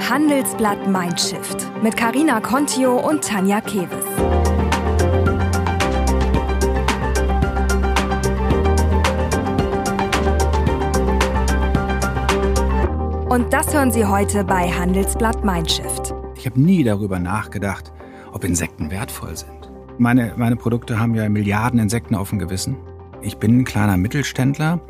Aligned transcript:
Handelsblatt 0.00 0.86
Mindshift 0.86 1.70
mit 1.82 1.96
Karina 1.96 2.40
Contio 2.40 2.98
und 2.98 3.24
Tanja 3.24 3.60
Keves. 3.60 4.04
Und 13.28 13.52
das 13.52 13.72
hören 13.74 13.90
Sie 13.90 14.04
heute 14.04 14.44
bei 14.44 14.70
Handelsblatt 14.70 15.44
Mindshift. 15.44 16.14
Ich 16.36 16.46
habe 16.46 16.60
nie 16.60 16.84
darüber 16.84 17.18
nachgedacht, 17.18 17.92
ob 18.32 18.44
Insekten 18.44 18.90
wertvoll 18.90 19.36
sind. 19.36 19.70
Meine, 19.98 20.34
meine 20.36 20.56
Produkte 20.56 20.98
haben 20.98 21.14
ja 21.14 21.28
Milliarden 21.28 21.80
Insekten 21.80 22.14
auf 22.14 22.30
dem 22.30 22.38
Gewissen. 22.38 22.76
Ich 23.22 23.38
bin 23.38 23.60
ein 23.60 23.64
kleiner 23.64 23.96
Mittelständler, 23.96 24.80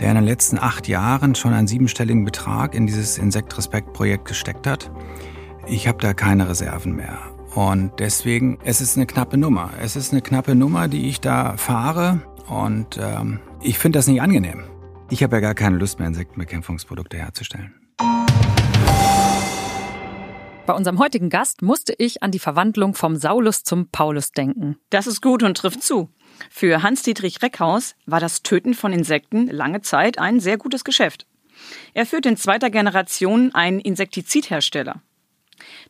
der 0.00 0.08
in 0.08 0.14
den 0.16 0.24
letzten 0.24 0.58
acht 0.58 0.88
Jahren 0.88 1.34
schon 1.34 1.52
einen 1.52 1.66
siebenstelligen 1.66 2.24
Betrag 2.24 2.74
in 2.74 2.86
dieses 2.86 3.18
Insekt-Respekt-Projekt 3.18 4.26
gesteckt 4.26 4.66
hat. 4.66 4.90
Ich 5.66 5.86
habe 5.86 5.98
da 5.98 6.14
keine 6.14 6.48
Reserven 6.48 6.96
mehr. 6.96 7.18
Und 7.54 7.92
deswegen, 7.98 8.58
es 8.64 8.80
ist 8.80 8.96
eine 8.96 9.06
knappe 9.06 9.36
Nummer. 9.36 9.70
Es 9.80 9.96
ist 9.96 10.12
eine 10.12 10.22
knappe 10.22 10.54
Nummer, 10.54 10.88
die 10.88 11.08
ich 11.08 11.20
da 11.20 11.56
fahre. 11.56 12.22
Und 12.48 12.98
ähm, 12.98 13.40
ich 13.60 13.78
finde 13.78 13.98
das 13.98 14.06
nicht 14.06 14.22
angenehm. 14.22 14.64
Ich 15.10 15.22
habe 15.22 15.36
ja 15.36 15.40
gar 15.40 15.54
keine 15.54 15.76
Lust 15.76 15.98
mehr, 15.98 16.08
Insektenbekämpfungsprodukte 16.08 17.18
herzustellen. 17.18 17.74
Bei 20.66 20.76
unserem 20.76 21.00
heutigen 21.00 21.30
Gast 21.30 21.62
musste 21.62 21.94
ich 21.98 22.22
an 22.22 22.30
die 22.30 22.38
Verwandlung 22.38 22.94
vom 22.94 23.16
Saulus 23.16 23.64
zum 23.64 23.88
Paulus 23.88 24.30
denken. 24.30 24.76
Das 24.90 25.08
ist 25.08 25.20
gut 25.20 25.42
und 25.42 25.56
trifft 25.56 25.82
zu. 25.82 26.10
Für 26.48 26.82
Hans-Dietrich 26.82 27.42
Reckhaus 27.42 27.94
war 28.06 28.20
das 28.20 28.42
Töten 28.42 28.74
von 28.74 28.92
Insekten 28.92 29.46
lange 29.48 29.82
Zeit 29.82 30.18
ein 30.18 30.40
sehr 30.40 30.56
gutes 30.56 30.84
Geschäft. 30.84 31.26
Er 31.92 32.06
führt 32.06 32.26
in 32.26 32.36
zweiter 32.36 32.70
Generation 32.70 33.54
einen 33.54 33.80
Insektizidhersteller. 33.80 35.02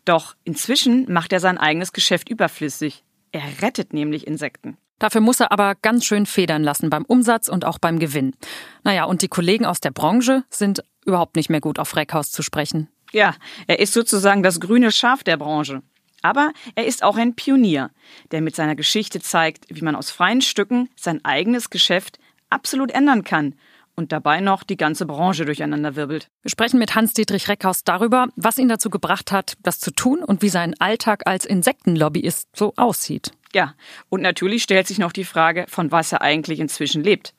Doch 0.05 0.35
inzwischen 0.45 1.13
macht 1.13 1.33
er 1.33 1.41
sein 1.41 1.59
eigenes 1.59 1.93
Geschäft 1.93 2.29
überflüssig. 2.29 3.05
Er 3.33 3.63
rettet 3.63 3.93
nämlich 3.93 4.27
Insekten. 4.27 4.77
Dafür 4.99 5.21
muss 5.21 5.41
er 5.41 5.53
aber 5.53 5.77
ganz 5.77 6.05
schön 6.05 6.27
federn 6.27 6.63
lassen 6.63 6.91
beim 6.91 7.05
Umsatz 7.05 7.49
und 7.49 7.65
auch 7.65 7.79
beim 7.79 7.99
Gewinn. 7.99 8.35
Naja, 8.83 9.05
und 9.05 9.23
die 9.23 9.29
Kollegen 9.29 9.65
aus 9.65 9.81
der 9.81 9.93
Branche 9.93 10.45
sind 10.51 10.85
überhaupt 11.07 11.37
nicht 11.37 11.49
mehr 11.49 11.61
gut 11.61 11.79
auf 11.79 11.97
Reckhaus 11.97 12.31
zu 12.31 12.43
sprechen. 12.43 12.89
Ja, 13.13 13.35
er 13.67 13.79
ist 13.79 13.95
sozusagen 13.95 14.43
das 14.43 14.61
grüne 14.61 14.93
Schaf 14.93 15.25
der 15.25 15.37
Branche. 15.37 15.83
Aber 16.23 16.53
er 16.75 16.87
ist 16.87 17.03
auch 17.03 17.17
ein 17.17 17.35
Pionier, 17.35 17.91
der 18.31 18.41
mit 18.41 18.55
seiner 18.55 18.77
Geschichte 18.77 19.21
zeigt, 19.21 19.65
wie 19.69 19.83
man 19.83 19.97
aus 19.97 20.11
freien 20.11 20.43
Stücken 20.43 20.89
sein 20.97 21.25
eigenes 21.25 21.71
Geschäft 21.71 22.19
absolut 22.51 22.91
ändern 22.91 23.25
kann 23.25 23.55
und 23.97 24.13
dabei 24.13 24.41
noch 24.41 24.63
die 24.63 24.77
ganze 24.77 25.07
Branche 25.07 25.45
durcheinanderwirbelt. 25.45 26.29
Wir 26.43 26.51
sprechen 26.51 26.79
mit 26.79 26.95
Hans-Dietrich 26.95 27.49
Reckhaus 27.49 27.85
darüber, 27.85 28.29
was 28.37 28.59
ihn 28.59 28.69
dazu 28.69 28.91
gebracht 28.91 29.33
hat, 29.33 29.55
das 29.63 29.79
zu 29.79 29.91
tun 29.91 30.23
und 30.25 30.43
wie 30.43 30.49
sein 30.49 30.75
Alltag 30.79 31.27
als 31.27 31.45
Insektenlobbyist 31.45 32.49
so 32.55 32.73
aussieht. 32.77 33.33
Ja, 33.53 33.75
und 34.09 34.23
natürlich 34.23 34.63
stellt 34.63 34.87
sich 34.87 34.99
noch 34.99 35.13
die 35.13 35.25
Frage, 35.25 35.67
von 35.69 35.91
was 35.91 36.13
er 36.13 36.23
eigentlich 36.23 36.61
inzwischen 36.61 37.03
lebt 37.03 37.35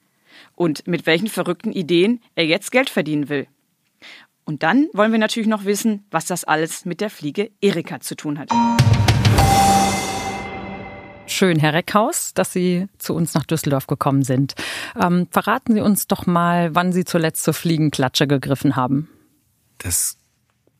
und 0.55 0.87
mit 0.87 1.05
welchen 1.05 1.27
verrückten 1.27 1.71
Ideen 1.71 2.21
er 2.35 2.45
jetzt 2.45 2.71
Geld 2.71 2.89
verdienen 2.89 3.29
will. 3.29 3.47
Und 4.45 4.63
dann 4.63 4.87
wollen 4.93 5.11
wir 5.11 5.19
natürlich 5.19 5.47
noch 5.47 5.65
wissen, 5.65 6.05
was 6.11 6.25
das 6.25 6.43
alles 6.43 6.85
mit 6.85 7.01
der 7.01 7.09
Fliege 7.09 7.51
Erika 7.61 7.99
zu 7.99 8.15
tun 8.15 8.39
hat. 8.39 8.49
Schön, 11.27 11.59
Herr 11.59 11.73
Reckhaus, 11.73 12.33
dass 12.33 12.51
Sie 12.51 12.87
zu 12.97 13.13
uns 13.13 13.33
nach 13.33 13.45
Düsseldorf 13.45 13.87
gekommen 13.87 14.23
sind. 14.23 14.53
Ähm, 15.01 15.27
verraten 15.31 15.73
Sie 15.73 15.81
uns 15.81 16.07
doch 16.07 16.27
mal, 16.27 16.75
wann 16.75 16.91
Sie 16.91 17.05
zuletzt 17.05 17.43
zur 17.43 17.53
Fliegenklatsche 17.53 18.27
gegriffen 18.27 18.75
haben. 18.75 19.09
Das 19.77 20.17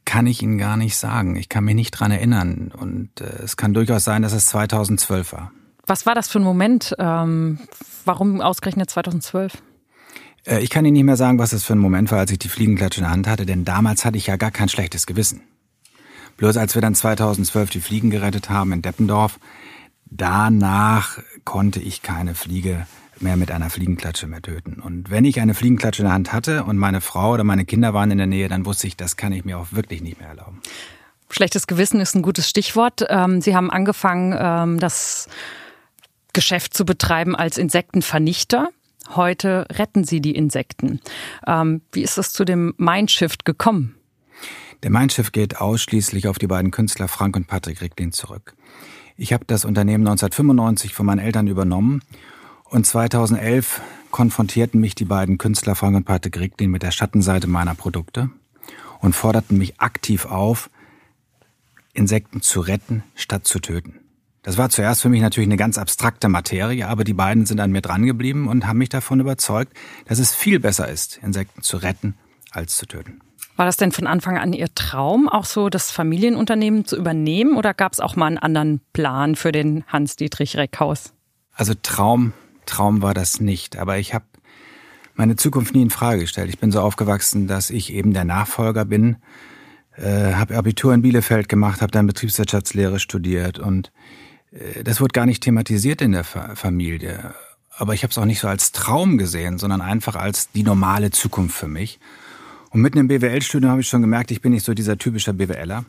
kann 0.04 0.28
ich 0.28 0.42
Ihnen 0.42 0.58
gar 0.58 0.76
nicht 0.76 0.98
sagen. 0.98 1.38
Ich 1.38 1.48
kann 1.48 1.64
mich 1.64 1.76
nicht 1.76 1.92
dran 1.92 2.12
erinnern. 2.12 2.74
Und 2.78 3.22
äh, 3.22 3.44
es 3.44 3.56
kann 3.56 3.74
durchaus 3.74 4.04
sein, 4.04 4.24
dass 4.24 4.34
es 4.34 4.48
2012 4.48 5.32
war. 5.32 5.52
Was 5.88 6.06
war 6.06 6.16
das 6.16 6.28
für 6.28 6.40
ein 6.40 6.44
Moment? 6.44 6.96
Ähm, 7.00 7.60
warum 8.06 8.42
ausgerechnet 8.42 8.90
2012? 8.90 9.54
Äh, 10.46 10.60
ich 10.60 10.70
kann 10.70 10.86
Ihnen 10.86 10.94
nicht 10.94 11.04
mehr 11.04 11.18
sagen, 11.18 11.40
was 11.40 11.52
das 11.52 11.64
für 11.64 11.74
ein 11.74 11.80
Moment 11.80 12.12
war, 12.12 12.20
als 12.20 12.32
ich 12.32 12.40
die 12.40 12.50
Fliegenklatsche 12.50 13.02
in 13.02 13.06
der 13.06 13.12
Hand 13.12 13.28
hatte, 13.28 13.46
denn 13.46 13.66
damals 13.66 14.06
hatte 14.06 14.18
ich 14.18 14.28
ja 14.28 14.36
gar 14.36 14.52
kein 14.52 14.70
schlechtes 14.70 15.06
Gewissen. 15.06 15.42
Bloß 16.38 16.58
als 16.58 16.76
wir 16.76 16.82
dann 16.82 16.96
2012 16.96 17.70
die 17.70 17.82
Fliegen 17.82 18.10
gerettet 18.10 18.50
haben 18.50 18.72
in 18.72 18.82
Deppendorf, 18.82 19.40
danach 20.06 21.20
konnte 21.46 21.80
ich 21.80 22.02
keine 22.02 22.36
Fliege 22.36 22.88
mehr 23.20 23.38
mit 23.38 23.52
einer 23.52 23.70
Fliegenklatsche 23.70 24.28
mehr 24.28 24.42
töten. 24.42 24.82
Und 24.82 25.12
wenn 25.12 25.26
ich 25.26 25.40
eine 25.40 25.54
Fliegenklatsche 25.54 26.02
in 26.02 26.08
der 26.08 26.14
Hand 26.14 26.34
hatte 26.34 26.64
und 26.64 26.78
meine 26.78 27.02
Frau 27.02 27.34
oder 27.34 27.44
meine 27.44 27.66
Kinder 27.66 27.94
waren 27.94 28.10
in 28.10 28.18
der 28.18 28.28
Nähe, 28.28 28.48
dann 28.48 28.66
wusste 28.66 28.88
ich, 28.88 28.98
das 28.98 29.18
kann 29.18 29.32
ich 29.32 29.46
mir 29.46 29.60
auch 29.60 29.68
wirklich 29.72 30.02
nicht 30.02 30.20
mehr 30.20 30.30
erlauben. 30.30 30.62
Schlechtes 31.30 31.68
Gewissen 31.68 32.00
ist 32.00 32.16
ein 32.16 32.24
gutes 32.24 32.50
Stichwort. 32.50 33.06
Ähm, 33.10 33.42
Sie 33.42 33.56
haben 33.56 33.72
angefangen, 33.72 34.36
ähm, 34.38 34.80
das 34.80 35.30
Geschäft 36.34 36.74
zu 36.74 36.86
betreiben 36.86 37.36
als 37.36 37.58
Insektenvernichter. 37.58 38.70
Heute 39.16 39.66
retten 39.72 40.04
Sie 40.04 40.22
die 40.22 40.36
Insekten. 40.36 41.02
Ähm, 41.46 41.82
wie 41.92 42.02
ist 42.02 42.18
es 42.18 42.32
zu 42.32 42.46
dem 42.46 42.74
Mindshift 42.78 43.46
gekommen? 43.46 43.96
Der 44.84 44.90
Mindshift 44.90 45.34
geht 45.34 45.58
ausschließlich 45.58 46.28
auf 46.28 46.40
die 46.40 46.48
beiden 46.48 46.72
Künstler 46.72 47.08
Frank 47.08 47.36
und 47.36 47.48
Patrick 47.48 47.82
Ricklin 47.82 48.12
zurück. 48.12 48.56
Ich 49.18 49.34
habe 49.34 49.46
das 49.46 49.66
Unternehmen 49.66 50.08
1995 50.08 50.94
von 50.94 51.06
meinen 51.06 51.20
Eltern 51.20 51.48
übernommen 51.48 52.02
und 52.66 52.88
2011 52.88 53.82
konfrontierten 54.10 54.80
mich 54.80 54.96
die 54.96 55.06
beiden 55.06 55.38
Künstler 55.38 55.76
Frank 55.76 55.96
und 55.96 56.06
Patrick 56.06 56.40
Ricklin 56.40 56.72
mit 56.72 56.84
der 56.84 56.92
Schattenseite 56.92 57.48
meiner 57.48 57.76
Produkte 57.76 58.30
und 59.00 59.14
forderten 59.14 59.58
mich 59.58 59.80
aktiv 59.80 60.26
auf, 60.26 60.70
Insekten 61.94 62.42
zu 62.42 62.62
retten 62.62 63.04
statt 63.16 63.46
zu 63.46 63.60
töten. 63.60 64.01
Das 64.44 64.58
war 64.58 64.70
zuerst 64.70 65.04
für 65.04 65.10
mich 65.10 65.22
natürlich 65.22 65.48
eine 65.48 65.58
ganz 65.58 65.78
abstrakte 65.78 66.28
Materie, 66.28 66.88
aber 66.88 67.04
die 67.04 67.14
beiden 67.14 67.46
sind 67.46 67.60
an 67.60 67.72
mir 67.72 67.82
drangeblieben 67.82 68.48
und 68.48 68.66
haben 68.66 68.80
mich 68.80 68.90
davon 68.90 69.20
überzeugt, 69.20 69.74
dass 70.06 70.18
es 70.18 70.34
viel 70.34 70.60
besser 70.60 70.88
ist, 70.88 71.20
Insekten 71.22 71.62
zu 71.62 71.78
retten 71.78 72.16
als 72.52 72.76
zu 72.76 72.88
töten. 72.88 73.20
War 73.56 73.66
das 73.66 73.78
denn 73.78 73.92
von 73.92 74.08
Anfang 74.08 74.40
an 74.40 74.54
Ihr 74.54 74.74
Traum, 74.74 75.30
auch 75.30 75.46
so 75.46 75.70
das 75.70 75.92
Familienunternehmen 75.92 76.86
zu 76.86 76.98
übernehmen 76.98 77.56
oder 77.56 77.76
gab 77.76 77.94
es 77.94 78.00
auch 78.00 78.16
mal 78.16 78.26
einen 78.26 78.40
anderen 78.40 78.82
Plan 78.94 79.36
für 79.36 79.52
den 79.52 79.84
Hans-Dietrich 79.88 80.58
Reckhaus? 80.58 81.14
Also 81.54 81.74
Traum, 81.80 82.34
Traum 82.66 83.04
war 83.04 83.14
das 83.14 83.40
nicht, 83.40 83.78
aber 83.78 84.00
ich 84.00 84.16
habe 84.16 84.26
meine 85.14 85.36
Zukunft 85.36 85.76
nie 85.76 85.84
in 85.84 85.90
Frage 85.92 86.22
gestellt. 86.22 86.50
Ich 86.50 86.58
bin 86.58 86.72
so 86.72 86.82
aufgewachsen, 86.82 87.46
dass 87.46 87.70
ich 87.70 87.94
eben 87.94 88.14
der 88.14 88.26
Nachfolger 88.26 88.86
bin, 88.86 89.18
äh, 89.96 90.34
habe 90.34 90.58
Abitur 90.58 90.94
in 90.96 91.04
Bielefeld 91.04 91.48
gemacht, 91.48 91.82
habe 91.82 91.92
dann 91.92 92.08
Betriebswirtschaftslehre 92.08 93.00
studiert 93.00 93.60
und 93.60 93.92
das 94.84 95.00
wurde 95.00 95.14
gar 95.14 95.26
nicht 95.26 95.44
thematisiert 95.44 96.02
in 96.02 96.12
der 96.12 96.24
Familie. 96.24 97.34
Aber 97.78 97.94
ich 97.94 98.04
habe 98.04 98.12
es 98.12 98.18
auch 98.18 98.26
nicht 98.26 98.40
so 98.40 98.48
als 98.48 98.72
Traum 98.72 99.18
gesehen, 99.18 99.58
sondern 99.58 99.82
einfach 99.82 100.16
als 100.16 100.52
die 100.52 100.64
normale 100.64 101.12
Zukunft 101.12 101.58
für 101.58 101.68
mich. 101.68 102.00
Und 102.70 102.82
mitten 102.82 103.00
im 103.00 103.08
BWL-Studium 103.08 103.72
habe 103.72 103.82
ich 103.82 103.88
schon 103.88 104.02
gemerkt, 104.02 104.32
ich 104.32 104.42
bin 104.42 104.52
nicht 104.52 104.66
so 104.66 104.74
dieser 104.74 104.98
typische 104.98 105.34
BWLer. 105.34 105.86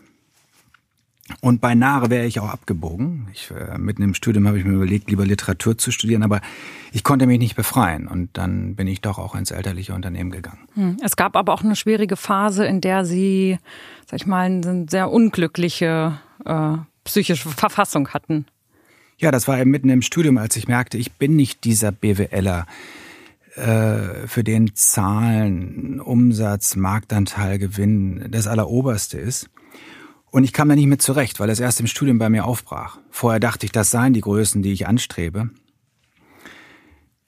Und 1.41 1.61
beinahe 1.61 2.11
wäre 2.11 2.27
ich 2.27 2.41
auch 2.41 2.49
abgebogen. 2.49 3.29
Ich, 3.33 3.51
äh, 3.51 3.79
mitten 3.79 4.03
im 4.03 4.15
Studium 4.15 4.47
habe 4.47 4.59
ich 4.59 4.65
mir 4.65 4.75
überlegt, 4.75 5.09
lieber 5.09 5.25
Literatur 5.25 5.79
zu 5.79 5.91
studieren, 5.91 6.23
aber 6.23 6.41
ich 6.93 7.05
konnte 7.05 7.27
mich 7.27 7.39
nicht 7.39 7.55
befreien. 7.55 8.09
Und 8.09 8.37
dann 8.37 8.75
bin 8.75 8.87
ich 8.87 9.01
doch 9.01 9.19
auch 9.19 9.35
ins 9.35 9.51
elterliche 9.51 9.95
Unternehmen 9.95 10.31
gegangen. 10.31 10.67
Hm. 10.75 10.97
Es 11.03 11.17
gab 11.17 11.37
aber 11.37 11.55
auch 11.55 11.63
eine 11.63 11.77
schwierige 11.77 12.17
Phase, 12.17 12.67
in 12.67 12.81
der 12.81 13.05
Sie, 13.05 13.59
sag 14.07 14.21
ich 14.21 14.27
mal, 14.27 14.47
eine 14.47 14.87
sehr 14.89 15.11
unglückliche 15.11 16.19
äh, 16.45 16.77
psychische 17.05 17.49
Verfassung 17.49 18.09
hatten. 18.09 18.47
Ja, 19.19 19.31
das 19.31 19.47
war 19.47 19.61
eben 19.61 19.71
mitten 19.71 19.89
im 19.89 20.03
Studium, 20.03 20.39
als 20.39 20.57
ich 20.57 20.69
merkte, 20.69 20.99
ich 20.99 21.13
bin 21.13 21.37
nicht 21.37 21.65
dieser 21.65 21.93
BWLer, 21.93 22.67
äh, 23.55 24.27
für 24.27 24.43
den 24.43 24.75
Zahlen, 24.75 26.01
Umsatz, 26.01 26.75
Marktanteil, 26.75 27.59
Gewinn 27.59 28.29
das 28.31 28.47
Alleroberste 28.47 29.19
ist. 29.19 29.51
Und 30.31 30.45
ich 30.45 30.55
kam 30.55 30.71
da 30.71 30.75
nicht 30.75 30.87
mit 30.87 31.03
zurecht, 31.03 31.39
weil 31.39 31.51
es 31.51 31.61
erst 31.61 31.79
im 31.79 31.87
Studium 31.87 32.19
bei 32.19 32.31
mir 32.31 32.47
aufbrach. 32.47 32.99
Vorher 33.11 33.41
dachte 33.41 33.67
ich, 33.67 33.73
das 33.73 33.91
seien 33.91 34.15
die 34.15 34.23
Größen, 34.23 34.63
die 34.63 34.73
ich 34.73 34.87
anstrebe. 34.87 35.51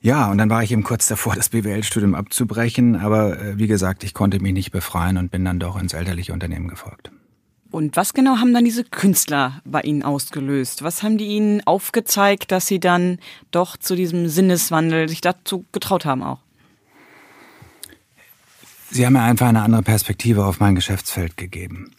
Ja, 0.00 0.30
und 0.30 0.38
dann 0.38 0.50
war 0.50 0.62
ich 0.62 0.72
eben 0.72 0.82
kurz 0.82 1.06
davor, 1.06 1.34
das 1.34 1.50
BWL-Studium 1.50 2.14
abzubrechen, 2.14 2.96
aber 2.96 3.38
äh, 3.38 3.58
wie 3.58 3.66
gesagt, 3.66 4.02
ich 4.04 4.14
konnte 4.14 4.40
mich 4.40 4.54
nicht 4.54 4.70
befreien 4.70 5.18
und 5.18 5.30
bin 5.30 5.44
dann 5.44 5.58
doch 5.58 5.80
ins 5.80 5.92
elterliche 5.92 6.32
Unternehmen 6.32 6.68
gefolgt. 6.68 7.10
Und 7.74 7.96
was 7.96 8.14
genau 8.14 8.36
haben 8.36 8.54
dann 8.54 8.64
diese 8.64 8.84
Künstler 8.84 9.60
bei 9.64 9.80
Ihnen 9.80 10.04
ausgelöst? 10.04 10.84
Was 10.84 11.02
haben 11.02 11.18
die 11.18 11.26
Ihnen 11.26 11.60
aufgezeigt, 11.66 12.52
dass 12.52 12.68
Sie 12.68 12.78
dann 12.78 13.18
doch 13.50 13.76
zu 13.76 13.96
diesem 13.96 14.28
Sinneswandel 14.28 15.08
sich 15.08 15.20
dazu 15.20 15.64
getraut 15.72 16.04
haben 16.04 16.22
auch? 16.22 16.38
Sie 18.92 19.04
haben 19.04 19.14
mir 19.14 19.22
einfach 19.22 19.48
eine 19.48 19.62
andere 19.62 19.82
Perspektive 19.82 20.44
auf 20.44 20.60
mein 20.60 20.76
Geschäftsfeld 20.76 21.36
gegeben. 21.36 21.90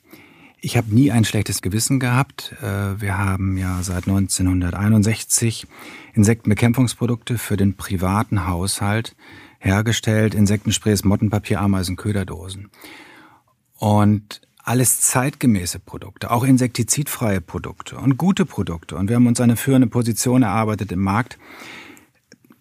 Ich 0.62 0.78
habe 0.78 0.96
nie 0.96 1.12
ein 1.12 1.26
schlechtes 1.26 1.62
Gewissen 1.62 2.00
gehabt. 2.00 2.56
Äh, 2.62 3.02
wir 3.02 3.18
haben 3.18 3.58
ja 3.58 3.84
seit 3.84 4.08
1961 4.08 5.68
Insektenbekämpfungsprodukte 6.14 7.38
für 7.38 7.58
den 7.58 7.76
privaten 7.76 8.48
Haushalt 8.48 9.14
hergestellt. 9.60 10.36
Insektensprays, 10.36 11.04
Mottenpapier, 11.04 11.60
Ameisen, 11.60 11.98
Köderdosen. 11.98 12.70
Und 13.78 14.40
alles 14.66 15.00
zeitgemäße 15.02 15.80
Produkte, 15.80 16.32
auch 16.32 16.44
insektizidfreie 16.44 17.40
Produkte 17.40 17.98
und 17.98 18.18
gute 18.18 18.46
Produkte. 18.46 18.96
Und 18.96 19.10
wir 19.10 19.16
haben 19.16 19.28
uns 19.28 19.40
eine 19.40 19.58
führende 19.58 19.88
Position 19.88 20.42
erarbeitet 20.42 20.92
im 20.92 21.02
Markt. 21.02 21.38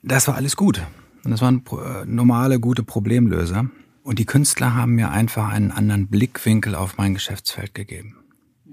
Das 0.03 0.29
war 0.29 0.35
alles 0.35 0.55
gut. 0.55 0.83
Und 1.25 1.31
das 1.31 1.41
waren 1.41 1.63
äh, 1.73 2.05
normale, 2.05 2.61
gute 2.61 2.83
Problemlöser. 2.83 3.67
Und 4.03 4.19
die 4.19 4.27
Künstler 4.27 4.75
haben 4.75 4.95
mir 4.95 5.11
einfach 5.11 5.49
einen 5.49 5.71
anderen 5.71 6.09
Blickwinkel 6.09 6.75
auf 6.75 6.99
mein 6.99 7.15
Geschäftsfeld 7.15 7.75
gegeben. 7.75 8.17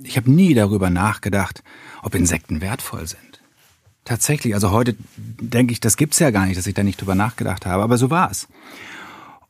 Ich 0.03 0.17
habe 0.17 0.29
nie 0.29 0.53
darüber 0.53 0.89
nachgedacht, 0.89 1.63
ob 2.03 2.15
Insekten 2.15 2.59
wertvoll 2.59 3.07
sind. 3.07 3.41
Tatsächlich, 4.03 4.55
also 4.55 4.71
heute 4.71 4.95
denke 5.15 5.71
ich, 5.71 5.79
das 5.79 5.95
gibt's 5.95 6.19
ja 6.19 6.31
gar 6.31 6.47
nicht, 6.47 6.57
dass 6.57 6.67
ich 6.67 6.73
da 6.73 6.83
nicht 6.83 6.99
drüber 6.99 7.15
nachgedacht 7.15 7.65
habe, 7.65 7.83
aber 7.83 7.97
so 7.97 8.09
war 8.09 8.29
es. 8.29 8.49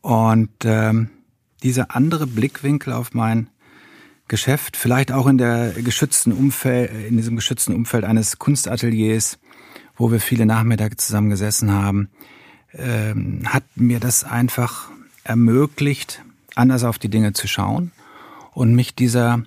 Und 0.02 0.50
ähm, 0.64 1.08
dieser 1.62 1.96
andere 1.96 2.26
Blickwinkel 2.26 2.92
auf 2.92 3.14
mein 3.14 3.48
Geschäft, 4.32 4.78
vielleicht 4.78 5.12
auch 5.12 5.26
in 5.26 5.36
der 5.36 5.72
geschützten 5.72 6.32
Umfeld, 6.32 6.90
in 7.06 7.18
diesem 7.18 7.36
geschützten 7.36 7.74
Umfeld 7.74 8.04
eines 8.04 8.38
Kunstateliers, 8.38 9.38
wo 9.94 10.10
wir 10.10 10.20
viele 10.20 10.46
Nachmittage 10.46 10.96
zusammen 10.96 11.28
gesessen 11.28 11.70
haben, 11.70 12.08
ähm, 12.72 13.42
hat 13.44 13.64
mir 13.74 14.00
das 14.00 14.24
einfach 14.24 14.88
ermöglicht, 15.22 16.24
anders 16.54 16.82
auf 16.82 16.98
die 16.98 17.10
Dinge 17.10 17.34
zu 17.34 17.46
schauen 17.46 17.92
und 18.52 18.74
mich 18.74 18.94
dieser 18.94 19.42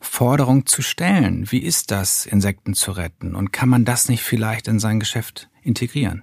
Forderung 0.00 0.64
zu 0.64 0.80
stellen. 0.80 1.50
Wie 1.50 1.58
ist 1.58 1.90
das, 1.90 2.24
Insekten 2.24 2.74
zu 2.74 2.92
retten? 2.92 3.34
Und 3.34 3.52
kann 3.52 3.68
man 3.68 3.84
das 3.84 4.08
nicht 4.08 4.22
vielleicht 4.22 4.68
in 4.68 4.78
sein 4.78 5.00
Geschäft 5.00 5.48
integrieren? 5.64 6.22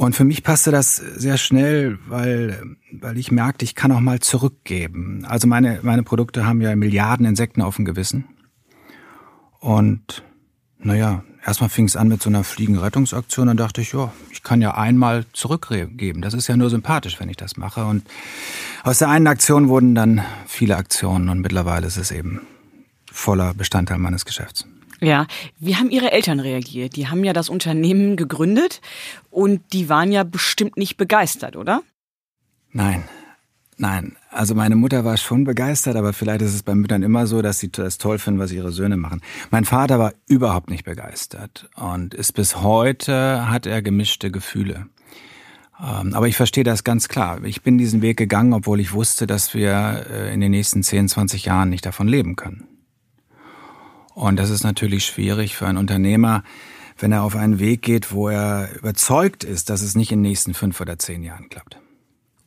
Und 0.00 0.16
für 0.16 0.24
mich 0.24 0.42
passte 0.42 0.70
das 0.70 0.96
sehr 0.96 1.36
schnell, 1.36 1.98
weil, 2.06 2.62
weil 2.90 3.18
ich 3.18 3.30
merkte, 3.30 3.66
ich 3.66 3.74
kann 3.74 3.92
auch 3.92 4.00
mal 4.00 4.18
zurückgeben. 4.18 5.26
Also 5.28 5.46
meine, 5.46 5.80
meine 5.82 6.02
Produkte 6.02 6.46
haben 6.46 6.62
ja 6.62 6.74
Milliarden 6.74 7.26
Insekten 7.26 7.60
auf 7.60 7.76
dem 7.76 7.84
Gewissen. 7.84 8.24
Und 9.58 10.22
naja, 10.78 11.22
erstmal 11.44 11.68
fing 11.68 11.84
es 11.84 11.96
an 11.96 12.08
mit 12.08 12.22
so 12.22 12.30
einer 12.30 12.44
Fliegenrettungsaktion. 12.44 13.48
Dann 13.48 13.58
dachte 13.58 13.82
ich, 13.82 13.92
ja, 13.92 14.10
ich 14.30 14.42
kann 14.42 14.62
ja 14.62 14.74
einmal 14.74 15.26
zurückgeben. 15.34 16.22
Das 16.22 16.32
ist 16.32 16.48
ja 16.48 16.56
nur 16.56 16.70
sympathisch, 16.70 17.20
wenn 17.20 17.28
ich 17.28 17.36
das 17.36 17.58
mache. 17.58 17.84
Und 17.84 18.08
aus 18.84 19.00
der 19.00 19.10
einen 19.10 19.26
Aktion 19.26 19.68
wurden 19.68 19.94
dann 19.94 20.22
viele 20.46 20.78
Aktionen 20.78 21.28
und 21.28 21.42
mittlerweile 21.42 21.86
ist 21.86 21.98
es 21.98 22.10
eben 22.10 22.40
voller 23.12 23.52
Bestandteil 23.52 23.98
meines 23.98 24.24
Geschäfts. 24.24 24.64
Ja, 25.00 25.26
wie 25.58 25.76
haben 25.76 25.90
Ihre 25.90 26.12
Eltern 26.12 26.40
reagiert? 26.40 26.96
Die 26.96 27.08
haben 27.08 27.24
ja 27.24 27.32
das 27.32 27.48
Unternehmen 27.48 28.16
gegründet 28.16 28.80
und 29.30 29.72
die 29.72 29.88
waren 29.88 30.12
ja 30.12 30.24
bestimmt 30.24 30.76
nicht 30.76 30.96
begeistert, 30.96 31.56
oder? 31.56 31.82
Nein, 32.72 33.04
Nein, 33.82 34.14
also 34.30 34.54
meine 34.54 34.76
Mutter 34.76 35.06
war 35.06 35.16
schon 35.16 35.44
begeistert, 35.44 35.96
aber 35.96 36.12
vielleicht 36.12 36.42
ist 36.42 36.52
es 36.52 36.62
bei 36.62 36.74
Müttern 36.74 37.02
immer 37.02 37.26
so, 37.26 37.40
dass 37.40 37.60
sie 37.60 37.72
das 37.72 37.96
toll 37.96 38.18
finden, 38.18 38.38
was 38.38 38.52
ihre 38.52 38.72
Söhne 38.72 38.98
machen. 38.98 39.22
Mein 39.50 39.64
Vater 39.64 39.98
war 39.98 40.12
überhaupt 40.26 40.68
nicht 40.68 40.84
begeistert 40.84 41.70
und 41.76 42.12
ist 42.12 42.32
bis 42.34 42.56
heute 42.56 43.48
hat 43.48 43.64
er 43.64 43.80
gemischte 43.80 44.30
Gefühle. 44.30 44.88
Ähm, 45.82 46.12
aber 46.12 46.28
ich 46.28 46.36
verstehe 46.36 46.62
das 46.62 46.84
ganz 46.84 47.08
klar. 47.08 47.42
Ich 47.44 47.62
bin 47.62 47.78
diesen 47.78 48.02
Weg 48.02 48.18
gegangen, 48.18 48.52
obwohl 48.52 48.80
ich 48.80 48.92
wusste, 48.92 49.26
dass 49.26 49.54
wir 49.54 50.04
äh, 50.10 50.34
in 50.34 50.42
den 50.42 50.50
nächsten 50.50 50.82
10, 50.82 51.08
20 51.08 51.46
Jahren 51.46 51.70
nicht 51.70 51.86
davon 51.86 52.06
leben 52.06 52.36
können. 52.36 52.68
Und 54.14 54.36
das 54.38 54.50
ist 54.50 54.64
natürlich 54.64 55.06
schwierig 55.06 55.56
für 55.56 55.66
einen 55.66 55.78
Unternehmer, 55.78 56.42
wenn 56.98 57.12
er 57.12 57.22
auf 57.22 57.36
einen 57.36 57.58
Weg 57.58 57.82
geht, 57.82 58.12
wo 58.12 58.28
er 58.28 58.68
überzeugt 58.76 59.44
ist, 59.44 59.70
dass 59.70 59.82
es 59.82 59.94
nicht 59.94 60.12
in 60.12 60.22
den 60.22 60.30
nächsten 60.30 60.54
fünf 60.54 60.80
oder 60.80 60.98
zehn 60.98 61.22
Jahren 61.22 61.48
klappt. 61.48 61.78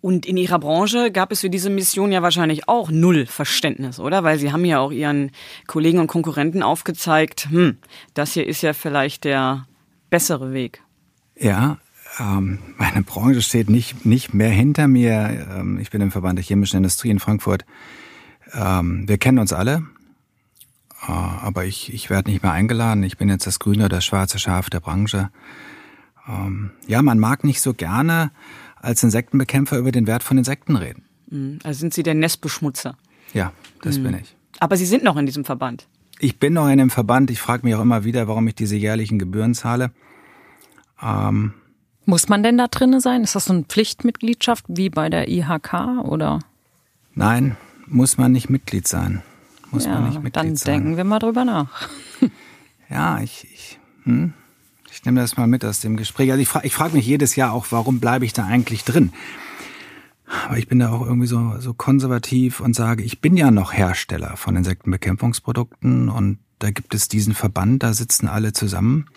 Und 0.03 0.25
in 0.25 0.35
Ihrer 0.35 0.59
Branche 0.59 1.11
gab 1.11 1.31
es 1.31 1.39
für 1.41 1.49
diese 1.49 1.69
Mission 1.69 2.11
ja 2.11 2.21
wahrscheinlich 2.21 2.67
auch 2.67 2.91
null 2.91 3.25
Verständnis, 3.25 4.01
oder? 4.01 4.25
Weil 4.25 4.37
Sie 4.37 4.51
haben 4.51 4.65
ja 4.65 4.79
auch 4.79 4.91
Ihren 4.91 5.31
Kollegen 5.65 5.99
und 5.99 6.07
Konkurrenten 6.07 6.61
aufgezeigt, 6.61 7.47
hm, 7.49 7.77
das 8.13 8.33
hier 8.33 8.45
ist 8.45 8.61
ja 8.61 8.73
vielleicht 8.73 9.23
der 9.23 9.65
bessere 10.09 10.51
Weg. 10.51 10.81
Ja, 11.39 11.77
ähm, 12.19 12.59
meine 12.77 13.03
Branche 13.03 13.41
steht 13.41 13.69
nicht, 13.69 14.05
nicht 14.05 14.33
mehr 14.33 14.49
hinter 14.49 14.89
mir. 14.89 15.47
Ähm, 15.57 15.79
ich 15.79 15.89
bin 15.89 16.01
im 16.01 16.11
Verband 16.11 16.37
der 16.37 16.43
chemischen 16.43 16.77
Industrie 16.77 17.09
in 17.09 17.19
Frankfurt. 17.19 17.65
Ähm, 18.53 19.07
wir 19.07 19.17
kennen 19.17 19.39
uns 19.39 19.53
alle, 19.53 19.83
aber 21.11 21.65
ich, 21.65 21.93
ich 21.93 22.09
werde 22.09 22.31
nicht 22.31 22.43
mehr 22.43 22.51
eingeladen. 22.51 23.03
Ich 23.03 23.17
bin 23.17 23.29
jetzt 23.29 23.47
das 23.47 23.59
grüne 23.59 23.85
oder 23.85 23.97
das 23.97 24.05
schwarze 24.05 24.39
Schaf 24.39 24.69
der 24.69 24.79
Branche. 24.79 25.29
Ähm, 26.27 26.71
ja, 26.87 27.01
man 27.01 27.19
mag 27.19 27.43
nicht 27.43 27.61
so 27.61 27.73
gerne 27.73 28.31
als 28.75 29.03
Insektenbekämpfer 29.03 29.77
über 29.77 29.91
den 29.91 30.07
Wert 30.07 30.23
von 30.23 30.37
Insekten 30.37 30.75
reden. 30.75 31.03
Mhm. 31.29 31.59
Also 31.63 31.81
sind 31.81 31.93
Sie 31.93 32.03
der 32.03 32.13
Nestbeschmutzer? 32.13 32.95
Ja, 33.33 33.51
das 33.81 33.97
mhm. 33.97 34.03
bin 34.03 34.13
ich. 34.21 34.35
Aber 34.59 34.77
Sie 34.77 34.85
sind 34.85 35.03
noch 35.03 35.17
in 35.17 35.25
diesem 35.25 35.45
Verband? 35.45 35.87
Ich 36.19 36.39
bin 36.39 36.53
noch 36.53 36.69
in 36.69 36.77
dem 36.77 36.89
Verband. 36.89 37.31
Ich 37.31 37.41
frage 37.41 37.65
mich 37.65 37.75
auch 37.75 37.81
immer 37.81 38.03
wieder, 38.03 38.27
warum 38.27 38.47
ich 38.47 38.55
diese 38.55 38.75
jährlichen 38.75 39.19
Gebühren 39.19 39.55
zahle. 39.55 39.91
Ähm, 41.01 41.53
Muss 42.05 42.29
man 42.29 42.43
denn 42.43 42.57
da 42.57 42.67
drinne 42.67 43.01
sein? 43.01 43.23
Ist 43.23 43.35
das 43.35 43.45
so 43.45 43.53
eine 43.53 43.63
Pflichtmitgliedschaft 43.63 44.65
wie 44.69 44.89
bei 44.89 45.09
der 45.09 45.27
IHK 45.27 46.03
oder? 46.03 46.39
Nein, 47.13 47.57
muss 47.87 48.17
man 48.17 48.31
nicht 48.31 48.49
Mitglied 48.49 48.87
sein. 48.87 49.21
Muss 49.73 49.85
ja, 49.85 49.95
man 49.95 50.05
nicht 50.05 50.23
Mitglied 50.23 50.35
dann 50.35 50.55
sein. 50.55 50.73
Dann 50.73 50.83
denken 50.83 50.97
wir 50.97 51.03
mal 51.03 51.19
drüber 51.19 51.45
nach. 51.45 51.89
ja, 52.89 53.19
ich, 53.19 53.47
ich 53.53 53.79
hm? 54.03 54.33
Ich 54.91 55.03
nehme 55.05 55.19
das 55.19 55.37
mal 55.37 55.47
mit 55.47 55.65
aus 55.65 55.81
dem 55.81 55.97
Gespräch. 55.97 56.31
Also 56.31 56.41
ich 56.41 56.47
frage 56.47 56.67
ich 56.67 56.73
frag 56.73 56.93
mich 56.93 57.05
jedes 57.05 57.35
Jahr 57.35 57.51
auch, 57.51 57.67
warum 57.71 57.99
bleibe 57.99 58.25
ich 58.25 58.33
da 58.33 58.45
eigentlich 58.45 58.83
drin? 58.83 59.11
Aber 60.45 60.57
ich 60.57 60.67
bin 60.67 60.79
da 60.79 60.91
auch 60.91 61.05
irgendwie 61.05 61.27
so, 61.27 61.55
so 61.59 61.73
konservativ 61.73 62.59
und 62.59 62.75
sage, 62.75 63.03
ich 63.03 63.19
bin 63.19 63.35
ja 63.35 63.51
noch 63.51 63.73
Hersteller 63.73 64.37
von 64.37 64.55
Insektenbekämpfungsprodukten 64.55 66.09
und 66.09 66.39
da 66.59 66.71
gibt 66.71 66.93
es 66.93 67.07
diesen 67.07 67.33
Verband, 67.33 67.83
da 67.83 67.93
sitzen 67.93 68.27
alle 68.27 68.53
zusammen. 68.53 69.07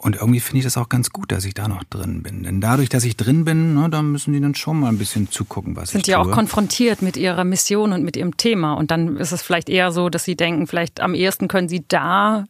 Und 0.00 0.14
irgendwie 0.14 0.38
finde 0.38 0.58
ich 0.58 0.64
das 0.64 0.76
auch 0.76 0.88
ganz 0.88 1.10
gut, 1.10 1.32
dass 1.32 1.44
ich 1.44 1.54
da 1.54 1.66
noch 1.66 1.82
drin 1.82 2.22
bin. 2.22 2.44
Denn 2.44 2.60
dadurch, 2.60 2.88
dass 2.88 3.02
ich 3.02 3.16
drin 3.16 3.44
bin, 3.44 3.74
ne, 3.74 3.90
da 3.90 4.00
müssen 4.00 4.32
die 4.32 4.40
dann 4.40 4.54
schon 4.54 4.78
mal 4.78 4.90
ein 4.90 4.96
bisschen 4.96 5.28
zugucken, 5.28 5.74
was 5.74 5.90
Sind 5.90 6.00
ich 6.00 6.04
tue. 6.04 6.14
Sind 6.14 6.24
ja 6.24 6.30
auch 6.30 6.34
konfrontiert 6.34 7.02
mit 7.02 7.16
ihrer 7.16 7.42
Mission 7.42 7.92
und 7.92 8.04
mit 8.04 8.16
ihrem 8.16 8.36
Thema. 8.36 8.74
Und 8.74 8.92
dann 8.92 9.16
ist 9.16 9.32
es 9.32 9.42
vielleicht 9.42 9.68
eher 9.68 9.90
so, 9.90 10.08
dass 10.08 10.22
sie 10.22 10.36
denken, 10.36 10.68
vielleicht 10.68 11.00
am 11.00 11.14
ehesten 11.14 11.48
können 11.48 11.68
sie 11.68 11.84
da 11.88 12.44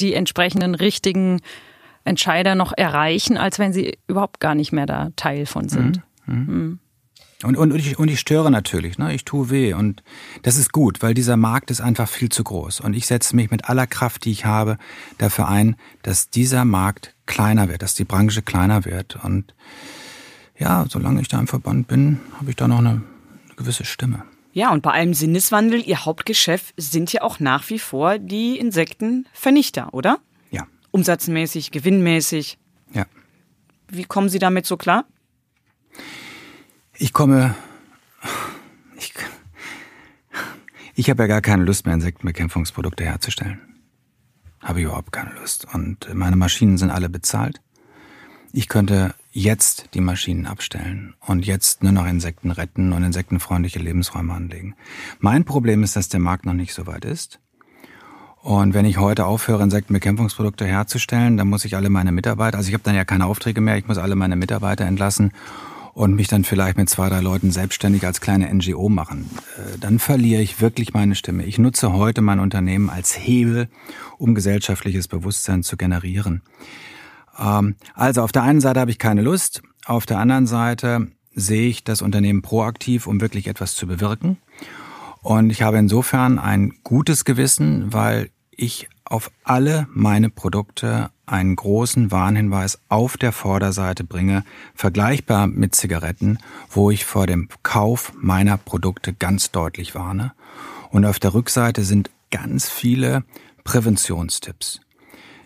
die 0.00 0.14
entsprechenden 0.14 0.74
richtigen 0.74 1.42
Entscheider 2.04 2.54
noch 2.54 2.72
erreichen, 2.74 3.36
als 3.36 3.58
wenn 3.58 3.74
sie 3.74 3.98
überhaupt 4.06 4.40
gar 4.40 4.54
nicht 4.54 4.72
mehr 4.72 4.86
da 4.86 5.10
Teil 5.14 5.44
von 5.44 5.68
sind. 5.68 6.00
Mhm. 6.24 6.34
Mhm. 6.34 6.78
Und, 7.44 7.56
und, 7.56 7.72
und, 7.72 7.78
ich, 7.78 7.98
und 7.98 8.08
ich 8.08 8.20
störe 8.20 8.50
natürlich, 8.50 8.98
ne? 8.98 9.14
ich 9.14 9.24
tue 9.24 9.50
weh. 9.50 9.74
Und 9.74 10.02
das 10.42 10.56
ist 10.56 10.72
gut, 10.72 11.02
weil 11.02 11.14
dieser 11.14 11.36
Markt 11.36 11.70
ist 11.70 11.80
einfach 11.80 12.08
viel 12.08 12.30
zu 12.30 12.42
groß. 12.42 12.80
Und 12.80 12.94
ich 12.94 13.06
setze 13.06 13.36
mich 13.36 13.50
mit 13.50 13.68
aller 13.68 13.86
Kraft, 13.86 14.24
die 14.24 14.32
ich 14.32 14.44
habe, 14.44 14.78
dafür 15.18 15.48
ein, 15.48 15.76
dass 16.02 16.30
dieser 16.30 16.64
Markt 16.64 17.14
kleiner 17.26 17.68
wird, 17.68 17.82
dass 17.82 17.94
die 17.94 18.04
Branche 18.04 18.42
kleiner 18.42 18.84
wird. 18.84 19.22
Und 19.22 19.54
ja, 20.58 20.86
solange 20.88 21.20
ich 21.20 21.28
da 21.28 21.38
im 21.38 21.46
Verband 21.46 21.86
bin, 21.86 22.20
habe 22.38 22.50
ich 22.50 22.56
da 22.56 22.66
noch 22.66 22.78
eine, 22.78 22.90
eine 22.90 23.02
gewisse 23.56 23.84
Stimme. 23.84 24.24
Ja, 24.52 24.70
und 24.70 24.82
bei 24.82 24.92
einem 24.92 25.14
Sinneswandel, 25.14 25.82
Ihr 25.84 26.04
Hauptgeschäft 26.04 26.74
sind 26.76 27.12
ja 27.12 27.22
auch 27.22 27.40
nach 27.40 27.68
wie 27.70 27.80
vor 27.80 28.18
die 28.18 28.56
Insektenvernichter, 28.56 29.92
oder? 29.92 30.18
Ja. 30.50 30.66
Umsatzmäßig, 30.92 31.72
gewinnmäßig. 31.72 32.56
Ja. 32.92 33.06
Wie 33.88 34.04
kommen 34.04 34.28
Sie 34.28 34.38
damit 34.38 34.64
so 34.64 34.76
klar? 34.76 35.04
Ich 36.96 37.12
komme. 37.12 37.56
Ich, 38.96 39.12
ich 40.94 41.10
habe 41.10 41.24
ja 41.24 41.26
gar 41.26 41.40
keine 41.40 41.64
Lust 41.64 41.86
mehr, 41.86 41.94
Insektenbekämpfungsprodukte 41.94 43.04
herzustellen. 43.04 43.60
Habe 44.60 44.80
ich 44.80 44.86
überhaupt 44.86 45.10
keine 45.10 45.32
Lust. 45.34 45.66
Und 45.74 46.12
meine 46.14 46.36
Maschinen 46.36 46.78
sind 46.78 46.90
alle 46.90 47.08
bezahlt. 47.08 47.60
Ich 48.52 48.68
könnte 48.68 49.14
jetzt 49.32 49.88
die 49.94 50.00
Maschinen 50.00 50.46
abstellen 50.46 51.14
und 51.18 51.44
jetzt 51.44 51.82
nur 51.82 51.90
noch 51.90 52.06
Insekten 52.06 52.52
retten 52.52 52.92
und 52.92 53.02
insektenfreundliche 53.02 53.80
Lebensräume 53.80 54.32
anlegen. 54.32 54.76
Mein 55.18 55.44
Problem 55.44 55.82
ist, 55.82 55.96
dass 55.96 56.08
der 56.08 56.20
Markt 56.20 56.46
noch 56.46 56.52
nicht 56.52 56.72
so 56.72 56.86
weit 56.86 57.04
ist. 57.04 57.40
Und 58.40 58.74
wenn 58.74 58.84
ich 58.84 58.98
heute 58.98 59.26
aufhöre, 59.26 59.64
Insektenbekämpfungsprodukte 59.64 60.66
herzustellen, 60.66 61.36
dann 61.36 61.48
muss 61.48 61.64
ich 61.64 61.74
alle 61.74 61.90
meine 61.90 62.12
Mitarbeiter, 62.12 62.58
also 62.58 62.68
ich 62.68 62.74
habe 62.74 62.84
dann 62.84 62.94
ja 62.94 63.04
keine 63.04 63.26
Aufträge 63.26 63.60
mehr, 63.60 63.76
ich 63.78 63.88
muss 63.88 63.98
alle 63.98 64.14
meine 64.14 64.36
Mitarbeiter 64.36 64.84
entlassen 64.84 65.32
und 65.94 66.14
mich 66.14 66.28
dann 66.28 66.44
vielleicht 66.44 66.76
mit 66.76 66.90
zwei, 66.90 67.08
drei 67.08 67.20
Leuten 67.20 67.52
selbstständig 67.52 68.04
als 68.04 68.20
kleine 68.20 68.52
NGO 68.52 68.88
machen. 68.88 69.30
Äh, 69.56 69.78
dann 69.78 69.98
verliere 69.98 70.42
ich 70.42 70.60
wirklich 70.60 70.92
meine 70.92 71.14
Stimme. 71.14 71.44
Ich 71.44 71.58
nutze 71.58 71.92
heute 71.92 72.20
mein 72.20 72.40
Unternehmen 72.40 72.90
als 72.90 73.16
Hebel, 73.16 73.68
um 74.18 74.34
gesellschaftliches 74.34 75.08
Bewusstsein 75.08 75.62
zu 75.62 75.76
generieren. 75.76 76.42
Ähm, 77.38 77.76
also 77.94 78.22
auf 78.22 78.32
der 78.32 78.42
einen 78.42 78.60
Seite 78.60 78.80
habe 78.80 78.90
ich 78.90 78.98
keine 78.98 79.22
Lust, 79.22 79.62
auf 79.86 80.04
der 80.06 80.18
anderen 80.18 80.46
Seite 80.46 81.08
sehe 81.34 81.68
ich 81.68 81.84
das 81.84 82.02
Unternehmen 82.02 82.42
proaktiv, 82.42 83.06
um 83.06 83.20
wirklich 83.20 83.46
etwas 83.46 83.74
zu 83.74 83.86
bewirken. 83.86 84.38
Und 85.22 85.50
ich 85.50 85.62
habe 85.62 85.78
insofern 85.78 86.38
ein 86.38 86.74
gutes 86.84 87.24
Gewissen, 87.24 87.92
weil 87.92 88.30
ich 88.50 88.88
auf 89.04 89.30
alle 89.42 89.86
meine 89.92 90.30
Produkte 90.30 91.10
einen 91.26 91.56
großen 91.56 92.10
Warnhinweis 92.10 92.80
auf 92.88 93.16
der 93.16 93.32
Vorderseite 93.32 94.04
bringe, 94.04 94.44
vergleichbar 94.74 95.46
mit 95.46 95.74
Zigaretten, 95.74 96.38
wo 96.70 96.90
ich 96.90 97.04
vor 97.04 97.26
dem 97.26 97.48
Kauf 97.62 98.12
meiner 98.16 98.56
Produkte 98.56 99.12
ganz 99.12 99.50
deutlich 99.50 99.94
warne. 99.94 100.32
Und 100.90 101.04
auf 101.04 101.18
der 101.18 101.34
Rückseite 101.34 101.82
sind 101.82 102.10
ganz 102.30 102.68
viele 102.68 103.24
Präventionstipps, 103.64 104.80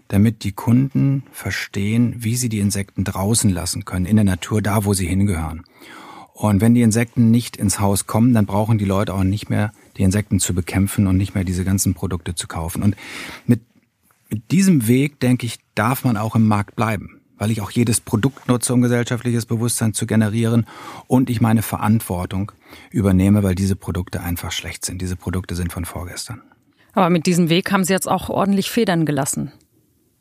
damit 0.09 0.43
die 0.45 0.53
Kunden 0.53 1.23
verstehen, 1.33 2.15
wie 2.19 2.37
sie 2.37 2.49
die 2.49 2.61
Insekten 2.61 3.05
draußen 3.05 3.51
lassen 3.51 3.85
können, 3.85 4.07
in 4.07 4.17
der 4.17 4.25
Natur, 4.25 4.63
da 4.63 4.85
wo 4.85 4.95
sie 4.95 5.07
hingehören. 5.07 5.65
Und 6.33 6.61
wenn 6.61 6.75
die 6.75 6.83
Insekten 6.83 7.31
nicht 7.31 7.57
ins 7.57 7.81
Haus 7.81 8.07
kommen, 8.07 8.33
dann 8.33 8.47
brauchen 8.47 8.79
die 8.79 8.85
Leute 8.85 9.15
auch 9.15 9.25
nicht 9.25 9.51
mehr 9.51 9.73
die 9.99 10.05
Insekten 10.05 10.41
zu 10.41 10.55
bekämpfen 10.55 11.07
und 11.07 11.17
nicht 11.17 11.35
mehr 11.35 11.45
diese 11.45 11.65
ganzen 11.65 11.95
Produkte 11.95 12.35
zu 12.35 12.47
kaufen. 12.47 12.83
Und 12.83 12.97
mit, 13.47 13.61
mit 14.31 14.51
diesem 14.51 14.87
Weg, 14.87 15.21
denke 15.21 15.47
ich, 15.47 15.59
darf 15.75 16.05
man 16.05 16.17
auch 16.17 16.37
im 16.37 16.47
Markt 16.47 16.77
bleiben, 16.77 17.21
weil 17.37 17.51
ich 17.51 17.61
auch 17.61 17.71
jedes 17.71 18.01
Produkt 18.01 18.49
nutze, 18.49 18.73
um 18.73 18.81
gesellschaftliches 18.81 19.47
Bewusstsein 19.47 19.95
zu 19.95 20.07
generieren 20.07 20.67
und 21.07 21.31
ich 21.31 21.41
meine 21.41 21.63
Verantwortung 21.63 22.53
übernehme, 22.91 23.43
weil 23.43 23.55
diese 23.55 23.77
Produkte 23.77 24.21
einfach 24.21 24.53
schlecht 24.53 24.85
sind. 24.85 25.03
Diese 25.03 25.17
Produkte 25.17 25.55
sind 25.55 25.73
von 25.73 25.85
vorgestern. 25.85 26.43
Aber 26.93 27.11
mit 27.11 27.27
diesem 27.27 27.49
Weg 27.49 27.71
haben 27.71 27.85
Sie 27.85 27.93
jetzt 27.93 28.09
auch 28.09 28.29
ordentlich 28.29 28.71
Federn 28.71 29.07
gelassen. 29.07 29.53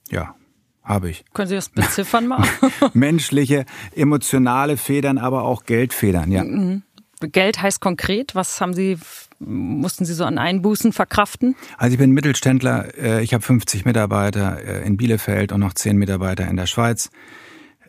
Ja, 0.09 0.35
habe 0.83 1.09
ich. 1.09 1.25
Können 1.33 1.49
Sie 1.49 1.55
das 1.55 1.69
beziffern 1.69 2.27
mal? 2.27 2.47
Menschliche, 2.93 3.65
emotionale 3.93 4.77
Federn, 4.77 5.17
aber 5.17 5.43
auch 5.43 5.63
Geldfedern, 5.63 6.31
ja. 6.31 6.43
Mhm. 6.43 6.83
Geld 7.21 7.61
heißt 7.61 7.81
konkret, 7.81 8.35
was 8.35 8.61
haben 8.61 8.73
Sie, 8.73 8.97
mussten 9.39 10.05
Sie 10.05 10.13
so 10.13 10.25
an 10.25 10.37
Einbußen 10.37 10.93
verkraften? 10.93 11.55
Also 11.77 11.93
ich 11.93 11.99
bin 11.99 12.11
Mittelständler, 12.11 12.95
äh, 12.97 13.23
ich 13.23 13.33
habe 13.33 13.43
50 13.43 13.85
Mitarbeiter 13.85 14.63
äh, 14.63 14.85
in 14.85 14.97
Bielefeld 14.97 15.51
und 15.51 15.61
noch 15.61 15.73
10 15.73 15.97
Mitarbeiter 15.97 16.47
in 16.47 16.57
der 16.57 16.67
Schweiz. 16.67 17.09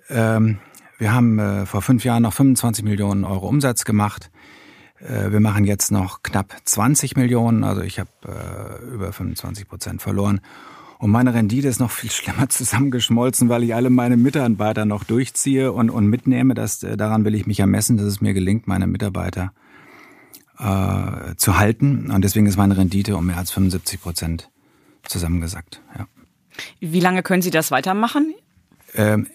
Ähm, 0.09 0.59
wir 0.99 1.13
haben 1.13 1.39
äh, 1.39 1.67
vor 1.67 1.83
fünf 1.83 2.05
Jahren 2.05 2.23
noch 2.23 2.33
25 2.33 2.85
Millionen 2.85 3.25
Euro 3.25 3.49
Umsatz 3.49 3.85
gemacht. 3.85 4.31
Wir 5.01 5.39
machen 5.39 5.65
jetzt 5.65 5.93
noch 5.93 6.25
knapp 6.25 6.57
20 6.65 7.15
Millionen, 7.15 7.63
also 7.63 7.83
ich 7.83 8.01
habe 8.01 8.11
über 8.93 9.13
25 9.13 9.69
Prozent 9.69 10.03
verloren. 10.03 10.41
Und 10.99 11.11
meine 11.11 11.33
Rendite 11.33 11.69
ist 11.69 11.79
noch 11.79 11.91
viel 11.91 12.11
schlimmer 12.11 12.49
zusammengeschmolzen, 12.49 13.49
weil 13.49 13.63
ich 13.63 13.75
alle 13.75 13.91
meine 13.91 14.17
Mitarbeiter 14.17 14.85
noch 14.85 15.05
durchziehe 15.05 15.73
und, 15.73 15.91
und 15.91 16.07
mitnehme. 16.07 16.55
Das, 16.55 16.83
äh, 16.83 16.97
daran 16.97 17.25
will 17.25 17.35
ich 17.35 17.47
mich 17.47 17.61
ermessen, 17.61 17.97
dass 17.97 18.07
es 18.07 18.21
mir 18.21 18.35
gelingt, 18.35 18.67
meine 18.67 18.87
Mitarbeiter 18.87 19.53
äh, 20.59 21.35
zu 21.37 21.59
halten. 21.59 22.11
Und 22.11 22.23
deswegen 22.23 22.47
ist 22.47 22.57
meine 22.57 22.77
Rendite 22.77 23.17
um 23.17 23.27
mehr 23.27 23.39
als 23.39 23.51
75 23.53 24.01
Prozent 24.01 24.51
zusammengesackt. 25.05 25.81
Ja. 25.97 26.07
Wie 26.81 27.01
lange 27.01 27.23
können 27.23 27.43
Sie 27.43 27.51
das 27.51 27.71
weitermachen? 27.71 28.35
Ähm, 28.95 29.29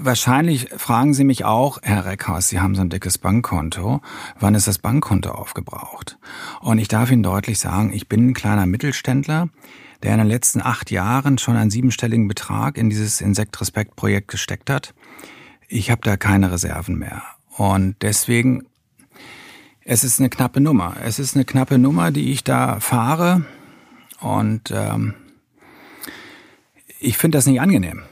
Wahrscheinlich 0.00 0.68
fragen 0.76 1.12
Sie 1.12 1.24
mich 1.24 1.44
auch, 1.44 1.80
Herr 1.82 2.04
Reckhaus, 2.04 2.48
Sie 2.48 2.60
haben 2.60 2.76
so 2.76 2.82
ein 2.82 2.88
dickes 2.88 3.18
Bankkonto. 3.18 4.00
Wann 4.38 4.54
ist 4.54 4.68
das 4.68 4.78
Bankkonto 4.78 5.32
aufgebraucht? 5.32 6.18
Und 6.60 6.78
ich 6.78 6.86
darf 6.86 7.10
Ihnen 7.10 7.24
deutlich 7.24 7.58
sagen, 7.58 7.92
ich 7.92 8.08
bin 8.08 8.28
ein 8.28 8.34
kleiner 8.34 8.66
Mittelständler 8.66 9.48
der 10.02 10.12
in 10.12 10.18
den 10.18 10.28
letzten 10.28 10.60
acht 10.60 10.90
Jahren 10.90 11.38
schon 11.38 11.56
einen 11.56 11.70
siebenstelligen 11.70 12.28
Betrag 12.28 12.76
in 12.76 12.90
dieses 12.90 13.20
Insekt-Respekt-Projekt 13.20 14.28
gesteckt 14.28 14.70
hat. 14.70 14.94
Ich 15.68 15.90
habe 15.90 16.02
da 16.02 16.16
keine 16.16 16.52
Reserven 16.52 16.98
mehr. 16.98 17.22
Und 17.56 17.96
deswegen, 18.02 18.66
es 19.84 20.04
ist 20.04 20.20
eine 20.20 20.30
knappe 20.30 20.60
Nummer. 20.60 20.96
Es 21.02 21.18
ist 21.18 21.34
eine 21.34 21.44
knappe 21.44 21.78
Nummer, 21.78 22.10
die 22.10 22.30
ich 22.30 22.44
da 22.44 22.78
fahre. 22.80 23.44
Und 24.20 24.70
ähm, 24.72 25.14
ich 27.00 27.18
finde 27.18 27.38
das 27.38 27.46
nicht 27.46 27.60
angenehm. 27.60 28.02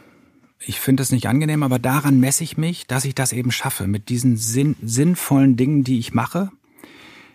Ich 0.59 0.81
finde 0.81 1.01
das 1.01 1.13
nicht 1.13 1.29
angenehm, 1.29 1.63
aber 1.63 1.79
daran 1.79 2.19
messe 2.19 2.43
ich 2.43 2.57
mich, 2.57 2.87
dass 2.89 3.05
ich 3.05 3.15
das 3.15 3.33
eben 3.33 3.53
schaffe, 3.53 3.87
mit 3.87 4.09
diesen 4.09 4.37
sinn 4.37 4.75
sinnvollen 4.83 5.57
Dingen, 5.57 5.85
die 5.85 5.99
ich 6.01 6.13
mache, 6.13 6.51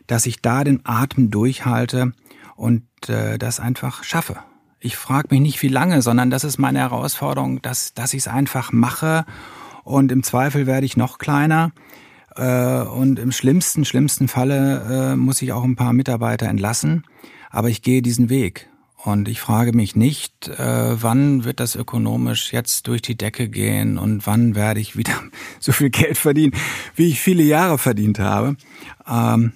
dass 0.08 0.25
ich 0.25 0.41
da 0.41 0.65
den 0.65 0.81
Atem 0.84 1.31
durchhalte 1.31 2.12
und 2.62 2.84
äh, 3.10 3.39
das 3.39 3.60
einfach 3.60 4.03
schaffe. 4.03 4.38
Ich 4.80 4.96
frage 4.96 5.30
mich 5.32 5.41
nicht, 5.41 5.62
wie 5.63 5.68
lange, 5.68 6.03
sondern 6.03 6.30
das 6.30 6.44
ist 6.44 6.60
meine 6.60 6.77
Herausforderung, 6.77 7.60
dass, 7.63 7.96
dass 7.96 8.13
ich 8.13 8.20
es 8.20 8.27
einfach 8.27 8.72
mache 8.72 9.25
und 9.84 10.12
im 10.12 10.22
Zweifel 10.22 10.68
werde 10.68 10.86
ich 10.86 10.96
noch 10.96 11.18
kleiner. 11.18 11.72
Äh, 12.36 12.82
und 12.84 13.18
im 13.18 13.32
schlimmsten, 13.32 13.84
schlimmsten 13.84 14.27
Falle 14.27 15.13
äh, 15.13 15.15
muss 15.15 15.41
ich 15.41 15.53
auch 15.53 15.63
ein 15.63 15.75
paar 15.75 15.94
Mitarbeiter 15.94 16.48
entlassen. 16.48 17.03
Aber 17.50 17.70
ich 17.70 17.82
gehe 17.82 18.03
diesen 18.03 18.30
Weg. 18.30 18.70
Und 19.03 19.27
ich 19.27 19.41
frage 19.41 19.75
mich 19.75 19.96
nicht, 19.96 20.48
äh, 20.48 21.01
wann 21.01 21.44
wird 21.44 21.60
das 21.60 21.75
ökonomisch 21.75 22.53
jetzt 22.53 22.86
durch 22.86 23.01
die 23.01 23.18
Decke 23.18 23.50
gehen 23.50 23.98
und 23.98 24.27
wann 24.27 24.53
werde 24.53 24.80
ich 24.80 24.96
wieder 24.96 25.20
so 25.60 25.72
viel 25.72 25.89
Geld 25.89 26.20
verdienen, 26.20 26.53
wie 26.96 27.08
ich 27.08 27.20
viele 27.20 27.41
Jahre 27.41 27.80
verdient 27.80 28.20
habe. 28.20 28.56
Ähm, 29.08 29.53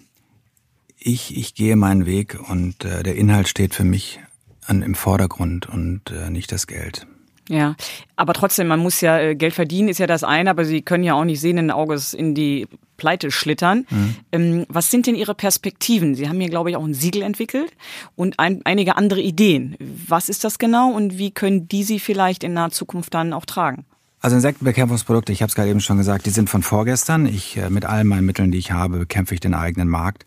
ich, 1.05 1.37
ich 1.37 1.53
gehe 1.53 1.75
meinen 1.75 2.05
Weg 2.05 2.37
und 2.49 2.83
äh, 2.83 3.03
der 3.03 3.15
Inhalt 3.15 3.47
steht 3.47 3.75
für 3.75 3.83
mich 3.83 4.19
an, 4.65 4.81
im 4.81 4.95
Vordergrund 4.95 5.67
und 5.67 6.01
äh, 6.09 6.31
nicht 6.31 6.51
das 6.51 6.65
Geld. 6.65 7.05
Ja, 7.47 7.75
aber 8.15 8.33
trotzdem, 8.33 8.65
man 8.65 8.79
muss 8.79 9.01
ja 9.01 9.19
äh, 9.19 9.35
Geld 9.35 9.53
verdienen, 9.53 9.87
ist 9.87 9.99
ja 9.99 10.07
das 10.07 10.23
eine, 10.23 10.49
aber 10.49 10.65
Sie 10.65 10.81
können 10.81 11.03
ja 11.03 11.13
auch 11.13 11.23
nicht 11.23 11.39
sehenden 11.39 11.69
Auges 11.69 12.15
in 12.15 12.33
die 12.33 12.67
Pleite 12.97 13.29
schlittern. 13.29 13.85
Mhm. 13.91 14.15
Ähm, 14.31 14.65
was 14.67 14.89
sind 14.89 15.05
denn 15.05 15.13
Ihre 15.13 15.35
Perspektiven? 15.35 16.15
Sie 16.15 16.27
haben 16.27 16.39
hier, 16.39 16.49
glaube 16.49 16.71
ich, 16.71 16.75
auch 16.75 16.83
ein 16.83 16.95
Siegel 16.95 17.21
entwickelt 17.21 17.71
und 18.15 18.39
ein, 18.39 18.61
einige 18.63 18.97
andere 18.97 19.21
Ideen. 19.21 19.77
Was 20.07 20.27
ist 20.27 20.43
das 20.43 20.57
genau 20.57 20.91
und 20.91 21.19
wie 21.19 21.29
können 21.29 21.67
die 21.67 21.83
Sie 21.83 21.99
vielleicht 21.99 22.43
in 22.43 22.53
naher 22.53 22.71
Zukunft 22.71 23.13
dann 23.13 23.31
auch 23.31 23.45
tragen? 23.45 23.85
Also 24.21 24.37
Insektenbekämpfungsprodukte, 24.37 25.31
ich 25.31 25.43
habe 25.43 25.49
es 25.49 25.55
gerade 25.55 25.69
eben 25.69 25.81
schon 25.81 25.97
gesagt, 25.97 26.25
die 26.25 26.31
sind 26.31 26.49
von 26.49 26.63
vorgestern. 26.63 27.27
Ich 27.27 27.57
äh, 27.57 27.69
mit 27.69 27.85
allen 27.85 28.07
meinen 28.07 28.25
Mitteln, 28.25 28.49
die 28.49 28.57
ich 28.57 28.71
habe, 28.71 28.97
bekämpfe 28.97 29.35
ich 29.35 29.39
den 29.39 29.53
eigenen 29.53 29.87
Markt 29.87 30.25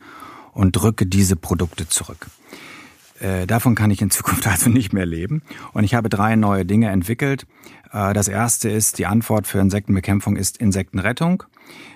und 0.58 0.72
drücke 0.72 1.06
diese 1.06 1.36
Produkte 1.36 1.88
zurück. 1.88 2.26
Äh, 3.20 3.46
davon 3.46 3.76
kann 3.76 3.92
ich 3.92 4.02
in 4.02 4.10
Zukunft 4.10 4.44
also 4.48 4.68
nicht 4.68 4.92
mehr 4.92 5.06
leben. 5.06 5.42
Und 5.72 5.84
ich 5.84 5.94
habe 5.94 6.08
drei 6.08 6.34
neue 6.34 6.66
Dinge 6.66 6.88
entwickelt. 6.88 7.46
Äh, 7.92 8.12
das 8.12 8.26
erste 8.26 8.68
ist, 8.68 8.98
die 8.98 9.06
Antwort 9.06 9.46
für 9.46 9.60
Insektenbekämpfung 9.60 10.34
ist 10.36 10.56
Insektenrettung. 10.56 11.44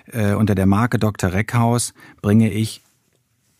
Äh, 0.09 0.35
unter 0.35 0.55
der 0.55 0.65
Marke 0.65 0.97
Dr. 0.97 1.33
Reckhaus 1.33 1.93
bringe 2.21 2.49
ich 2.51 2.81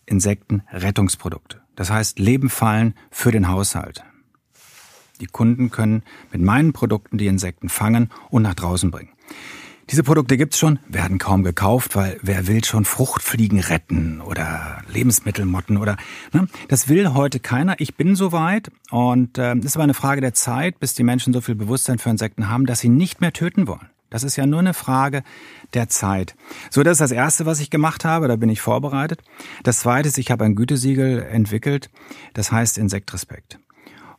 Insektenrettungsprodukte. 0.06 1.60
Das 1.76 1.90
heißt 1.90 2.18
Lebenfallen 2.18 2.94
für 3.10 3.30
den 3.30 3.48
Haushalt. 3.48 4.04
Die 5.20 5.26
Kunden 5.26 5.70
können 5.70 6.02
mit 6.32 6.40
meinen 6.40 6.72
Produkten 6.72 7.18
die 7.18 7.26
Insekten 7.26 7.68
fangen 7.68 8.10
und 8.30 8.42
nach 8.42 8.54
draußen 8.54 8.90
bringen. 8.90 9.10
Diese 9.90 10.02
Produkte 10.02 10.36
gibt's 10.36 10.58
schon, 10.58 10.78
werden 10.88 11.18
kaum 11.18 11.42
gekauft, 11.42 11.94
weil 11.94 12.18
wer 12.22 12.46
will 12.46 12.64
schon 12.64 12.84
Fruchtfliegen 12.84 13.60
retten 13.60 14.20
oder 14.22 14.82
Lebensmittelmotten 14.92 15.76
oder 15.76 15.96
ne? 16.32 16.48
das 16.68 16.88
will 16.88 17.12
heute 17.12 17.38
keiner. 17.38 17.76
Ich 17.78 17.94
bin 17.94 18.16
soweit 18.16 18.70
und 18.90 19.36
äh, 19.36 19.54
ist 19.56 19.76
aber 19.76 19.84
eine 19.84 19.94
Frage 19.94 20.20
der 20.20 20.32
Zeit, 20.32 20.80
bis 20.80 20.94
die 20.94 21.04
Menschen 21.04 21.34
so 21.34 21.40
viel 21.40 21.54
Bewusstsein 21.54 21.98
für 21.98 22.10
Insekten 22.10 22.48
haben, 22.48 22.64
dass 22.66 22.80
sie 22.80 22.88
nicht 22.88 23.20
mehr 23.20 23.32
töten 23.32 23.66
wollen. 23.66 23.90
Das 24.08 24.22
ist 24.22 24.36
ja 24.36 24.46
nur 24.46 24.60
eine 24.60 24.74
Frage 24.74 25.24
der 25.74 25.88
Zeit. 25.88 26.36
So, 26.70 26.82
das 26.82 26.92
ist 26.92 27.00
das 27.00 27.10
Erste, 27.10 27.46
was 27.46 27.60
ich 27.60 27.68
gemacht 27.68 28.04
habe. 28.04 28.28
Da 28.28 28.36
bin 28.36 28.48
ich 28.48 28.60
vorbereitet. 28.60 29.22
Das 29.64 29.80
Zweite 29.80 30.08
ist, 30.08 30.18
ich 30.18 30.30
habe 30.30 30.44
ein 30.44 30.54
Gütesiegel 30.54 31.20
entwickelt. 31.22 31.90
Das 32.32 32.52
heißt 32.52 32.78
Insektrespekt. 32.78 33.58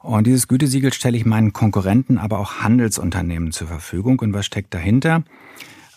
Und 0.05 0.27
dieses 0.27 0.47
Gütesiegel 0.47 0.93
stelle 0.93 1.17
ich 1.17 1.25
meinen 1.25 1.51
Konkurrenten, 1.51 2.19
aber 2.19 2.37
auch 2.37 2.59
Handelsunternehmen 2.61 3.51
zur 3.51 3.67
Verfügung. 3.67 4.19
Und 4.19 4.33
was 4.33 4.45
steckt 4.45 4.71
dahinter? 4.75 5.23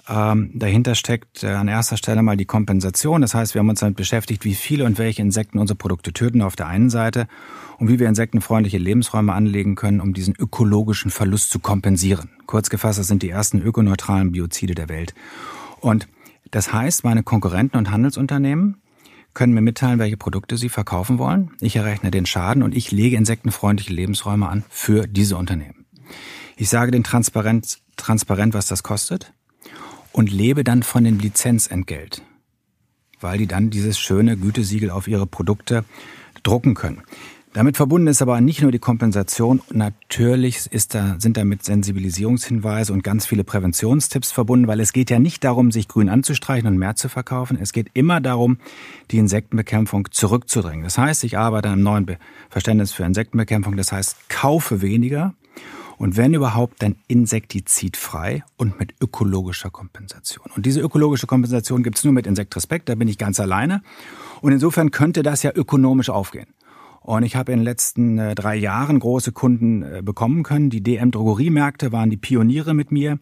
Ähm, 0.08 0.50
dahinter 0.54 0.94
steckt 0.94 1.42
äh, 1.44 1.48
an 1.48 1.68
erster 1.68 1.98
Stelle 1.98 2.22
mal 2.22 2.38
die 2.38 2.46
Kompensation. 2.46 3.20
Das 3.20 3.34
heißt, 3.34 3.52
wir 3.54 3.58
haben 3.58 3.68
uns 3.68 3.80
damit 3.80 3.98
beschäftigt, 3.98 4.46
wie 4.46 4.54
viele 4.54 4.86
und 4.86 4.96
welche 4.96 5.20
Insekten 5.20 5.58
unsere 5.58 5.76
Produkte 5.76 6.14
töten 6.14 6.40
auf 6.40 6.56
der 6.56 6.68
einen 6.68 6.88
Seite 6.88 7.28
und 7.76 7.88
wie 7.88 7.98
wir 7.98 8.08
insektenfreundliche 8.08 8.78
Lebensräume 8.78 9.34
anlegen 9.34 9.74
können, 9.74 10.00
um 10.00 10.14
diesen 10.14 10.34
ökologischen 10.38 11.10
Verlust 11.10 11.50
zu 11.50 11.58
kompensieren. 11.58 12.30
Kurz 12.46 12.70
gefasst, 12.70 12.98
das 12.98 13.08
sind 13.08 13.22
die 13.22 13.28
ersten 13.28 13.60
ökoneutralen 13.60 14.32
Biozide 14.32 14.74
der 14.74 14.88
Welt. 14.88 15.14
Und 15.80 16.08
das 16.50 16.72
heißt, 16.72 17.04
meine 17.04 17.22
Konkurrenten 17.22 17.76
und 17.76 17.90
Handelsunternehmen 17.90 18.78
können 19.38 19.54
mir 19.54 19.60
mitteilen, 19.60 20.00
welche 20.00 20.16
Produkte 20.16 20.56
sie 20.56 20.68
verkaufen 20.68 21.18
wollen. 21.18 21.52
Ich 21.60 21.76
errechne 21.76 22.10
den 22.10 22.26
Schaden 22.26 22.64
und 22.64 22.74
ich 22.74 22.90
lege 22.90 23.14
insektenfreundliche 23.14 23.92
Lebensräume 23.92 24.48
an 24.48 24.64
für 24.68 25.06
diese 25.06 25.36
Unternehmen. 25.36 25.86
Ich 26.56 26.68
sage 26.68 26.90
den 26.90 27.04
transparent, 27.04 27.78
transparent, 27.96 28.52
was 28.52 28.66
das 28.66 28.82
kostet 28.82 29.32
und 30.10 30.32
lebe 30.32 30.64
dann 30.64 30.82
von 30.82 31.04
dem 31.04 31.20
Lizenzentgelt, 31.20 32.22
weil 33.20 33.38
die 33.38 33.46
dann 33.46 33.70
dieses 33.70 33.96
schöne 33.96 34.36
Gütesiegel 34.36 34.90
auf 34.90 35.06
ihre 35.06 35.28
Produkte 35.28 35.84
drucken 36.42 36.74
können. 36.74 37.02
Damit 37.54 37.76
verbunden 37.76 38.08
ist 38.08 38.20
aber 38.20 38.40
nicht 38.40 38.62
nur 38.62 38.70
die 38.70 38.78
Kompensation. 38.78 39.62
Natürlich 39.72 40.66
ist 40.70 40.94
da, 40.94 41.16
sind 41.18 41.36
damit 41.36 41.64
Sensibilisierungshinweise 41.64 42.92
und 42.92 43.02
ganz 43.02 43.26
viele 43.26 43.42
Präventionstipps 43.42 44.32
verbunden, 44.32 44.66
weil 44.66 44.80
es 44.80 44.92
geht 44.92 45.10
ja 45.10 45.18
nicht 45.18 45.44
darum, 45.44 45.70
sich 45.72 45.88
grün 45.88 46.08
anzustreichen 46.08 46.68
und 46.68 46.76
mehr 46.76 46.94
zu 46.94 47.08
verkaufen. 47.08 47.58
Es 47.60 47.72
geht 47.72 47.88
immer 47.94 48.20
darum, 48.20 48.58
die 49.10 49.18
Insektenbekämpfung 49.18 50.08
zurückzudrängen. 50.10 50.84
Das 50.84 50.98
heißt, 50.98 51.24
ich 51.24 51.38
arbeite 51.38 51.68
an 51.68 51.74
einem 51.74 51.82
neuen 51.82 52.16
Verständnis 52.50 52.92
für 52.92 53.04
Insektenbekämpfung. 53.04 53.76
Das 53.76 53.92
heißt, 53.92 54.28
kaufe 54.28 54.82
weniger 54.82 55.34
und 55.98 56.16
wenn 56.16 56.32
überhaupt, 56.32 56.80
dann 56.80 56.94
insektizidfrei 57.08 58.44
und 58.56 58.78
mit 58.78 58.94
ökologischer 59.00 59.70
Kompensation. 59.70 60.46
Und 60.54 60.64
diese 60.64 60.80
ökologische 60.80 61.26
Kompensation 61.26 61.82
gibt 61.82 61.98
es 61.98 62.04
nur 62.04 62.12
mit 62.12 62.26
Insektrespekt, 62.26 62.88
da 62.88 62.94
bin 62.94 63.08
ich 63.08 63.18
ganz 63.18 63.40
alleine. 63.40 63.82
Und 64.40 64.52
insofern 64.52 64.92
könnte 64.92 65.24
das 65.24 65.42
ja 65.42 65.50
ökonomisch 65.52 66.08
aufgehen. 66.08 66.46
Und 67.08 67.22
ich 67.22 67.36
habe 67.36 67.52
in 67.52 67.60
den 67.60 67.64
letzten 67.64 68.18
äh, 68.18 68.34
drei 68.34 68.54
Jahren 68.54 68.98
große 68.98 69.32
Kunden 69.32 69.82
äh, 69.82 70.02
bekommen 70.04 70.42
können. 70.42 70.68
Die 70.68 70.82
DM 70.82 71.10
Drogeriemärkte 71.10 71.90
waren 71.90 72.10
die 72.10 72.18
Pioniere 72.18 72.74
mit 72.74 72.92
mir. 72.92 73.18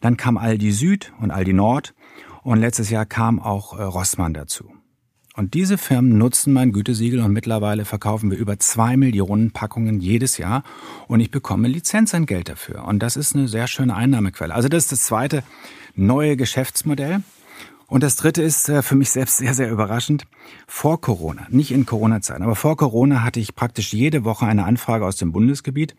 Dann 0.00 0.16
kam 0.16 0.38
Aldi 0.38 0.70
Süd 0.70 1.12
und 1.20 1.32
Aldi 1.32 1.52
Nord. 1.52 1.94
Und 2.44 2.60
letztes 2.60 2.90
Jahr 2.90 3.06
kam 3.06 3.40
auch 3.40 3.76
äh, 3.76 3.82
Rossmann 3.82 4.34
dazu. 4.34 4.70
Und 5.34 5.54
diese 5.54 5.78
Firmen 5.78 6.16
nutzen 6.16 6.52
mein 6.52 6.70
Gütesiegel 6.70 7.18
und 7.18 7.32
mittlerweile 7.32 7.84
verkaufen 7.84 8.30
wir 8.30 8.38
über 8.38 8.60
zwei 8.60 8.96
Millionen 8.96 9.50
Packungen 9.50 9.98
jedes 9.98 10.38
Jahr 10.38 10.62
und 11.08 11.18
ich 11.18 11.32
bekomme 11.32 11.66
Lizenzentgelt 11.66 12.48
dafür. 12.48 12.84
Und 12.84 13.00
das 13.00 13.16
ist 13.16 13.34
eine 13.34 13.48
sehr 13.48 13.66
schöne 13.66 13.96
Einnahmequelle. 13.96 14.54
Also 14.54 14.68
das 14.68 14.84
ist 14.84 14.92
das 14.92 15.02
zweite 15.02 15.42
neue 15.96 16.36
Geschäftsmodell. 16.36 17.24
Und 17.86 18.02
das 18.02 18.16
Dritte 18.16 18.42
ist 18.42 18.68
äh, 18.68 18.82
für 18.82 18.94
mich 18.94 19.10
selbst 19.10 19.36
sehr, 19.36 19.54
sehr 19.54 19.70
überraschend. 19.70 20.26
Vor 20.66 21.00
Corona, 21.00 21.46
nicht 21.50 21.70
in 21.70 21.86
Corona-Zeiten, 21.86 22.42
aber 22.42 22.56
vor 22.56 22.76
Corona 22.76 23.22
hatte 23.22 23.40
ich 23.40 23.54
praktisch 23.54 23.92
jede 23.92 24.24
Woche 24.24 24.46
eine 24.46 24.64
Anfrage 24.64 25.04
aus 25.04 25.16
dem 25.16 25.32
Bundesgebiet 25.32 25.94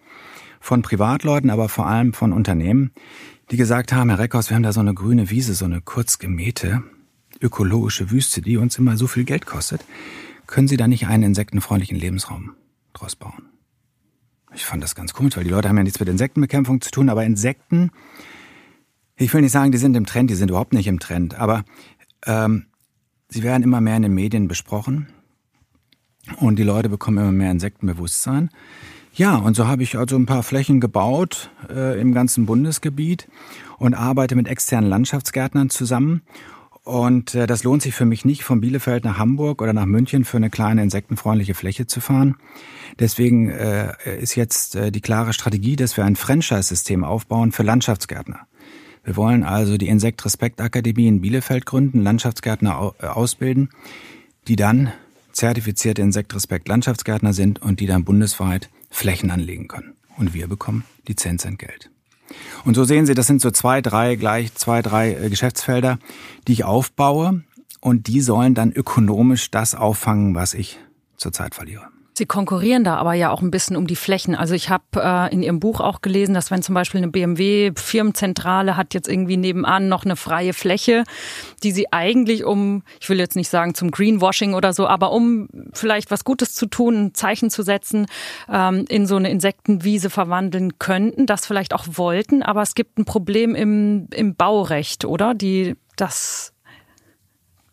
von 0.60 0.82
Privatleuten, 0.82 1.50
aber 1.50 1.70
vor 1.70 1.86
allem 1.86 2.14
von 2.14 2.34
Unternehmen, 2.34 2.92
die 3.52 3.58
gesagt 3.58 3.94
haben, 3.94 4.10
Herr 4.10 4.20
Reckhaus, 4.20 4.50
wir 4.50 4.56
haben 4.56 4.64
da 4.64 4.74
so 4.74 4.80
eine 4.80 4.94
grüne 4.96 5.30
Wiese, 5.30 5.54
so 5.54 5.66
eine 5.66 5.82
kurz 5.82 6.18
gemähte, 6.18 6.82
ökologische 7.40 8.10
Wüste, 8.10 8.42
die 8.42 8.58
uns 8.58 8.78
immer 8.78 8.98
so 8.98 9.08
viel 9.08 9.24
Geld 9.24 9.46
kostet. 9.46 9.86
Können 10.48 10.68
Sie 10.68 10.78
da 10.78 10.88
nicht 10.88 11.08
einen 11.08 11.24
insektenfreundlichen 11.24 11.98
Lebensraum 11.98 12.54
draus 12.94 13.16
bauen? 13.16 13.50
Ich 14.56 14.66
fand 14.66 14.82
das 14.82 14.96
ganz 14.96 15.14
komisch, 15.14 15.36
weil 15.36 15.44
die 15.44 15.50
Leute 15.50 15.70
haben 15.70 15.78
ja 15.78 15.84
nichts 15.84 16.00
mit 16.00 16.10
Insektenbekämpfung 16.10 16.82
zu 16.82 16.90
tun, 16.90 17.10
aber 17.10 17.26
Insekten 17.26 17.92
ich 19.18 19.34
will 19.34 19.42
nicht 19.42 19.52
sagen, 19.52 19.72
die 19.72 19.78
sind 19.78 19.96
im 19.96 20.06
Trend, 20.06 20.30
die 20.30 20.36
sind 20.36 20.50
überhaupt 20.50 20.74
nicht 20.74 20.88
im 20.88 21.00
Trend, 21.00 21.36
aber 21.36 21.64
ähm, 22.26 22.66
sie 23.30 23.44
werden 23.44 23.64
immer 23.64 23.82
mehr 23.82 23.96
in 23.96 24.04
den 24.04 24.14
Medien 24.14 24.48
besprochen 24.48 25.08
und 26.38 26.58
die 26.58 26.64
Leute 26.64 26.90
bekommen 26.90 27.18
immer 27.18 27.32
mehr 27.32 27.52
Insektenbewusstsein. 27.52 28.50
Ja, 29.14 29.38
und 29.38 29.56
so 29.56 29.68
habe 29.68 29.84
ich 29.84 29.98
also 29.98 30.18
ein 30.18 30.26
paar 30.26 30.44
Flächen 30.44 30.82
gebaut 30.82 31.50
äh, 31.70 32.00
im 32.00 32.14
ganzen 32.14 32.46
Bundesgebiet 32.46 33.30
und 33.78 33.94
arbeite 33.94 34.36
mit 34.36 34.48
externen 34.48 34.90
Landschaftsgärtnern 34.90 35.70
zusammen. 35.70 36.22
Und 36.84 37.34
äh, 37.34 37.48
das 37.48 37.64
lohnt 37.64 37.82
sich 37.82 37.96
für 37.96 38.06
mich 38.06 38.26
nicht, 38.26 38.44
von 38.44 38.60
Bielefeld 38.60 39.06
nach 39.06 39.18
Hamburg 39.18 39.62
oder 39.62 39.72
nach 39.72 39.86
München 39.86 40.26
für 40.26 40.38
eine 40.38 40.50
kleine 40.50 40.84
insektenfreundliche 40.84 41.54
Fläche 41.54 41.88
zu 41.88 42.02
fahren. 42.02 42.36
Deswegen 43.00 43.50
äh, 43.50 43.94
ist 44.20 44.36
jetzt 44.36 44.76
äh, 44.76 44.92
die 44.92 45.02
klare 45.02 45.32
Strategie, 45.32 45.78
dass 45.78 45.96
wir 45.96 46.04
ein 46.04 46.18
Franchise-System 46.18 47.06
aufbauen 47.06 47.54
für 47.54 47.64
Landschaftsgärtner. 47.64 48.48
Wir 49.06 49.16
wollen 49.16 49.44
also 49.44 49.78
die 49.78 49.88
Insekt 49.88 50.26
Akademie 50.60 51.08
in 51.08 51.22
Bielefeld 51.22 51.66
gründen, 51.68 52.02
Landschaftsgärtner 52.02 52.94
äh, 53.00 53.06
ausbilden, 53.06 53.70
die 54.48 54.56
dann 54.56 54.92
zertifizierte 55.32 56.02
Insekt 56.02 56.34
Respekt 56.34 56.68
Landschaftsgärtner 56.68 57.32
sind 57.32 57.62
und 57.62 57.80
die 57.80 57.86
dann 57.86 58.04
bundesweit 58.04 58.70
Flächen 58.90 59.30
anlegen 59.30 59.68
können. 59.68 59.94
Und 60.18 60.34
wir 60.34 60.48
bekommen 60.48 60.86
Lizenzentgelt. 61.08 61.92
Und 62.64 62.74
so 62.74 62.84
sehen 62.84 63.06
Sie, 63.06 63.14
das 63.14 63.28
sind 63.28 63.42
so 63.42 63.52
zwei, 63.52 63.82
drei, 63.82 64.16
gleich 64.16 64.56
zwei, 64.56 64.82
drei 64.82 65.14
äh, 65.14 65.30
Geschäftsfelder, 65.30 66.00
die 66.48 66.54
ich 66.54 66.64
aufbaue 66.64 67.44
und 67.82 68.08
die 68.08 68.22
sollen 68.22 68.56
dann 68.56 68.72
ökonomisch 68.72 69.52
das 69.52 69.76
auffangen, 69.76 70.34
was 70.34 70.56
ich 70.56 70.80
zurzeit 71.18 71.54
verliere. 71.54 71.95
Sie 72.18 72.26
konkurrieren 72.26 72.86
da 72.86 72.96
aber 72.96 73.14
ja 73.14 73.30
auch 73.30 73.42
ein 73.42 73.52
bisschen 73.52 73.76
um 73.76 73.88
die 73.88 73.98
Flächen. 73.98 74.36
Also 74.36 74.54
ich 74.54 74.70
habe 74.70 74.84
äh, 74.96 75.34
in 75.34 75.44
Ihrem 75.44 75.60
Buch 75.60 75.82
auch 75.82 76.02
gelesen, 76.02 76.34
dass 76.34 76.50
wenn 76.50 76.62
zum 76.62 76.74
Beispiel 76.74 77.00
eine 77.00 77.10
BMW-Firmenzentrale 77.10 78.78
hat 78.78 78.94
jetzt 78.94 79.10
irgendwie 79.10 79.36
nebenan 79.36 79.90
noch 79.90 80.06
eine 80.06 80.16
freie 80.16 80.54
Fläche, 80.54 81.04
die 81.62 81.74
sie 81.74 81.92
eigentlich 81.92 82.46
um, 82.46 82.84
ich 83.02 83.10
will 83.10 83.20
jetzt 83.20 83.36
nicht 83.36 83.50
sagen 83.50 83.76
zum 83.76 83.92
Greenwashing 83.92 84.54
oder 84.54 84.72
so, 84.72 84.88
aber 84.88 85.12
um 85.12 85.50
vielleicht 85.74 86.10
was 86.10 86.24
Gutes 86.24 86.56
zu 86.56 86.68
tun, 86.68 87.08
ein 87.08 87.14
Zeichen 87.14 87.50
zu 87.50 87.64
setzen, 87.64 88.06
ähm, 88.50 88.86
in 88.88 89.08
so 89.08 89.18
eine 89.18 89.30
Insektenwiese 89.30 90.10
verwandeln 90.10 90.80
könnten, 90.80 91.26
das 91.26 91.46
vielleicht 91.46 91.74
auch 91.74 91.86
wollten. 91.92 92.44
Aber 92.44 92.62
es 92.62 92.76
gibt 92.76 92.98
ein 92.98 93.04
Problem 93.04 93.56
im, 93.56 94.08
im 94.14 94.36
Baurecht, 94.36 95.04
oder? 95.04 95.34
Die 95.34 95.76
das 95.98 96.54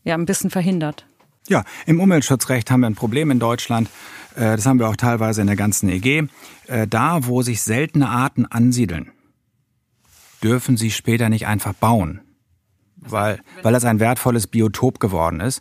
ja 0.03 0.15
ein 0.15 0.27
bisschen 0.27 0.51
verhindert. 0.51 1.07
Ja, 1.49 1.65
im 1.87 2.01
Umweltschutzrecht 2.01 2.71
haben 2.71 2.81
wir 2.81 2.87
ein 2.89 2.95
Problem 2.95 3.31
in 3.31 3.39
Deutschland. 3.39 3.89
Äh, 4.37 4.57
das 4.57 4.67
haben 4.67 4.79
wir 4.79 4.89
auch 4.89 4.97
teilweise 4.97 5.41
in 5.41 5.47
der 5.47 5.57
ganzen 5.57 5.89
EG. 5.89 6.29
Äh, 6.67 6.87
da, 6.87 7.27
wo 7.27 7.43
sich 7.43 7.63
seltene 7.63 8.09
Arten 8.09 8.47
ansiedeln, 8.47 9.11
dürfen 10.43 10.77
sie 10.77 10.91
später 10.91 11.29
nicht 11.29 11.47
einfach 11.47 11.73
bauen, 11.73 12.21
weil, 12.97 13.41
weil 13.63 13.73
das 13.73 13.85
ein 13.85 14.01
wertvolles 14.01 14.47
Biotop 14.47 15.01
geworden 15.01 15.41
ist. 15.41 15.61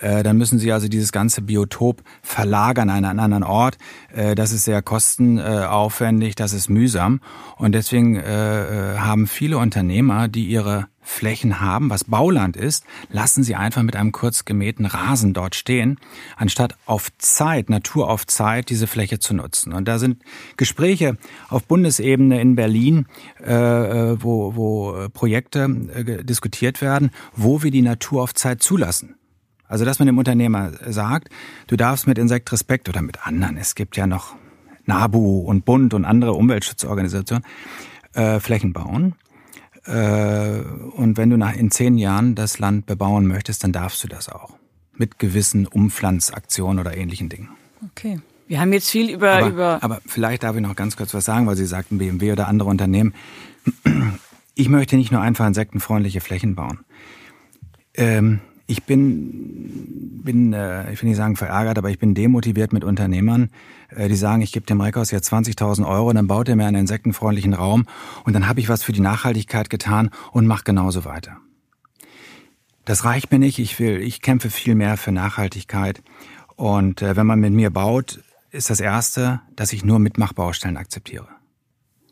Äh, 0.00 0.22
dann 0.22 0.36
müssen 0.36 0.58
sie 0.58 0.72
also 0.72 0.88
dieses 0.88 1.12
ganze 1.12 1.42
Biotop 1.42 2.02
verlagern 2.22 2.90
an 2.90 3.04
einen 3.04 3.20
anderen 3.20 3.44
Ort. 3.44 3.78
Das 4.12 4.52
ist 4.52 4.64
sehr 4.64 4.82
kostenaufwendig, 4.82 6.34
das 6.34 6.52
ist 6.52 6.68
mühsam. 6.68 7.20
Und 7.56 7.72
deswegen 7.72 8.20
haben 8.20 9.26
viele 9.26 9.58
Unternehmer, 9.58 10.26
die 10.28 10.46
ihre 10.46 10.88
Flächen 11.10 11.60
haben, 11.60 11.90
was 11.90 12.04
Bauland 12.04 12.56
ist, 12.56 12.84
lassen 13.10 13.42
sie 13.42 13.56
einfach 13.56 13.82
mit 13.82 13.96
einem 13.96 14.12
kurz 14.12 14.44
gemähten 14.44 14.86
Rasen 14.86 15.32
dort 15.34 15.54
stehen, 15.54 15.98
anstatt 16.36 16.76
auf 16.86 17.08
Zeit, 17.18 17.68
Natur 17.68 18.08
auf 18.08 18.26
Zeit, 18.26 18.70
diese 18.70 18.86
Fläche 18.86 19.18
zu 19.18 19.34
nutzen. 19.34 19.72
Und 19.72 19.88
da 19.88 19.98
sind 19.98 20.22
Gespräche 20.56 21.16
auf 21.48 21.64
Bundesebene 21.64 22.40
in 22.40 22.54
Berlin, 22.54 23.06
äh, 23.44 23.52
äh 23.52 24.16
wo, 24.22 24.54
wo 24.54 24.96
äh, 24.96 25.08
Projekte 25.08 25.64
äh, 25.94 26.24
diskutiert 26.24 26.80
werden, 26.80 27.10
wo 27.34 27.62
wir 27.62 27.70
die 27.70 27.82
Natur 27.82 28.22
auf 28.22 28.34
Zeit 28.34 28.62
zulassen. 28.62 29.16
Also 29.70 29.84
dass 29.84 29.98
man 29.98 30.06
dem 30.06 30.18
Unternehmer 30.18 30.72
sagt, 30.88 31.30
du 31.68 31.76
darfst 31.76 32.06
mit 32.06 32.18
Insekt 32.18 32.52
Respekt 32.52 32.88
oder 32.88 33.02
mit 33.02 33.26
anderen, 33.26 33.56
es 33.56 33.74
gibt 33.74 33.96
ja 33.96 34.06
noch 34.06 34.34
NABU 34.84 35.40
und 35.40 35.64
Bund 35.64 35.94
und 35.94 36.04
andere 36.04 36.32
Umweltschutzorganisationen, 36.34 37.44
äh, 38.14 38.40
Flächen 38.40 38.72
bauen 38.72 39.14
äh, 39.86 40.60
und 40.60 41.16
wenn 41.16 41.30
du 41.30 41.36
nach 41.36 41.54
in 41.54 41.70
zehn 41.70 41.96
Jahren 41.98 42.34
das 42.34 42.58
Land 42.58 42.86
bebauen 42.86 43.26
möchtest, 43.26 43.64
dann 43.64 43.72
darfst 43.72 44.02
du 44.04 44.08
das 44.08 44.28
auch. 44.28 44.58
Mit 44.94 45.18
gewissen 45.18 45.66
Umpflanzaktionen 45.66 46.78
oder 46.78 46.96
ähnlichen 46.96 47.28
Dingen. 47.28 47.48
Okay. 47.92 48.20
Wir 48.46 48.60
haben 48.60 48.72
jetzt 48.72 48.90
viel 48.90 49.10
über, 49.10 49.32
aber, 49.32 49.46
über. 49.46 49.78
Aber 49.82 50.00
vielleicht 50.06 50.42
darf 50.42 50.56
ich 50.56 50.62
noch 50.62 50.76
ganz 50.76 50.96
kurz 50.96 51.14
was 51.14 51.24
sagen, 51.24 51.46
weil 51.46 51.56
Sie 51.56 51.66
sagten 51.66 51.98
BMW 51.98 52.32
oder 52.32 52.48
andere 52.48 52.68
Unternehmen. 52.68 53.14
Ich 54.56 54.68
möchte 54.68 54.96
nicht 54.96 55.12
nur 55.12 55.20
einfach 55.20 55.46
insektenfreundliche 55.46 56.20
Flächen 56.20 56.56
bauen. 56.56 56.80
Ähm, 57.94 58.40
ich 58.70 58.84
bin, 58.84 60.22
bin 60.22 60.52
äh, 60.52 60.92
ich 60.92 61.02
will 61.02 61.08
nicht 61.08 61.16
sagen 61.16 61.34
verärgert, 61.34 61.76
aber 61.76 61.90
ich 61.90 61.98
bin 61.98 62.14
demotiviert 62.14 62.72
mit 62.72 62.84
Unternehmern, 62.84 63.50
äh, 63.88 64.08
die 64.08 64.14
sagen, 64.14 64.42
ich 64.42 64.52
gebe 64.52 64.64
dem 64.64 64.80
Reckhaus 64.80 65.10
jetzt 65.10 65.32
20.000 65.32 65.86
Euro, 65.86 66.12
dann 66.12 66.28
baut 66.28 66.48
er 66.48 66.54
mir 66.54 66.66
einen 66.66 66.82
insektenfreundlichen 66.82 67.52
Raum 67.52 67.86
und 68.24 68.32
dann 68.32 68.46
habe 68.46 68.60
ich 68.60 68.68
was 68.68 68.84
für 68.84 68.92
die 68.92 69.00
Nachhaltigkeit 69.00 69.70
getan 69.70 70.10
und 70.30 70.46
mache 70.46 70.62
genauso 70.62 71.04
weiter. 71.04 71.38
Das 72.84 73.04
reicht 73.04 73.32
mir 73.32 73.40
nicht. 73.40 73.58
Ich 73.58 73.78
will, 73.80 74.00
ich 74.00 74.20
kämpfe 74.20 74.50
viel 74.50 74.74
mehr 74.74 74.96
für 74.96 75.12
Nachhaltigkeit. 75.12 76.02
Und 76.54 77.02
äh, 77.02 77.16
wenn 77.16 77.26
man 77.26 77.40
mit 77.40 77.52
mir 77.52 77.70
baut, 77.70 78.22
ist 78.50 78.70
das 78.70 78.80
erste, 78.80 79.40
dass 79.56 79.72
ich 79.72 79.84
nur 79.84 79.98
Mitmachbaustellen 79.98 80.76
akzeptiere. 80.76 81.28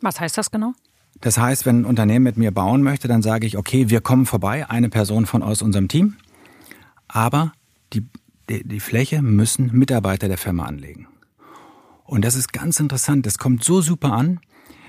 Was 0.02 0.20
heißt 0.20 0.36
das 0.36 0.50
genau? 0.50 0.72
Das 1.20 1.38
heißt, 1.38 1.66
wenn 1.66 1.80
ein 1.80 1.84
Unternehmen 1.84 2.24
mit 2.24 2.36
mir 2.36 2.52
bauen 2.52 2.82
möchte, 2.82 3.08
dann 3.08 3.22
sage 3.22 3.46
ich, 3.46 3.56
okay, 3.56 3.90
wir 3.90 4.00
kommen 4.00 4.26
vorbei, 4.26 4.68
eine 4.68 4.88
Person 4.88 5.26
von 5.26 5.42
aus 5.42 5.62
unserem 5.62 5.88
Team 5.88 6.16
aber 7.08 7.52
die, 7.92 8.06
die, 8.48 8.66
die 8.66 8.80
Fläche 8.80 9.22
müssen 9.22 9.72
Mitarbeiter 9.72 10.28
der 10.28 10.38
Firma 10.38 10.66
anlegen. 10.66 11.08
Und 12.04 12.24
das 12.24 12.34
ist 12.34 12.52
ganz 12.52 12.80
interessant, 12.80 13.26
das 13.26 13.38
kommt 13.38 13.64
so 13.64 13.80
super 13.80 14.12
an. 14.12 14.40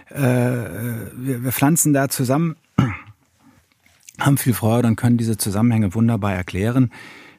Äh, 0.09 0.21
wir, 0.21 1.43
wir 1.43 1.51
pflanzen 1.51 1.93
da 1.93 2.09
zusammen, 2.09 2.55
haben 4.19 4.37
viel 4.37 4.53
Freude 4.53 4.87
und 4.87 4.95
können 4.95 5.17
diese 5.17 5.37
Zusammenhänge 5.37 5.93
wunderbar 5.93 6.33
erklären. 6.33 6.91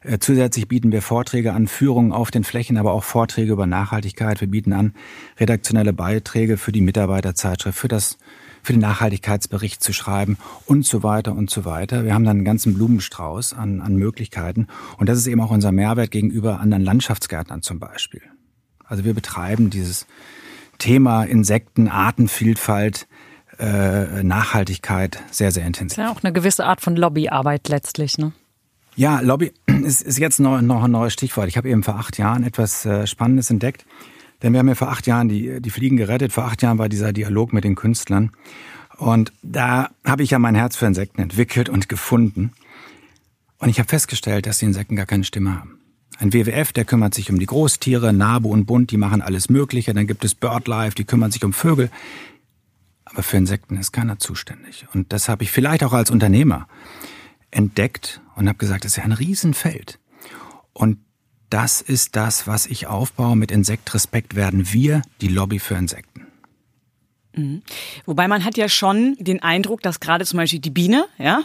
Äh, 0.03 0.19
zusätzlich 0.19 0.69
bieten 0.69 0.93
wir 0.93 1.03
Vorträge 1.03 1.53
an, 1.53 1.67
Führungen 1.67 2.13
auf 2.13 2.31
den 2.31 2.45
Flächen, 2.45 2.77
aber 2.77 2.93
auch 2.93 3.05
Vorträge 3.05 3.53
über 3.53 3.67
Nachhaltigkeit. 3.67 4.41
Wir 4.41 4.49
bieten 4.49 4.73
an 4.73 4.95
redaktionelle 5.39 5.93
Beiträge 5.93 6.57
für 6.57 6.73
die 6.73 6.81
Mitarbeiterzeitschrift, 6.81 7.79
für 7.79 7.89
das 7.89 8.19
für 8.63 8.73
den 8.73 8.81
Nachhaltigkeitsbericht 8.81 9.83
zu 9.83 9.93
schreiben 9.93 10.39
und 10.67 10.85
so 10.85 11.03
weiter 11.03 11.35
und 11.35 11.51
so 11.51 11.65
weiter. 11.65 12.05
Wir 12.05 12.15
haben 12.15 12.25
dann 12.25 12.39
einen 12.39 12.45
ganzen 12.45 12.75
Blumenstrauß 12.75 13.55
an, 13.55 13.81
an 13.81 13.97
Möglichkeiten. 13.97 14.67
Und 14.99 15.09
das 15.09 15.19
ist 15.19 15.27
eben 15.27 15.41
auch 15.41 15.51
unser 15.51 15.73
Mehrwert 15.73 16.11
gegenüber 16.11 16.61
anderen 16.61 16.85
Landschaftsgärtnern 16.85 17.63
zum 17.63 17.79
Beispiel. 17.79 18.23
Also 18.85 19.05
wir 19.05 19.15
betreiben 19.15 19.71
dieses 19.71 20.07
Thema 20.79 21.25
Insekten, 21.25 21.89
Artenvielfalt, 21.89 23.07
äh, 23.59 24.23
Nachhaltigkeit 24.23 25.23
sehr, 25.31 25.53
sehr 25.53 25.67
intensiv. 25.67 25.97
Das 25.97 26.05
ist 26.05 26.11
ja 26.11 26.17
auch 26.17 26.25
eine 26.25 26.33
gewisse 26.33 26.65
Art 26.65 26.81
von 26.81 26.97
Lobbyarbeit 26.97 27.69
letztlich, 27.69 28.19
ne? 28.19 28.33
Ja, 28.97 29.21
Lobby 29.21 29.53
ist, 29.85 30.03
ist 30.03 30.19
jetzt 30.19 30.41
noch, 30.41 30.61
noch 30.61 30.83
ein 30.83 30.91
neues 30.91 31.13
Stichwort. 31.13 31.49
Ich 31.49 31.57
habe 31.57 31.69
eben 31.69 31.83
vor 31.83 31.97
acht 31.97 32.19
Jahren 32.19 32.43
etwas 32.43 32.85
äh, 32.85 33.07
Spannendes 33.07 33.51
entdeckt. 33.51 33.85
Denn 34.43 34.53
wir 34.53 34.61
haben 34.61 34.69
ja 34.69 34.75
vor 34.75 34.91
acht 34.91 35.07
Jahren 35.07 35.29
die, 35.29 35.61
die 35.61 35.71
Fliegen 35.71 35.97
gerettet. 35.97 36.33
Vor 36.33 36.45
acht 36.45 36.63
Jahren 36.63 36.79
war 36.79 36.89
dieser 36.89 37.13
Dialog 37.13 37.53
mit 37.53 37.65
den 37.65 37.75
Künstlern. 37.75 38.31
Und 38.97 39.33
da 39.43 39.91
habe 40.05 40.23
ich 40.23 40.31
ja 40.31 40.39
mein 40.39 40.55
Herz 40.55 40.77
für 40.77 40.87
Insekten 40.87 41.23
entwickelt 41.23 41.69
und 41.69 41.89
gefunden. 41.89 42.53
Und 43.59 43.69
ich 43.69 43.79
habe 43.79 43.89
festgestellt, 43.89 44.47
dass 44.47 44.59
die 44.59 44.67
Insekten 44.67 44.97
gar 44.97 45.07
keine 45.07 45.25
Stimme 45.25 45.59
haben. 45.59 45.79
Ein 46.19 46.33
WWF, 46.35 46.73
der 46.73 46.85
kümmert 46.85 47.15
sich 47.15 47.31
um 47.31 47.39
die 47.39 47.47
Großtiere, 47.47 48.13
Nabu 48.13 48.51
und 48.51 48.67
Bund, 48.67 48.91
die 48.91 48.99
machen 48.99 49.23
alles 49.23 49.49
Mögliche. 49.49 49.95
Dann 49.95 50.07
gibt 50.07 50.25
es 50.25 50.35
BirdLife, 50.35 50.95
die 50.95 51.05
kümmern 51.05 51.31
sich 51.31 51.45
um 51.45 51.53
Vögel. 51.53 51.91
Aber 53.05 53.23
für 53.23 53.39
Insekten 53.39 53.77
ist 53.77 53.93
keiner 53.93 54.19
zuständig. 54.19 54.87
Und 54.93 55.13
das 55.13 55.29
habe 55.29 55.45
ich 55.45 55.51
vielleicht 55.51 55.83
auch 55.83 55.93
als 55.93 56.11
Unternehmer 56.11 56.69
entdeckt 57.51 58.21
und 58.37 58.49
habe 58.49 58.59
gesagt, 58.59 58.85
das 58.85 58.93
ist 58.93 58.97
ja 58.97 59.05
ein 59.05 59.13
Riesenfeld. 59.13 59.99
Und 60.73 60.99
das 61.51 61.81
ist 61.81 62.17
das, 62.17 62.47
was 62.47 62.67
ich 62.67 62.87
aufbaue. 62.87 63.37
Mit 63.37 63.51
Insektrespekt 63.51 64.35
werden 64.35 64.73
wir 64.73 65.03
die 65.21 65.29
Lobby 65.29 65.59
für 65.59 65.75
Insekten. 65.75 66.27
Mhm. 67.35 67.63
Wobei 68.07 68.27
man 68.27 68.45
hat 68.45 68.57
ja 68.57 68.69
schon 68.69 69.17
den 69.21 69.43
Eindruck, 69.43 69.83
dass 69.83 70.01
gerade 70.01 70.25
zum 70.25 70.39
Beispiel 70.39 70.59
die 70.59 70.71
Biene, 70.71 71.07
ja, 71.19 71.43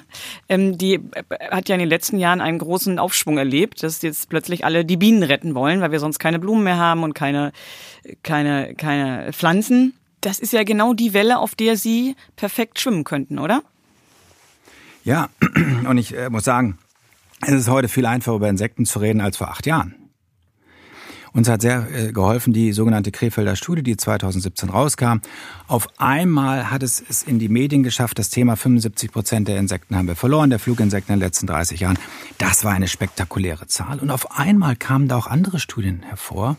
ähm, 0.50 0.78
die 0.78 0.96
äh, 0.96 1.02
hat 1.52 1.70
ja 1.70 1.76
in 1.76 1.80
den 1.80 1.90
letzten 1.90 2.18
Jahren 2.18 2.42
einen 2.42 2.58
großen 2.58 2.98
Aufschwung 2.98 3.38
erlebt, 3.38 3.84
dass 3.84 4.02
jetzt 4.02 4.30
plötzlich 4.30 4.66
alle 4.66 4.84
die 4.84 4.98
Bienen 4.98 5.24
retten 5.24 5.54
wollen, 5.54 5.82
weil 5.82 5.92
wir 5.92 6.00
sonst 6.00 6.18
keine 6.18 6.40
Blumen 6.40 6.64
mehr 6.64 6.78
haben 6.78 7.04
und 7.04 7.14
keine, 7.14 7.52
keine, 8.24 8.74
keine 8.76 9.32
Pflanzen. 9.32 9.94
Das 10.22 10.40
ist 10.40 10.54
ja 10.54 10.64
genau 10.64 10.94
die 10.94 11.14
Welle, 11.14 11.38
auf 11.38 11.54
der 11.54 11.78
Sie 11.78 12.16
perfekt 12.36 12.80
schwimmen 12.80 13.04
könnten, 13.04 13.38
oder? 13.38 13.62
Ja, 15.04 15.30
und 15.88 15.98
ich 16.00 16.18
äh, 16.18 16.32
muss 16.32 16.46
sagen, 16.46 16.80
es 17.42 17.54
ist 17.54 17.70
heute 17.70 17.88
viel 17.88 18.06
einfacher 18.06 18.38
über 18.38 18.50
Insekten 18.50 18.86
zu 18.86 19.00
reden 19.00 19.22
als 19.22 19.38
vor 19.38 19.50
acht 19.50 19.66
Jahren. 19.66 19.96
Uns 21.36 21.50
hat 21.50 21.62
sehr 21.62 21.86
äh, 21.94 22.14
geholfen 22.14 22.54
die 22.54 22.72
sogenannte 22.72 23.12
Krefelder 23.12 23.58
Studie, 23.58 23.84
die 23.84 23.98
2017 23.98 24.70
rauskam. 24.70 25.18
Auf 25.68 25.90
einmal 26.00 26.72
hat 26.72 26.82
es 26.82 27.04
es 27.10 27.24
in 27.24 27.40
die 27.40 27.50
Medien 27.50 27.84
geschafft, 27.84 28.18
das 28.20 28.30
Thema 28.30 28.56
75 28.56 29.12
Prozent 29.12 29.50
der 29.50 29.58
Insekten 29.58 29.98
haben 29.98 30.08
wir 30.08 30.16
verloren, 30.16 30.50
der 30.50 30.60
Fluginsekten 30.60 31.14
in 31.14 31.20
den 31.20 31.26
letzten 31.26 31.48
30 31.48 31.82
Jahren. 31.82 32.00
Das 32.38 32.64
war 32.64 32.72
eine 32.72 32.88
spektakuläre 32.88 33.68
Zahl. 33.68 34.00
Und 34.00 34.12
auf 34.12 34.40
einmal 34.40 34.78
kamen 34.78 35.10
da 35.10 35.18
auch 35.18 35.28
andere 35.28 35.60
Studien 35.60 36.04
hervor. 36.04 36.56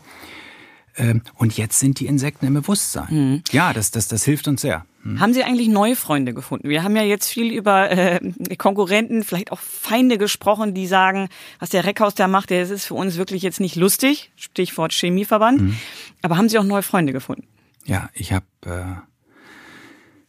Ähm, 0.97 1.21
und 1.35 1.55
jetzt 1.55 1.79
sind 1.79 1.99
die 1.99 2.07
Insekten 2.07 2.47
im 2.47 2.55
Bewusstsein. 2.55 3.07
Mhm. 3.09 3.43
Ja, 3.51 3.73
das, 3.73 3.91
das, 3.91 4.07
das 4.07 4.25
hilft 4.25 4.47
uns 4.47 4.61
sehr. 4.61 4.85
Hm. 5.03 5.19
Haben 5.19 5.33
Sie 5.33 5.43
eigentlich 5.43 5.69
neue 5.69 5.95
Freunde 5.95 6.33
gefunden? 6.33 6.67
Wir 6.67 6.83
haben 6.83 6.95
ja 6.95 7.03
jetzt 7.03 7.29
viel 7.29 7.53
über 7.53 7.89
äh, 7.91 8.19
Konkurrenten, 8.57 9.23
vielleicht 9.23 9.51
auch 9.51 9.59
Feinde 9.59 10.17
gesprochen, 10.17 10.73
die 10.73 10.87
sagen, 10.87 11.29
was 11.59 11.69
der 11.69 11.85
Reckhaus 11.85 12.15
da 12.15 12.27
macht, 12.27 12.49
der 12.49 12.63
ist 12.63 12.85
für 12.85 12.95
uns 12.95 13.17
wirklich 13.17 13.43
jetzt 13.43 13.59
nicht 13.59 13.75
lustig. 13.75 14.31
Stichwort 14.35 14.91
Chemieverband. 14.91 15.61
Mhm. 15.61 15.77
Aber 16.21 16.37
haben 16.37 16.49
Sie 16.49 16.57
auch 16.57 16.63
neue 16.63 16.83
Freunde 16.83 17.13
gefunden? 17.13 17.47
Ja, 17.85 18.09
ich 18.13 18.33
habe 18.33 18.45
äh, 18.65 18.83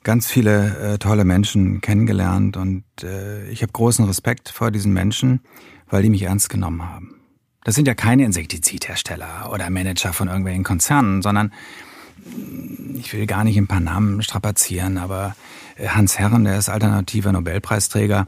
ganz 0.04 0.31
viele 0.31 0.94
äh, 0.94 0.98
tolle 0.98 1.24
Menschen 1.24 1.81
kennengelernt 1.81 2.57
und 2.57 2.85
äh, 3.02 3.48
ich 3.50 3.62
habe 3.62 3.72
großen 3.72 4.04
Respekt 4.04 4.48
vor 4.48 4.70
diesen 4.70 4.92
Menschen, 4.92 5.40
weil 5.88 6.02
die 6.02 6.11
mich 6.11 6.22
ernst 6.22 6.50
genommen 6.50 6.83
haben. 6.88 7.17
Das 7.68 7.74
sind 7.74 7.87
ja 7.87 7.92
keine 7.92 8.24
Insektizidhersteller 8.24 9.50
oder 9.52 9.68
Manager 9.68 10.14
von 10.14 10.28
irgendwelchen 10.28 10.64
Konzernen, 10.64 11.20
sondern 11.20 11.52
ich 12.94 13.12
will 13.12 13.26
gar 13.26 13.44
nicht 13.44 13.59
ein 13.59 13.66
paar 13.66 13.78
Namen 13.78 14.22
strapazieren, 14.22 14.96
aber 14.96 15.37
äh, 15.76 15.88
Hans 15.88 16.18
Herren, 16.18 16.44
der 16.44 16.57
ist 16.57 16.70
alternativer 16.70 17.31
Nobelpreisträger, 17.31 18.26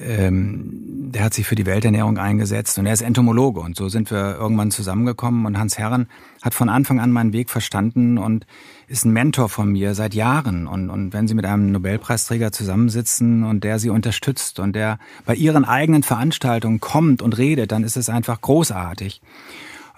ähm, 0.00 1.10
der 1.12 1.24
hat 1.24 1.34
sich 1.34 1.46
für 1.46 1.54
die 1.54 1.66
Welternährung 1.66 2.18
eingesetzt 2.18 2.78
und 2.78 2.86
er 2.86 2.92
ist 2.92 3.02
Entomologe 3.02 3.60
und 3.60 3.76
so 3.76 3.88
sind 3.88 4.10
wir 4.10 4.36
irgendwann 4.36 4.70
zusammengekommen 4.70 5.46
und 5.46 5.58
Hans 5.58 5.78
Herren 5.78 6.08
hat 6.42 6.54
von 6.54 6.68
Anfang 6.68 7.00
an 7.00 7.10
meinen 7.10 7.32
Weg 7.32 7.50
verstanden 7.50 8.18
und 8.18 8.46
ist 8.88 9.04
ein 9.04 9.12
Mentor 9.12 9.48
von 9.48 9.72
mir 9.72 9.94
seit 9.94 10.14
Jahren 10.14 10.66
und, 10.66 10.90
und 10.90 11.12
wenn 11.12 11.26
Sie 11.26 11.34
mit 11.34 11.44
einem 11.44 11.72
Nobelpreisträger 11.72 12.52
zusammensitzen 12.52 13.44
und 13.44 13.64
der 13.64 13.78
Sie 13.78 13.90
unterstützt 13.90 14.58
und 14.58 14.74
der 14.74 14.98
bei 15.24 15.34
Ihren 15.34 15.64
eigenen 15.64 16.02
Veranstaltungen 16.02 16.80
kommt 16.80 17.22
und 17.22 17.38
redet, 17.38 17.72
dann 17.72 17.82
ist 17.82 17.96
es 17.96 18.08
einfach 18.08 18.40
großartig. 18.40 19.20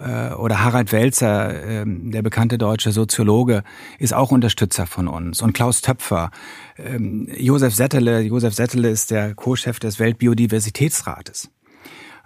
Äh, 0.01 0.33
oder 0.35 0.65
Harald 0.65 0.93
Welzer, 0.93 1.65
ähm, 1.65 2.11
der 2.11 2.23
bekannte 2.23 2.59
deutsche 2.59 2.93
Soziologe, 2.93 3.65
ist 3.99 4.15
auch 4.15 4.31
Unterstützer 4.31 4.87
von 4.87 5.09
uns. 5.09 5.43
Und 5.43 5.53
Klaus 5.53 5.81
Töpfer, 5.81 6.31
ähm, 6.77 7.29
Josef 7.37 7.75
Settele, 7.75 8.21
Josef 8.21 8.55
Settele 8.55 8.91
ist 8.91 9.11
der 9.11 9.35
Co-Chef 9.35 9.79
des 9.81 9.99
Weltbiodiversitätsrates. 9.99 11.51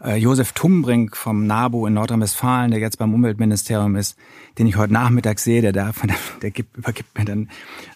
Äh, 0.05 0.17
Josef 0.17 0.53
Tumbrink 0.53 1.17
vom 1.17 1.47
NABU 1.47 1.87
in 1.87 1.95
Nordrhein-Westfalen, 1.95 2.73
der 2.73 2.81
jetzt 2.81 2.99
beim 2.99 3.15
Umweltministerium 3.15 3.97
ist, 3.97 4.19
den 4.59 4.67
ich 4.67 4.77
heute 4.77 4.93
Nachmittag 4.93 5.39
sehe, 5.39 5.63
der 5.63 5.73
darf, 5.73 6.03
der 6.43 6.51
gibt, 6.51 6.77
übergibt 6.77 7.17
mir 7.17 7.25
dann 7.25 7.49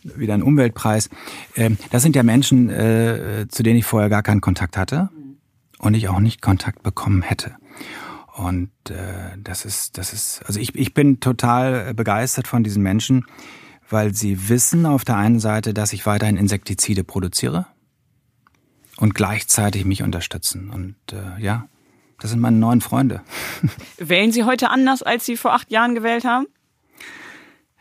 wieder 0.02 0.34
einen 0.34 0.42
Umweltpreis. 0.42 1.10
Ähm, 1.56 1.76
das 1.90 2.02
sind 2.02 2.16
ja 2.16 2.22
Menschen, 2.22 2.70
äh, 2.70 3.46
zu 3.48 3.62
denen 3.62 3.78
ich 3.78 3.84
vorher 3.84 4.08
gar 4.08 4.22
keinen 4.22 4.40
Kontakt 4.40 4.76
hatte 4.76 5.10
und 5.78 5.94
ich 5.94 6.08
auch 6.08 6.20
nicht 6.20 6.40
Kontakt 6.40 6.82
bekommen 6.82 7.22
hätte. 7.22 7.56
Und 8.36 8.70
äh, 8.90 9.38
das 9.38 9.64
ist, 9.64 9.96
das 9.96 10.12
ist, 10.12 10.42
also 10.44 10.60
ich, 10.60 10.74
ich 10.74 10.92
bin 10.92 11.20
total 11.20 11.94
begeistert 11.94 12.46
von 12.46 12.62
diesen 12.62 12.82
Menschen, 12.82 13.24
weil 13.88 14.14
sie 14.14 14.50
wissen 14.50 14.84
auf 14.84 15.06
der 15.06 15.16
einen 15.16 15.40
Seite, 15.40 15.72
dass 15.72 15.94
ich 15.94 16.04
weiterhin 16.04 16.36
Insektizide 16.36 17.02
produziere 17.02 17.66
und 18.98 19.14
gleichzeitig 19.14 19.86
mich 19.86 20.02
unterstützen. 20.02 20.68
Und 20.68 20.96
äh, 21.12 21.42
ja, 21.42 21.66
das 22.20 22.30
sind 22.30 22.40
meine 22.40 22.58
neuen 22.58 22.82
Freunde. 22.82 23.22
Wählen 23.96 24.32
Sie 24.32 24.44
heute 24.44 24.68
anders, 24.68 25.02
als 25.02 25.24
Sie 25.24 25.38
vor 25.38 25.54
acht 25.54 25.70
Jahren 25.70 25.94
gewählt 25.94 26.26
haben? 26.26 26.46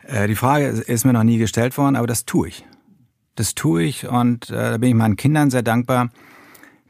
Äh, 0.04 0.26
die 0.26 0.36
Frage 0.36 0.68
ist 0.68 1.04
mir 1.04 1.12
noch 1.12 1.24
nie 1.24 1.36
gestellt 1.36 1.76
worden, 1.76 1.96
aber 1.96 2.06
das 2.06 2.24
tue 2.24 2.48
ich. 2.48 2.64
Das 3.34 3.54
tue 3.54 3.82
ich 3.82 4.06
und 4.06 4.48
äh, 4.48 4.70
da 4.70 4.78
bin 4.78 4.88
ich 4.88 4.94
meinen 4.94 5.16
Kindern 5.16 5.50
sehr 5.50 5.62
dankbar. 5.62 6.08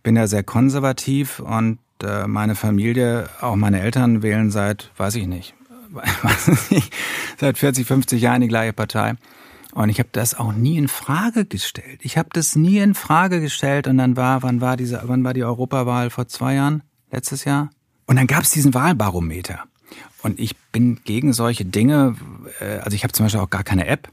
Bin 0.05 0.15
ja 0.15 0.29
sehr 0.29 0.45
konservativ 0.45 1.41
und 1.41 1.81
äh, 2.03 2.27
meine 2.27 2.55
Familie, 2.55 3.29
auch 3.41 3.57
meine 3.57 3.81
Eltern 3.81 4.23
wählen 4.23 4.51
seit, 4.51 4.91
weiß 4.97 5.15
ich 5.17 5.27
nicht, 5.27 5.55
weiß 5.91 6.71
nicht 6.71 6.93
seit 7.39 7.59
40, 7.59 7.87
50 7.87 8.21
Jahren 8.21 8.41
die 8.41 8.49
gleiche 8.49 8.73
Partei. 8.73 9.15
Und 9.77 9.91
ich 9.91 9.99
habe 9.99 10.09
das 10.13 10.35
auch 10.35 10.55
nie 10.55 10.79
in 10.79 10.89
Frage 10.89 11.45
gestellt. 11.45 12.01
Ich 12.03 12.17
habe 12.17 12.31
das 12.33 12.57
nie 12.57 12.79
in 12.79 12.95
Frage 12.95 13.43
gestellt. 13.43 13.87
Und 13.87 13.99
dann 13.99 14.17
war, 14.17 14.43
wann 14.43 14.63
war 14.63 14.79
diese, 14.79 15.03
wann 15.05 15.23
war 15.23 15.35
die 15.35 15.45
Europawahl 15.45 16.09
vor 16.09 16.27
zwei 16.29 16.55
Jahren? 16.55 16.83
Letztes 17.11 17.45
Jahr? 17.45 17.69
Und 18.07 18.17
dann 18.17 18.27
gab 18.27 18.43
es 18.43 18.51
diesen 18.51 18.73
Wahlbarometer. 18.73 19.65
Und 20.23 20.41
ich 20.41 20.57
bin 20.73 21.01
gegen 21.05 21.35
solche 21.35 21.67
Dinge. 21.67 22.17
Äh, 22.59 22.79
also 22.79 22.95
ich 22.95 23.05
habe 23.05 23.13
zum 23.13 23.27
Beispiel 23.27 23.43
auch 23.43 23.51
gar 23.51 23.65
keine 23.65 23.87
App. 23.87 24.09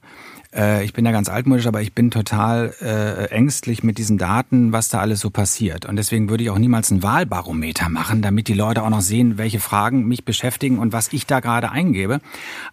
Äh, 0.55 0.83
ich 0.83 0.93
bin 0.93 1.05
ja 1.05 1.11
ganz 1.11 1.29
altmodisch, 1.29 1.67
aber 1.67 1.81
ich 1.81 1.93
bin 1.93 2.11
total 2.11 2.73
äh, 2.81 3.25
ängstlich 3.29 3.83
mit 3.83 3.97
diesen 3.97 4.17
Daten, 4.17 4.71
was 4.71 4.89
da 4.89 4.99
alles 4.99 5.19
so 5.19 5.29
passiert. 5.29 5.85
Und 5.85 5.95
deswegen 5.95 6.29
würde 6.29 6.43
ich 6.43 6.49
auch 6.49 6.57
niemals 6.57 6.91
ein 6.91 7.03
Wahlbarometer 7.03 7.89
machen, 7.89 8.21
damit 8.21 8.47
die 8.47 8.53
Leute 8.53 8.83
auch 8.83 8.89
noch 8.89 9.01
sehen, 9.01 9.37
welche 9.37 9.59
Fragen 9.59 10.05
mich 10.07 10.25
beschäftigen 10.25 10.79
und 10.79 10.93
was 10.93 11.11
ich 11.13 11.25
da 11.25 11.39
gerade 11.39 11.71
eingebe. 11.71 12.19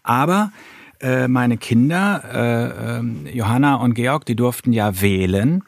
Aber 0.02 0.52
äh, 1.00 1.28
meine 1.28 1.56
Kinder, 1.56 2.22
äh, 2.32 2.98
äh, 2.98 3.36
Johanna 3.36 3.76
und 3.76 3.94
Georg, 3.94 4.26
die 4.26 4.36
durften 4.36 4.72
ja 4.72 5.00
wählen. 5.00 5.62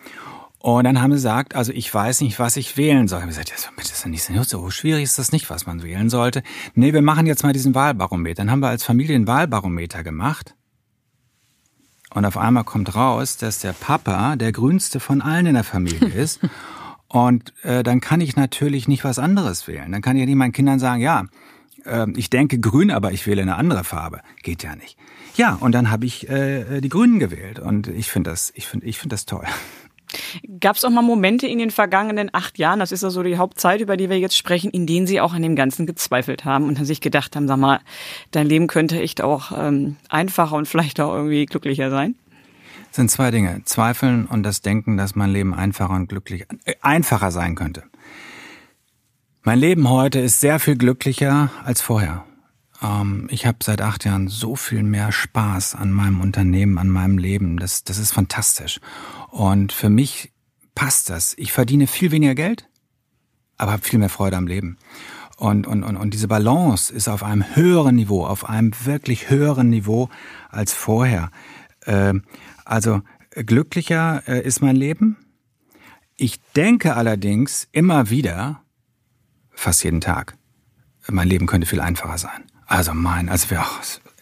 Und 0.58 0.84
dann 0.84 1.02
haben 1.02 1.10
sie 1.10 1.16
gesagt, 1.16 1.56
also 1.56 1.72
ich 1.72 1.92
weiß 1.92 2.20
nicht, 2.20 2.38
was 2.38 2.56
ich 2.56 2.76
wählen 2.76 3.08
soll. 3.08 3.18
Ich 3.18 3.22
habe 3.22 3.30
gesagt, 3.30 3.52
das 3.76 3.90
ist 3.90 4.04
ja 4.04 4.10
nicht 4.10 4.48
so 4.48 4.70
schwierig 4.70 5.02
ist 5.02 5.18
das 5.18 5.32
nicht, 5.32 5.50
was 5.50 5.66
man 5.66 5.82
wählen 5.82 6.08
sollte. 6.08 6.44
Nee, 6.74 6.92
wir 6.92 7.02
machen 7.02 7.26
jetzt 7.26 7.42
mal 7.42 7.52
diesen 7.52 7.74
Wahlbarometer. 7.74 8.42
Dann 8.42 8.50
haben 8.50 8.60
wir 8.60 8.68
als 8.68 8.84
Familie 8.84 9.16
einen 9.16 9.26
Wahlbarometer 9.26 10.04
gemacht. 10.04 10.54
Und 12.14 12.24
auf 12.24 12.36
einmal 12.36 12.64
kommt 12.64 12.94
raus, 12.94 13.36
dass 13.36 13.58
der 13.58 13.72
Papa 13.72 14.36
der 14.36 14.52
grünste 14.52 15.00
von 15.00 15.22
allen 15.22 15.46
in 15.46 15.54
der 15.54 15.64
Familie 15.64 16.08
ist. 16.14 16.40
Und 17.08 17.52
äh, 17.62 17.82
dann 17.82 18.00
kann 18.00 18.20
ich 18.20 18.36
natürlich 18.36 18.88
nicht 18.88 19.04
was 19.04 19.18
anderes 19.18 19.68
wählen. 19.68 19.92
Dann 19.92 20.02
kann 20.02 20.16
ich 20.16 20.26
nicht 20.26 20.34
meinen 20.34 20.52
Kindern 20.52 20.78
sagen, 20.78 21.02
ja, 21.02 21.26
äh, 21.84 22.06
ich 22.16 22.30
denke 22.30 22.58
grün, 22.58 22.90
aber 22.90 23.12
ich 23.12 23.26
wähle 23.26 23.42
eine 23.42 23.56
andere 23.56 23.84
Farbe. 23.84 24.20
Geht 24.42 24.62
ja 24.62 24.76
nicht. 24.76 24.96
Ja, 25.36 25.54
und 25.54 25.72
dann 25.72 25.90
habe 25.90 26.06
ich 26.06 26.28
äh, 26.28 26.80
die 26.80 26.88
Grünen 26.88 27.18
gewählt. 27.18 27.58
Und 27.58 27.88
ich 27.88 28.10
finde 28.10 28.30
das, 28.30 28.52
ich 28.54 28.66
finde, 28.66 28.86
ich 28.86 28.98
finde 28.98 29.14
das 29.14 29.26
toll. 29.26 29.46
Gab 30.60 30.76
es 30.76 30.84
auch 30.84 30.90
mal 30.90 31.02
Momente 31.02 31.46
in 31.46 31.58
den 31.58 31.70
vergangenen 31.70 32.30
acht 32.32 32.58
Jahren, 32.58 32.78
das 32.78 32.92
ist 32.92 33.02
ja 33.02 33.10
so 33.10 33.22
die 33.22 33.38
Hauptzeit, 33.38 33.80
über 33.80 33.96
die 33.96 34.10
wir 34.10 34.18
jetzt 34.18 34.36
sprechen, 34.36 34.70
in 34.70 34.86
denen 34.86 35.06
Sie 35.06 35.20
auch 35.20 35.32
an 35.32 35.42
dem 35.42 35.56
Ganzen 35.56 35.86
gezweifelt 35.86 36.44
haben 36.44 36.66
und 36.66 36.84
sich 36.84 37.00
gedacht 37.00 37.36
haben, 37.36 37.48
sag 37.48 37.58
mal, 37.58 37.80
dein 38.30 38.46
Leben 38.46 38.66
könnte 38.66 39.00
echt 39.00 39.22
auch 39.22 39.52
ähm, 39.56 39.96
einfacher 40.08 40.56
und 40.56 40.68
vielleicht 40.68 41.00
auch 41.00 41.14
irgendwie 41.14 41.46
glücklicher 41.46 41.90
sein? 41.90 42.14
Das 42.88 42.96
sind 42.96 43.10
zwei 43.10 43.30
Dinge. 43.30 43.62
Zweifeln 43.64 44.26
und 44.26 44.42
das 44.42 44.60
Denken, 44.60 44.96
dass 44.96 45.14
mein 45.14 45.30
Leben 45.30 45.54
einfacher 45.54 45.94
und 45.94 46.08
glücklicher, 46.08 46.46
äh, 46.64 46.74
einfacher 46.82 47.30
sein 47.30 47.54
könnte. 47.54 47.84
Mein 49.42 49.58
Leben 49.58 49.88
heute 49.88 50.20
ist 50.20 50.40
sehr 50.40 50.60
viel 50.60 50.76
glücklicher 50.76 51.50
als 51.64 51.80
vorher. 51.80 52.24
Ähm, 52.82 53.28
ich 53.30 53.46
habe 53.46 53.58
seit 53.62 53.80
acht 53.80 54.04
Jahren 54.04 54.28
so 54.28 54.56
viel 54.56 54.82
mehr 54.82 55.12
Spaß 55.12 55.74
an 55.74 55.92
meinem 55.92 56.20
Unternehmen, 56.20 56.78
an 56.78 56.88
meinem 56.88 57.18
Leben. 57.18 57.58
Das, 57.58 57.84
das 57.84 57.98
ist 57.98 58.12
fantastisch. 58.12 58.80
Und 59.30 59.72
für 59.72 59.88
mich 59.88 60.32
passt 60.74 61.10
das. 61.10 61.34
Ich 61.38 61.52
verdiene 61.52 61.86
viel 61.86 62.10
weniger 62.10 62.34
Geld, 62.34 62.68
aber 63.56 63.72
habe 63.72 63.82
viel 63.82 63.98
mehr 63.98 64.08
Freude 64.08 64.36
am 64.36 64.46
Leben. 64.46 64.78
Und, 65.36 65.66
und, 65.66 65.82
und, 65.82 65.96
und 65.96 66.14
diese 66.14 66.28
Balance 66.28 66.92
ist 66.92 67.08
auf 67.08 67.22
einem 67.22 67.56
höheren 67.56 67.96
Niveau, 67.96 68.24
auf 68.24 68.48
einem 68.48 68.72
wirklich 68.84 69.30
höheren 69.30 69.70
Niveau 69.70 70.08
als 70.50 70.72
vorher. 70.72 71.30
Äh, 71.80 72.14
also 72.64 73.02
glücklicher 73.30 74.22
äh, 74.28 74.42
ist 74.42 74.60
mein 74.60 74.76
Leben. 74.76 75.16
Ich 76.16 76.40
denke 76.54 76.94
allerdings 76.94 77.66
immer 77.72 78.10
wieder, 78.10 78.62
fast 79.50 79.82
jeden 79.82 80.00
Tag, 80.00 80.36
mein 81.08 81.28
Leben 81.28 81.46
könnte 81.46 81.66
viel 81.66 81.80
einfacher 81.80 82.18
sein. 82.18 82.51
Also 82.72 82.94
mein, 82.94 83.28
also 83.28 83.50
wär, 83.50 83.66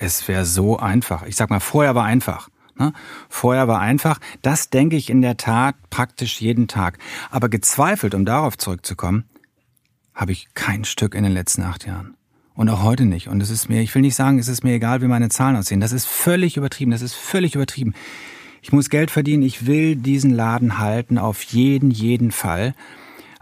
es 0.01 0.27
wäre 0.27 0.45
so 0.45 0.77
einfach. 0.77 1.23
Ich 1.23 1.37
sag 1.37 1.51
mal, 1.51 1.61
vorher 1.61 1.95
war 1.95 2.05
einfach. 2.05 2.49
Ne? 2.77 2.93
Vorher 3.29 3.69
war 3.69 3.79
einfach. 3.79 4.19
Das 4.43 4.71
denke 4.71 4.97
ich 4.97 5.09
in 5.09 5.23
der 5.23 5.37
Tat 5.37 5.77
praktisch 5.89 6.41
jeden 6.41 6.67
Tag. 6.67 6.99
Aber 7.31 7.49
gezweifelt, 7.49 8.13
um 8.13 8.25
darauf 8.25 8.59
zurückzukommen, 8.59 9.23
habe 10.17 10.33
ich 10.33 10.49
kein 10.55 10.85
Stück 10.85 11.15
in 11.15 11.23
den 11.23 11.33
letzten 11.33 11.63
acht 11.63 11.87
Jahren. 11.87 12.17
Und 12.55 12.69
auch 12.71 12.83
heute 12.83 13.05
nicht. 13.05 13.29
Und 13.29 13.41
es 13.41 13.51
ist 13.51 13.69
mir, 13.69 13.83
ich 13.83 13.95
will 13.95 14.03
nicht 14.03 14.17
sagen, 14.17 14.41
es 14.41 14.49
ist 14.49 14.65
mir 14.65 14.73
egal, 14.75 15.01
wie 15.01 15.07
meine 15.07 15.29
Zahlen 15.29 15.55
aussehen. 15.55 15.81
Das 15.81 15.93
ist 15.93 16.09
völlig 16.09 16.57
übertrieben. 16.57 16.91
Das 16.91 17.03
ist 17.03 17.15
völlig 17.15 17.55
übertrieben. 17.55 17.95
Ich 18.63 18.73
muss 18.73 18.91
Geld 18.91 19.13
verdienen. 19.13 19.45
Ich 19.45 19.67
will 19.67 19.95
diesen 19.95 20.33
Laden 20.33 20.79
halten. 20.79 21.19
Auf 21.19 21.45
jeden, 21.45 21.93
jeden 21.93 22.33
Fall. 22.33 22.75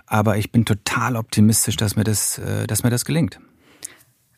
Aber 0.04 0.36
ich 0.36 0.52
bin 0.52 0.66
total 0.66 1.16
optimistisch, 1.16 1.76
dass 1.76 1.96
mir 1.96 2.04
das, 2.04 2.36
äh, 2.36 2.66
dass 2.66 2.82
mir 2.82 2.90
das 2.90 3.06
gelingt. 3.06 3.40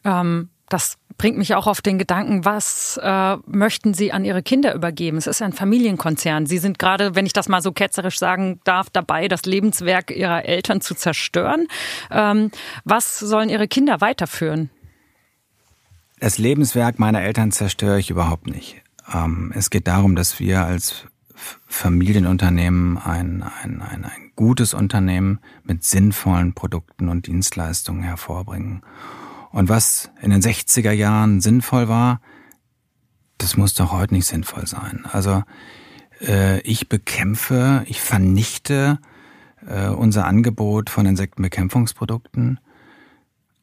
Ähm, 0.04 0.50
das 0.70 0.96
bringt 1.18 1.36
mich 1.36 1.54
auch 1.54 1.66
auf 1.66 1.82
den 1.82 1.98
Gedanken, 1.98 2.46
was 2.46 2.98
äh, 3.02 3.36
möchten 3.46 3.92
Sie 3.92 4.10
an 4.10 4.24
Ihre 4.24 4.42
Kinder 4.42 4.74
übergeben? 4.74 5.18
Es 5.18 5.26
ist 5.26 5.42
ein 5.42 5.52
Familienkonzern. 5.52 6.46
Sie 6.46 6.56
sind 6.56 6.78
gerade, 6.78 7.14
wenn 7.14 7.26
ich 7.26 7.34
das 7.34 7.48
mal 7.48 7.60
so 7.60 7.72
ketzerisch 7.72 8.18
sagen 8.18 8.60
darf, 8.64 8.88
dabei, 8.88 9.28
das 9.28 9.42
Lebenswerk 9.42 10.10
Ihrer 10.10 10.46
Eltern 10.46 10.80
zu 10.80 10.94
zerstören. 10.94 11.66
Ähm, 12.10 12.50
was 12.84 13.18
sollen 13.18 13.50
Ihre 13.50 13.68
Kinder 13.68 14.00
weiterführen? 14.00 14.70
Das 16.20 16.38
Lebenswerk 16.38 16.98
meiner 16.98 17.20
Eltern 17.20 17.52
zerstöre 17.52 17.98
ich 17.98 18.08
überhaupt 18.10 18.46
nicht. 18.46 18.80
Ähm, 19.12 19.52
es 19.54 19.68
geht 19.68 19.88
darum, 19.88 20.16
dass 20.16 20.40
wir 20.40 20.64
als 20.64 21.06
Familienunternehmen 21.66 22.96
ein, 22.98 23.42
ein, 23.42 23.82
ein, 23.82 24.04
ein 24.04 24.32
gutes 24.36 24.72
Unternehmen 24.72 25.40
mit 25.64 25.84
sinnvollen 25.84 26.54
Produkten 26.54 27.08
und 27.08 27.26
Dienstleistungen 27.26 28.02
hervorbringen. 28.02 28.82
Und 29.50 29.68
was 29.68 30.10
in 30.22 30.30
den 30.30 30.42
60er 30.42 30.92
Jahren 30.92 31.40
sinnvoll 31.40 31.88
war, 31.88 32.20
das 33.38 33.56
muss 33.56 33.74
doch 33.74 33.92
heute 33.92 34.14
nicht 34.14 34.26
sinnvoll 34.26 34.66
sein. 34.66 35.04
Also 35.10 35.42
äh, 36.20 36.60
ich 36.60 36.88
bekämpfe, 36.88 37.84
ich 37.86 38.00
vernichte 38.00 38.98
äh, 39.66 39.88
unser 39.88 40.26
Angebot 40.26 40.90
von 40.90 41.06
Insektenbekämpfungsprodukten, 41.06 42.60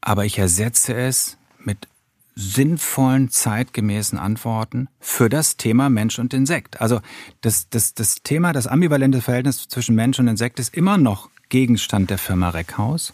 aber 0.01 0.25
ich 0.25 0.37
ersetze 0.39 0.93
es 0.95 1.37
mit 1.59 1.87
sinnvollen, 2.35 3.29
zeitgemäßen 3.29 4.19
Antworten 4.19 4.89
für 4.99 5.27
das 5.27 5.57
Thema 5.57 5.89
Mensch 5.89 6.19
und 6.19 6.33
Insekt. 6.33 6.81
Also 6.81 7.01
das, 7.41 7.69
das, 7.69 7.95
das 7.95 8.21
Thema, 8.23 8.53
das 8.53 8.67
ambivalente 8.67 9.21
Verhältnis 9.21 9.67
zwischen 9.67 9.95
Mensch 9.95 10.19
und 10.19 10.27
Insekt 10.27 10.59
ist 10.59 10.75
immer 10.75 10.97
noch 10.97 11.29
Gegenstand 11.49 12.09
der 12.09 12.19
Firma 12.19 12.49
Reckhaus. 12.49 13.13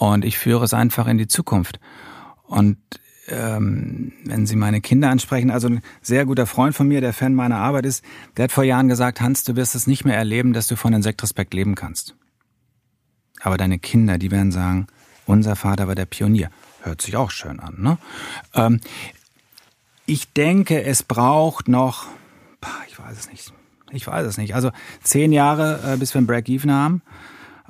Und 0.00 0.24
ich 0.24 0.38
führe 0.38 0.64
es 0.64 0.72
einfach 0.72 1.06
in 1.06 1.18
die 1.18 1.28
Zukunft. 1.28 1.78
Und 2.44 2.78
ähm, 3.28 4.14
wenn 4.24 4.46
Sie 4.46 4.56
meine 4.56 4.80
Kinder 4.80 5.10
ansprechen, 5.10 5.50
also 5.50 5.68
ein 5.68 5.82
sehr 6.00 6.24
guter 6.24 6.46
Freund 6.46 6.74
von 6.74 6.88
mir, 6.88 7.02
der 7.02 7.12
Fan 7.12 7.34
meiner 7.34 7.58
Arbeit 7.58 7.84
ist, 7.84 8.02
der 8.38 8.44
hat 8.44 8.52
vor 8.52 8.64
Jahren 8.64 8.88
gesagt, 8.88 9.20
Hans, 9.20 9.44
du 9.44 9.56
wirst 9.56 9.74
es 9.74 9.86
nicht 9.86 10.06
mehr 10.06 10.16
erleben, 10.16 10.54
dass 10.54 10.68
du 10.68 10.76
von 10.76 10.94
Insektrespekt 10.94 11.52
leben 11.52 11.74
kannst. 11.74 12.14
Aber 13.42 13.58
deine 13.58 13.78
Kinder, 13.78 14.16
die 14.16 14.30
werden 14.30 14.52
sagen, 14.52 14.86
unser 15.26 15.54
Vater 15.54 15.86
war 15.86 15.94
der 15.94 16.06
Pionier. 16.06 16.50
Hört 16.80 17.02
sich 17.02 17.14
auch 17.16 17.30
schön 17.30 17.60
an, 17.60 17.74
ne? 17.82 17.98
Ähm, 18.54 18.80
ich 20.06 20.32
denke, 20.32 20.82
es 20.82 21.02
braucht 21.02 21.68
noch, 21.68 22.06
ich 22.88 22.98
weiß 22.98 23.18
es 23.18 23.30
nicht, 23.30 23.52
ich 23.90 24.06
weiß 24.06 24.26
es 24.26 24.38
nicht, 24.38 24.54
also 24.54 24.70
zehn 25.02 25.30
Jahre, 25.30 25.92
äh, 25.92 25.96
bis 25.98 26.14
wir 26.14 26.22
ein 26.22 26.26
Break-Even 26.26 26.72
haben. 26.72 27.02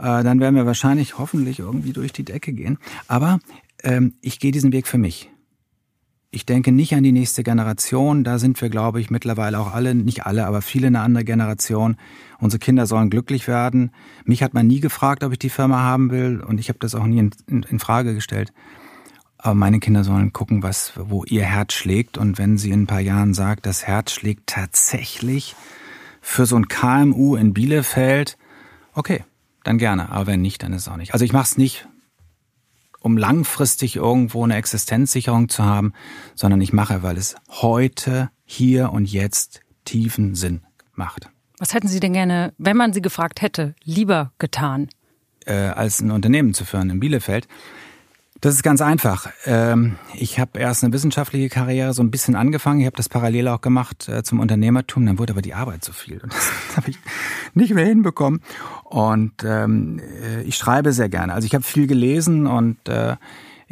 Äh, 0.01 0.25
dann 0.25 0.41
werden 0.41 0.55
wir 0.55 0.67
wahrscheinlich 0.67 1.19
hoffentlich 1.19 1.59
irgendwie 1.59 1.93
durch 1.93 2.13
die 2.13 2.25
Decke 2.25 2.53
gehen. 2.53 2.79
Aber 3.07 3.39
ähm, 3.83 4.15
ich 4.23 4.41
gehe 4.41 4.51
diesen 4.51 4.73
Weg 4.73 4.87
für 4.87 4.99
mich. 4.99 5.31
Ich 6.33 6.47
denke 6.47 6.71
nicht 6.71 6.95
an 6.95 7.03
die 7.03 7.13
nächste 7.13 7.43
Generation. 7.43 8.25
Da 8.25 8.39
sind 8.39 8.61
wir, 8.63 8.71
glaube 8.71 9.01
ich, 9.01 9.11
mittlerweile 9.11 9.59
auch 9.59 9.75
alle, 9.75 9.95
nicht 9.95 10.27
alle, 10.27 10.47
aber 10.47 10.63
viele 10.63 10.87
eine 10.87 11.01
andere 11.01 11.25
Generation. 11.25 11.97
Unsere 12.39 12.61
Kinder 12.61 12.87
sollen 12.87 13.11
glücklich 13.11 13.49
werden. 13.49 13.91
Mich 14.25 14.43
hat 14.43 14.55
man 14.55 14.67
nie 14.67 14.81
gefragt, 14.81 15.25
ob 15.25 15.33
ich 15.33 15.41
die 15.41 15.51
Firma 15.51 15.81
haben 15.81 16.11
will, 16.11 16.41
und 16.41 16.61
ich 16.61 16.69
habe 16.69 16.79
das 16.79 16.95
auch 16.95 17.05
nie 17.05 17.19
in, 17.19 17.31
in, 17.49 17.63
in 17.65 17.79
Frage 17.81 18.15
gestellt. 18.15 18.53
Aber 19.39 19.55
meine 19.55 19.81
Kinder 19.81 20.05
sollen 20.05 20.33
gucken, 20.33 20.63
was, 20.63 20.93
wo 20.97 21.25
ihr 21.25 21.45
Herz 21.45 21.73
schlägt. 21.73 22.17
Und 22.17 22.39
wenn 22.39 22.59
sie 22.59 22.71
in 22.71 22.83
ein 22.83 22.87
paar 22.87 23.01
Jahren 23.01 23.35
sagt, 23.35 23.67
das 23.67 23.87
Herz 23.87 24.13
schlägt 24.13 24.47
tatsächlich 24.47 25.57
für 26.21 26.47
so 26.47 26.57
ein 26.57 26.69
KMU 26.69 27.35
in 27.35 27.55
Bielefeld, 27.55 28.39
okay, 28.95 29.25
dann 29.65 29.79
gerne. 29.79 30.11
Aber 30.11 30.27
wenn 30.27 30.41
nicht, 30.41 30.63
dann 30.63 30.73
ist 30.73 30.83
es 30.83 30.89
auch 30.89 30.97
nicht. 30.97 31.13
Also 31.13 31.25
ich 31.25 31.33
mache 31.33 31.45
es 31.45 31.59
nicht, 31.59 31.89
um 33.01 33.17
langfristig 33.17 33.97
irgendwo 33.97 34.45
eine 34.45 34.57
Existenzsicherung 34.57 35.49
zu 35.49 35.65
haben, 35.65 35.93
sondern 36.35 36.61
ich 36.61 36.73
mache, 36.73 37.03
weil 37.03 37.17
es 37.17 37.37
heute, 37.49 38.31
hier 38.45 38.93
und 38.93 39.11
jetzt 39.11 39.61
tiefen 39.85 40.35
Sinn 40.35 40.63
macht. 40.95 41.29
Was 41.59 41.75
hätten 41.75 41.89
Sie 41.89 42.01
denn 42.01 42.13
gerne, 42.13 42.53
wenn 42.59 42.77
man 42.77 42.93
Sie 42.93 43.03
gefragt 43.03 43.43
hätte, 43.43 43.75
lieber 43.85 44.33
getan? 44.39 44.89
Äh, 45.47 45.55
als 45.55 46.01
ein 46.01 46.11
Unternehmen 46.11 46.53
zu 46.53 46.65
führen 46.65 46.91
in 46.91 47.01
Bielefeld. 47.01 47.49
Das 48.41 48.55
ist 48.55 48.63
ganz 48.63 48.81
einfach. 48.81 49.31
Ähm, 49.45 49.97
ich 50.15 50.39
habe 50.39 50.59
erst 50.59 50.83
eine 50.83 50.95
wissenschaftliche 50.95 51.51
Karriere 51.51 51.93
so 51.93 52.03
ein 52.03 52.11
bisschen 52.11 52.37
angefangen. 52.37 52.81
Ich 52.81 52.87
habe 52.87 52.97
das 52.97 53.11
parallel 53.11 53.49
auch 53.49 53.61
gemacht 53.61 54.09
äh, 54.09 54.23
zum 54.23 54.41
Unternehmertum. 54.41 55.05
Dann 55.05 55.19
wurde 55.19 55.35
aber 55.35 55.43
die 55.43 55.53
Arbeit 55.53 55.85
zu 55.85 55.93
viel 55.93 56.21
und 56.21 56.33
das 56.33 56.51
habe 56.77 56.91
ich 56.91 56.99
nicht 57.53 57.75
mehr 57.75 57.85
hinbekommen. 57.85 58.41
Und 58.91 59.45
ähm, 59.45 60.01
äh, 60.01 60.43
ich 60.43 60.57
schreibe 60.57 60.93
sehr 60.93 61.09
gerne. 61.09 61.33
Also 61.33 61.47
ich 61.47 61.55
habe 61.55 61.63
viel 61.63 61.87
gelesen 61.87 62.49
und 62.49 62.89
äh, 62.89 63.17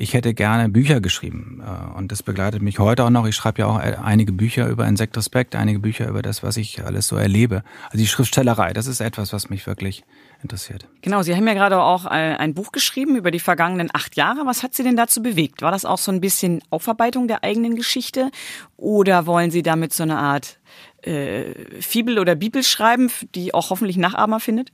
ich 0.01 0.15
hätte 0.15 0.33
gerne 0.33 0.69
Bücher 0.69 1.01
geschrieben. 1.01 1.61
Und 1.97 2.13
das 2.13 2.23
begleitet 2.23 2.63
mich 2.63 2.79
heute 2.79 3.03
auch 3.03 3.11
noch. 3.11 3.27
Ich 3.27 3.35
schreibe 3.35 3.63
ja 3.63 3.67
auch 3.67 3.79
einige 3.79 4.31
Bücher 4.31 4.69
über 4.69 4.87
Insektrespekt, 4.87 5.57
einige 5.57 5.81
Bücher 5.81 6.09
über 6.09 6.23
das, 6.23 6.45
was 6.45 6.57
ich 6.57 6.85
alles 6.85 7.09
so 7.09 7.17
erlebe. 7.17 7.65
Also 7.87 7.99
die 7.99 8.07
Schriftstellerei, 8.07 8.73
das 8.73 8.87
ist 8.87 9.01
etwas, 9.01 9.33
was 9.33 9.51
mich 9.51 9.67
wirklich 9.67 10.05
interessiert. 10.41 10.87
Genau, 11.03 11.23
Sie 11.23 11.35
haben 11.35 11.49
ja 11.49 11.55
gerade 11.55 11.83
auch 11.83 12.05
äh, 12.07 12.37
ein 12.37 12.55
Buch 12.55 12.71
geschrieben 12.71 13.17
über 13.17 13.33
die 13.33 13.41
vergangenen 13.41 13.91
acht 13.93 14.15
Jahre. 14.15 14.47
Was 14.47 14.63
hat 14.63 14.73
Sie 14.73 14.85
denn 14.85 14.97
dazu 14.97 15.21
bewegt? 15.21 15.63
War 15.63 15.73
das 15.73 15.85
auch 15.85 15.99
so 15.99 16.13
ein 16.13 16.21
bisschen 16.21 16.63
Aufarbeitung 16.71 17.27
der 17.27 17.43
eigenen 17.43 17.75
Geschichte 17.75 18.31
oder 18.77 19.27
wollen 19.27 19.51
Sie 19.51 19.65
damit 19.65 19.93
so 19.93 20.05
eine 20.05 20.19
Art 20.19 20.61
äh, 21.03 21.55
Fibel 21.81 22.21
oder 22.21 22.37
Bibel 22.37 22.63
schreiben, 22.63 23.11
die 23.35 23.53
auch 23.53 23.71
hoffentlich 23.71 23.97
Nachahmer 23.97 24.39
findet? 24.39 24.71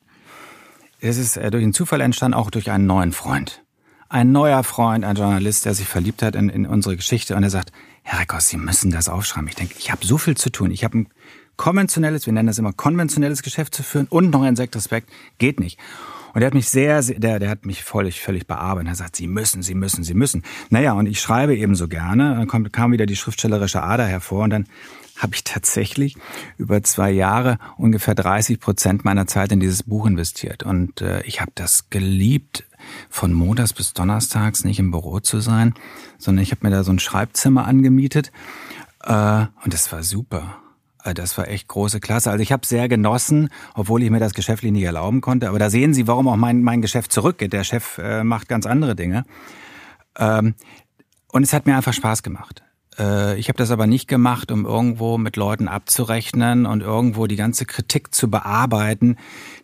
Es 1.04 1.18
ist 1.18 1.36
äh, 1.36 1.50
durch 1.50 1.62
einen 1.62 1.74
Zufall 1.74 2.00
entstanden, 2.00 2.34
auch 2.34 2.50
durch 2.50 2.70
einen 2.70 2.86
neuen 2.86 3.12
Freund. 3.12 3.62
Ein 4.08 4.32
neuer 4.32 4.64
Freund, 4.64 5.04
ein 5.04 5.16
Journalist, 5.16 5.66
der 5.66 5.74
sich 5.74 5.86
verliebt 5.86 6.22
hat 6.22 6.34
in, 6.34 6.48
in 6.48 6.66
unsere 6.66 6.96
Geschichte 6.96 7.36
und 7.36 7.42
er 7.42 7.50
sagt, 7.50 7.72
Herr 8.02 8.20
Reckos, 8.20 8.48
Sie 8.48 8.56
müssen 8.56 8.90
das 8.90 9.08
aufschreiben. 9.08 9.48
Ich 9.48 9.54
denke, 9.54 9.74
ich 9.78 9.90
habe 9.90 10.06
so 10.06 10.16
viel 10.16 10.36
zu 10.36 10.50
tun. 10.50 10.70
Ich 10.70 10.82
habe 10.82 10.98
ein 10.98 11.08
konventionelles, 11.56 12.24
wir 12.24 12.32
nennen 12.32 12.46
das 12.46 12.58
immer 12.58 12.72
konventionelles 12.72 13.42
Geschäft 13.42 13.74
zu 13.74 13.82
führen 13.82 14.06
und 14.08 14.30
noch 14.30 14.44
Insektrespekt, 14.44 15.10
geht 15.38 15.60
nicht. 15.60 15.78
Und 16.34 16.40
der 16.40 16.48
hat 16.48 16.54
mich 16.54 16.68
sehr, 16.68 17.02
sehr 17.02 17.18
der, 17.18 17.38
der 17.38 17.48
hat 17.48 17.64
mich 17.64 17.82
völlig, 17.84 18.20
völlig 18.20 18.46
bearbeitet. 18.46 18.88
Er 18.88 18.94
sagt, 18.96 19.16
Sie 19.16 19.28
müssen, 19.28 19.62
Sie 19.62 19.74
müssen, 19.74 20.02
Sie 20.02 20.14
müssen. 20.14 20.42
Naja, 20.68 20.92
und 20.92 21.06
ich 21.06 21.20
schreibe 21.20 21.56
eben 21.56 21.76
so 21.76 21.88
gerne. 21.88 22.34
Dann 22.34 22.48
kommt, 22.48 22.72
kam 22.72 22.92
wieder 22.92 23.06
die 23.06 23.16
schriftstellerische 23.16 23.82
Ader 23.82 24.06
hervor 24.06 24.44
und 24.44 24.50
dann 24.50 24.66
habe 25.16 25.34
ich 25.36 25.44
tatsächlich 25.44 26.16
über 26.58 26.82
zwei 26.82 27.12
Jahre 27.12 27.58
ungefähr 27.76 28.16
30 28.16 28.58
Prozent 28.58 29.04
meiner 29.04 29.28
Zeit 29.28 29.52
in 29.52 29.60
dieses 29.60 29.84
Buch 29.84 30.06
investiert. 30.06 30.64
Und 30.64 31.00
äh, 31.00 31.22
ich 31.22 31.40
habe 31.40 31.52
das 31.54 31.88
geliebt, 31.88 32.64
von 33.08 33.32
montags 33.32 33.72
bis 33.72 33.94
donnerstags 33.94 34.64
nicht 34.64 34.78
im 34.78 34.90
Büro 34.90 35.20
zu 35.20 35.40
sein, 35.40 35.74
sondern 36.18 36.42
ich 36.42 36.50
habe 36.50 36.66
mir 36.66 36.70
da 36.70 36.84
so 36.84 36.92
ein 36.92 36.98
Schreibzimmer 36.98 37.66
angemietet. 37.66 38.32
Äh, 39.04 39.46
und 39.62 39.72
das 39.72 39.90
war 39.92 40.02
super. 40.02 40.63
Äh, 41.04 41.14
das 41.14 41.38
war 41.38 41.48
echt 41.48 41.68
große 41.68 42.00
Klasse. 42.00 42.30
Also 42.30 42.42
ich 42.42 42.50
habe 42.50 42.66
sehr 42.66 42.88
genossen, 42.88 43.50
obwohl 43.74 44.02
ich 44.02 44.10
mir 44.10 44.20
das 44.20 44.34
geschäftlich 44.34 44.72
nicht 44.72 44.84
erlauben 44.84 45.20
konnte. 45.20 45.48
Aber 45.48 45.58
da 45.58 45.70
sehen 45.70 45.94
Sie, 45.94 46.08
warum 46.08 46.26
auch 46.28 46.36
mein, 46.36 46.62
mein 46.62 46.82
Geschäft 46.82 47.12
zurückgeht. 47.12 47.52
Der 47.52 47.64
Chef 47.64 47.98
äh, 47.98 48.24
macht 48.24 48.48
ganz 48.48 48.66
andere 48.66 48.96
Dinge. 48.96 49.24
Ähm, 50.18 50.54
und 51.30 51.42
es 51.42 51.52
hat 51.52 51.66
mir 51.66 51.76
einfach 51.76 51.92
Spaß 51.92 52.22
gemacht. 52.22 52.62
Äh, 52.98 53.38
ich 53.38 53.48
habe 53.48 53.56
das 53.56 53.70
aber 53.70 53.86
nicht 53.86 54.08
gemacht, 54.08 54.50
um 54.50 54.64
irgendwo 54.64 55.18
mit 55.18 55.36
Leuten 55.36 55.68
abzurechnen 55.68 56.66
und 56.66 56.80
irgendwo 56.80 57.26
die 57.26 57.36
ganze 57.36 57.66
Kritik 57.66 58.14
zu 58.14 58.30
bearbeiten, 58.30 59.16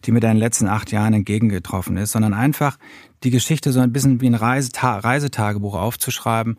die 0.04 0.12
mir 0.12 0.20
da 0.20 0.28
in 0.28 0.36
den 0.36 0.40
letzten 0.40 0.68
acht 0.68 0.90
Jahren 0.90 1.14
entgegengetroffen 1.14 1.96
ist, 1.96 2.12
sondern 2.12 2.34
einfach 2.34 2.78
die 3.22 3.30
Geschichte 3.30 3.72
so 3.72 3.80
ein 3.80 3.92
bisschen 3.92 4.20
wie 4.20 4.26
ein 4.26 4.34
Reiseta 4.34 4.98
Reisetagebuch 4.98 5.74
aufzuschreiben 5.74 6.58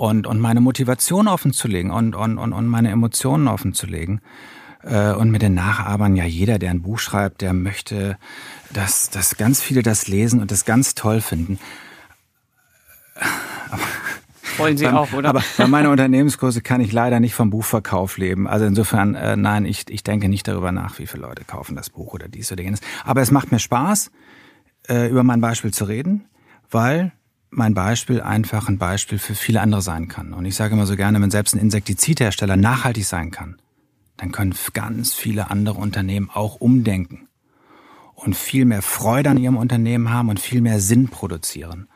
und, 0.00 0.26
und 0.26 0.40
meine 0.40 0.62
Motivation 0.62 1.28
offenzulegen 1.28 1.90
und, 1.90 2.14
und, 2.14 2.38
und, 2.38 2.54
und 2.54 2.66
meine 2.68 2.88
Emotionen 2.88 3.48
offenzulegen. 3.48 4.22
Äh, 4.82 5.12
und 5.12 5.30
mit 5.30 5.42
den 5.42 5.52
Nachahmern, 5.52 6.16
ja, 6.16 6.24
jeder, 6.24 6.58
der 6.58 6.70
ein 6.70 6.80
Buch 6.80 6.98
schreibt, 6.98 7.42
der 7.42 7.52
möchte, 7.52 8.16
dass, 8.72 9.10
dass 9.10 9.36
ganz 9.36 9.60
viele 9.60 9.82
das 9.82 10.08
lesen 10.08 10.40
und 10.40 10.50
das 10.50 10.64
ganz 10.64 10.94
toll 10.94 11.20
finden. 11.20 11.58
Aber 13.70 13.82
wollen 14.56 14.78
Sie 14.78 14.88
auch, 14.88 15.12
oder? 15.12 15.28
Aber 15.28 15.44
bei 15.58 15.66
meiner 15.66 15.90
Unternehmenskurse 15.90 16.62
kann 16.62 16.80
ich 16.80 16.92
leider 16.92 17.20
nicht 17.20 17.34
vom 17.34 17.50
Buchverkauf 17.50 18.16
leben. 18.16 18.48
Also 18.48 18.64
insofern, 18.64 19.14
äh, 19.14 19.36
nein, 19.36 19.66
ich, 19.66 19.90
ich 19.90 20.02
denke 20.02 20.30
nicht 20.30 20.48
darüber 20.48 20.72
nach, 20.72 20.98
wie 20.98 21.06
viele 21.06 21.24
Leute 21.24 21.44
kaufen 21.44 21.76
das 21.76 21.90
Buch 21.90 22.14
oder 22.14 22.26
dies 22.26 22.50
oder 22.50 22.62
jenes. 22.62 22.80
Aber 23.04 23.20
es 23.20 23.30
macht 23.30 23.52
mir 23.52 23.58
Spaß, 23.58 24.10
äh, 24.88 25.10
über 25.10 25.24
mein 25.24 25.42
Beispiel 25.42 25.74
zu 25.74 25.84
reden, 25.84 26.24
weil 26.70 27.12
mein 27.50 27.74
Beispiel 27.74 28.20
einfach 28.20 28.68
ein 28.68 28.78
Beispiel 28.78 29.18
für 29.18 29.34
viele 29.34 29.60
andere 29.60 29.82
sein 29.82 30.08
kann. 30.08 30.32
Und 30.32 30.44
ich 30.44 30.54
sage 30.54 30.74
immer 30.74 30.86
so 30.86 30.96
gerne, 30.96 31.20
wenn 31.20 31.30
selbst 31.30 31.54
ein 31.54 31.60
Insektizidhersteller 31.60 32.56
nachhaltig 32.56 33.04
sein 33.04 33.30
kann, 33.30 33.60
dann 34.16 34.32
können 34.32 34.54
ganz 34.72 35.12
viele 35.12 35.50
andere 35.50 35.78
Unternehmen 35.78 36.30
auch 36.32 36.56
umdenken 36.56 37.28
und 38.14 38.36
viel 38.36 38.64
mehr 38.64 38.82
Freude 38.82 39.30
an 39.30 39.38
ihrem 39.38 39.56
Unternehmen 39.56 40.10
haben 40.10 40.28
und 40.28 40.38
viel 40.38 40.60
mehr 40.60 40.80
Sinn 40.80 41.08
produzieren. 41.08 41.88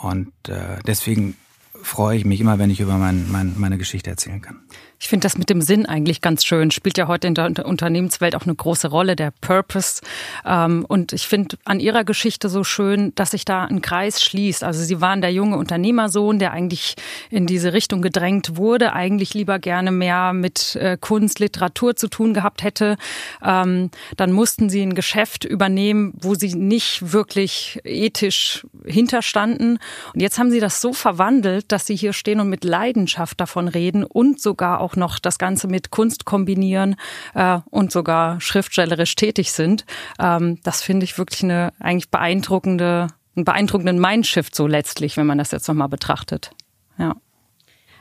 Und 0.00 0.32
äh, 0.48 0.78
deswegen 0.86 1.36
freue 1.82 2.16
ich 2.16 2.24
mich 2.24 2.40
immer, 2.40 2.58
wenn 2.58 2.70
ich 2.70 2.80
über 2.80 2.96
mein, 2.96 3.30
mein, 3.30 3.54
meine 3.58 3.78
Geschichte 3.78 4.10
erzählen 4.10 4.40
kann. 4.40 4.60
Ich 5.02 5.08
finde 5.08 5.24
das 5.24 5.38
mit 5.38 5.48
dem 5.48 5.62
Sinn 5.62 5.86
eigentlich 5.86 6.20
ganz 6.20 6.44
schön. 6.44 6.70
Spielt 6.70 6.98
ja 6.98 7.08
heute 7.08 7.26
in 7.26 7.34
der 7.34 7.64
Unternehmenswelt 7.64 8.36
auch 8.36 8.42
eine 8.42 8.54
große 8.54 8.88
Rolle, 8.88 9.16
der 9.16 9.32
Purpose. 9.40 10.02
Ähm, 10.44 10.84
und 10.86 11.14
ich 11.14 11.26
finde 11.26 11.56
an 11.64 11.80
Ihrer 11.80 12.04
Geschichte 12.04 12.50
so 12.50 12.64
schön, 12.64 13.14
dass 13.14 13.30
sich 13.30 13.46
da 13.46 13.64
ein 13.64 13.80
Kreis 13.80 14.22
schließt. 14.22 14.62
Also 14.62 14.82
Sie 14.82 15.00
waren 15.00 15.22
der 15.22 15.32
junge 15.32 15.56
Unternehmersohn, 15.56 16.38
der 16.38 16.52
eigentlich 16.52 16.96
in 17.30 17.46
diese 17.46 17.72
Richtung 17.72 18.02
gedrängt 18.02 18.58
wurde, 18.58 18.92
eigentlich 18.92 19.32
lieber 19.32 19.58
gerne 19.58 19.90
mehr 19.90 20.34
mit 20.34 20.76
äh, 20.76 20.98
Kunst, 21.00 21.38
Literatur 21.38 21.96
zu 21.96 22.08
tun 22.08 22.34
gehabt 22.34 22.62
hätte. 22.62 22.98
Ähm, 23.42 23.90
dann 24.18 24.32
mussten 24.32 24.68
Sie 24.68 24.82
ein 24.82 24.94
Geschäft 24.94 25.46
übernehmen, 25.46 26.12
wo 26.20 26.34
Sie 26.34 26.54
nicht 26.54 27.14
wirklich 27.14 27.80
ethisch 27.84 28.66
hinterstanden. 28.84 29.78
Und 30.12 30.20
jetzt 30.20 30.38
haben 30.38 30.50
Sie 30.50 30.60
das 30.60 30.82
so 30.82 30.92
verwandelt, 30.92 31.72
dass 31.72 31.86
Sie 31.86 31.96
hier 31.96 32.12
stehen 32.12 32.38
und 32.38 32.50
mit 32.50 32.64
Leidenschaft 32.64 33.40
davon 33.40 33.66
reden 33.66 34.04
und 34.04 34.42
sogar 34.42 34.80
auch 34.80 34.89
auch 34.90 34.96
noch 34.96 35.18
das 35.18 35.38
Ganze 35.38 35.68
mit 35.68 35.90
Kunst 35.90 36.24
kombinieren 36.24 36.96
äh, 37.34 37.58
und 37.70 37.92
sogar 37.92 38.40
schriftstellerisch 38.40 39.14
tätig 39.14 39.52
sind. 39.52 39.84
Ähm, 40.18 40.58
das 40.62 40.82
finde 40.82 41.04
ich 41.04 41.18
wirklich 41.18 41.42
eine 41.44 41.72
eigentlich 41.78 42.10
beeindruckende, 42.10 43.08
einen 43.36 43.44
beeindruckenden 43.44 44.00
Mindshift 44.00 44.54
so 44.54 44.66
letztlich, 44.66 45.16
wenn 45.16 45.26
man 45.26 45.38
das 45.38 45.50
jetzt 45.50 45.68
nochmal 45.68 45.88
betrachtet. 45.88 46.50
Ja. 46.98 47.16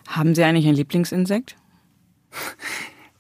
Haben 0.08 0.34
Sie 0.34 0.43
eigentlich 0.43 0.67
ein 0.67 0.75
Lieblingsinsekt? 0.75 1.56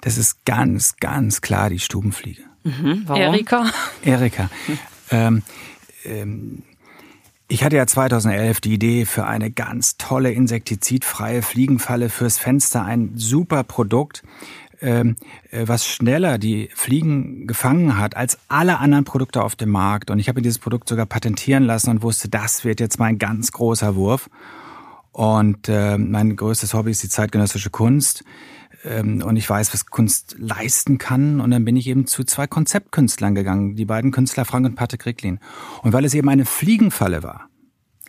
Das 0.01 0.17
ist 0.17 0.45
ganz, 0.45 0.97
ganz 0.97 1.41
klar 1.41 1.69
die 1.69 1.79
Stubenfliege. 1.79 2.43
Mhm, 2.63 3.03
warum? 3.05 3.21
Erika. 3.21 3.71
Erika. 4.03 4.49
Ähm, 5.11 5.41
ähm, 6.05 6.61
ich 7.49 7.63
hatte 7.63 7.75
ja 7.75 7.87
2011 7.87 8.61
die 8.61 8.73
Idee 8.73 9.05
für 9.05 9.25
eine 9.25 9.49
ganz 9.49 9.97
tolle 9.97 10.31
insektizidfreie 10.31 11.41
Fliegenfalle 11.41 12.09
fürs 12.09 12.37
Fenster, 12.37 12.85
ein 12.85 13.13
super 13.15 13.63
Produkt, 13.63 14.21
ähm, 14.81 15.15
äh, 15.49 15.67
was 15.67 15.87
schneller 15.87 16.37
die 16.37 16.69
Fliegen 16.75 17.47
gefangen 17.47 17.97
hat 17.97 18.15
als 18.15 18.37
alle 18.49 18.77
anderen 18.77 19.03
Produkte 19.03 19.43
auf 19.43 19.55
dem 19.55 19.69
Markt. 19.69 20.11
Und 20.11 20.19
ich 20.19 20.29
habe 20.29 20.43
dieses 20.43 20.59
Produkt 20.59 20.87
sogar 20.87 21.07
patentieren 21.07 21.63
lassen 21.63 21.89
und 21.89 22.03
wusste, 22.03 22.29
das 22.29 22.63
wird 22.65 22.79
jetzt 22.79 22.99
mein 22.99 23.17
ganz 23.17 23.51
großer 23.51 23.95
Wurf. 23.95 24.29
Und 25.11 25.67
äh, 25.67 25.97
mein 25.97 26.35
größtes 26.35 26.75
Hobby 26.75 26.91
ist 26.91 27.01
die 27.01 27.09
zeitgenössische 27.09 27.71
Kunst. 27.71 28.23
Ähm, 28.83 29.21
und 29.23 29.35
ich 29.35 29.49
weiß, 29.49 29.73
was 29.73 29.85
Kunst 29.87 30.35
leisten 30.37 30.97
kann. 30.97 31.41
Und 31.41 31.51
dann 31.51 31.65
bin 31.65 31.75
ich 31.75 31.87
eben 31.87 32.07
zu 32.07 32.23
zwei 32.23 32.47
Konzeptkünstlern 32.47 33.35
gegangen, 33.35 33.75
die 33.75 33.85
beiden 33.85 34.11
Künstler 34.11 34.45
Frank 34.45 34.65
und 34.65 34.75
Patrick 34.75 35.05
Ricklin. 35.05 35.39
Und 35.83 35.93
weil 35.93 36.05
es 36.05 36.13
eben 36.13 36.29
eine 36.29 36.45
Fliegenfalle 36.45 37.23
war, 37.23 37.49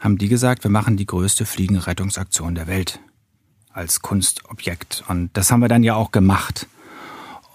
haben 0.01 0.19
die 0.19 0.29
gesagt, 0.29 0.65
wir 0.65 0.71
machen 0.71 0.97
die 0.97 1.07
größte 1.07 1.45
Fliegenrettungsaktion 1.45 2.55
der 2.55 2.67
Welt 2.67 3.01
als 3.73 4.01
Kunstobjekt. 4.01 5.05
Und 5.09 5.31
das 5.35 5.51
haben 5.51 5.61
wir 5.61 5.69
dann 5.69 5.83
ja 5.83 5.95
auch 5.95 6.11
gemacht. 6.11 6.67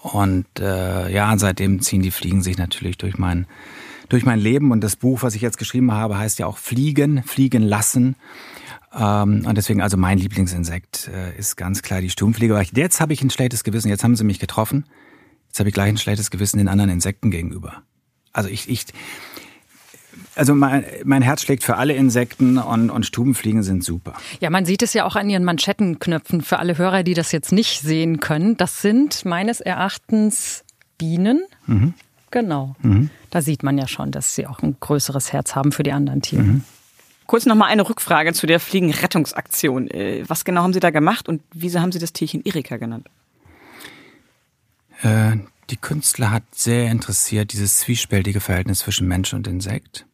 Und 0.00 0.46
äh, 0.60 1.12
ja, 1.12 1.36
seitdem 1.36 1.80
ziehen 1.80 2.02
die 2.02 2.12
Fliegen 2.12 2.42
sich 2.42 2.58
natürlich 2.58 2.96
durch 2.96 3.18
mein 3.18 3.46
durch 4.08 4.24
mein 4.24 4.38
Leben 4.38 4.70
und 4.70 4.82
das 4.82 4.94
Buch, 4.94 5.22
was 5.22 5.34
ich 5.34 5.42
jetzt 5.42 5.58
geschrieben 5.58 5.90
habe, 5.90 6.16
heißt 6.16 6.38
ja 6.38 6.46
auch 6.46 6.58
Fliegen, 6.58 7.24
Fliegen 7.24 7.62
lassen. 7.62 8.14
Ähm, 8.94 9.44
und 9.46 9.56
deswegen, 9.56 9.80
also 9.80 9.96
mein 9.96 10.18
Lieblingsinsekt 10.18 11.08
äh, 11.08 11.36
ist 11.38 11.56
ganz 11.56 11.82
klar 11.82 12.00
die 12.00 12.10
Sturmfliege. 12.10 12.60
Jetzt 12.72 13.00
habe 13.00 13.12
ich 13.12 13.22
ein 13.22 13.30
schlechtes 13.30 13.64
Gewissen, 13.64 13.88
jetzt 13.88 14.04
haben 14.04 14.16
sie 14.16 14.24
mich 14.24 14.38
getroffen. 14.38 14.86
Jetzt 15.48 15.58
habe 15.58 15.68
ich 15.68 15.74
gleich 15.74 15.88
ein 15.88 15.98
schlechtes 15.98 16.30
Gewissen 16.30 16.58
den 16.58 16.68
anderen 16.68 16.90
Insekten 16.90 17.30
gegenüber. 17.30 17.82
Also 18.32 18.48
ich, 18.48 18.68
ich 18.68 18.86
also 20.34 20.54
mein, 20.54 20.84
mein 21.04 21.22
Herz 21.22 21.42
schlägt 21.42 21.64
für 21.64 21.76
alle 21.76 21.94
Insekten 21.94 22.58
und, 22.58 22.90
und 22.90 23.06
Stubenfliegen 23.06 23.62
sind 23.62 23.82
super. 23.82 24.14
Ja, 24.40 24.50
man 24.50 24.66
sieht 24.66 24.82
es 24.82 24.92
ja 24.92 25.04
auch 25.04 25.16
an 25.16 25.30
ihren 25.30 25.44
Manschettenknöpfen 25.44 26.42
für 26.42 26.58
alle 26.58 26.76
Hörer, 26.76 27.02
die 27.02 27.14
das 27.14 27.32
jetzt 27.32 27.52
nicht 27.52 27.80
sehen 27.80 28.20
können. 28.20 28.56
Das 28.56 28.82
sind 28.82 29.24
meines 29.24 29.60
Erachtens 29.60 30.64
Bienen. 30.98 31.44
Mhm. 31.66 31.94
Genau. 32.30 32.76
Mhm. 32.82 33.10
Da 33.30 33.40
sieht 33.40 33.62
man 33.62 33.78
ja 33.78 33.88
schon, 33.88 34.10
dass 34.10 34.34
sie 34.34 34.46
auch 34.46 34.62
ein 34.62 34.76
größeres 34.78 35.32
Herz 35.32 35.54
haben 35.54 35.72
für 35.72 35.82
die 35.82 35.92
anderen 35.92 36.22
Tiere. 36.22 36.42
Mhm. 36.42 36.64
Kurz 37.26 37.44
nochmal 37.46 37.70
eine 37.70 37.88
Rückfrage 37.88 38.32
zu 38.32 38.46
der 38.46 38.60
Fliegenrettungsaktion. 38.60 39.90
Äh, 39.90 40.24
was 40.28 40.44
genau 40.44 40.62
haben 40.62 40.72
Sie 40.72 40.80
da 40.80 40.90
gemacht 40.90 41.28
und 41.28 41.42
wieso 41.52 41.80
haben 41.80 41.92
Sie 41.92 41.98
das 41.98 42.12
Tierchen 42.12 42.42
Erika 42.44 42.76
genannt? 42.76 43.08
Äh, 45.02 45.36
die 45.70 45.76
Künstler 45.76 46.30
hat 46.30 46.44
sehr 46.52 46.90
interessiert 46.90 47.52
dieses 47.52 47.78
zwiespältige 47.78 48.40
Verhältnis 48.40 48.80
zwischen 48.80 49.08
Mensch 49.08 49.34
und 49.34 49.46
Insekt. 49.46 50.06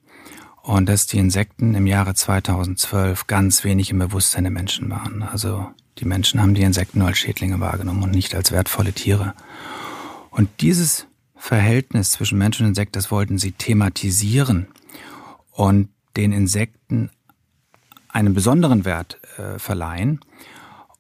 Und 0.63 0.89
dass 0.89 1.07
die 1.07 1.19
Insekten 1.19 1.75
im 1.75 1.87
Jahre 1.87 2.15
2012 2.15 3.27
ganz 3.27 3.65
wenig 3.65 3.91
im 3.91 3.99
Bewusstsein 3.99 4.45
der 4.45 4.53
Menschen 4.53 4.89
waren. 4.91 5.23
Also 5.23 5.69
die 5.99 6.05
Menschen 6.05 6.41
haben 6.41 6.55
die 6.55 6.63
Insekten 6.63 7.01
nur 7.01 7.09
als 7.09 7.19
Schädlinge 7.19 7.61
wahrgenommen 7.61 8.05
und 8.05 8.13
nicht 8.13 8.35
als 8.35 8.53
wertvolle 8.53 8.93
Tiere. 8.93 9.35
Und 10.31 10.49
dieses 10.61 11.07
Verhältnis 11.37 12.13
zwischen 12.13 12.39
Mensch 12.39 12.61
und 12.61 12.67
Insekt, 12.67 12.97
das 12.97 13.11
wollten 13.11 13.39
sie 13.39 13.53
thematisieren 13.53 14.69
und 15.51 15.89
den 16.17 16.33
Insekten 16.33 17.11
einen 18.09 18.35
besonderen 18.35 18.85
Wert 18.85 19.19
äh, 19.39 19.59
verleihen. 19.59 20.21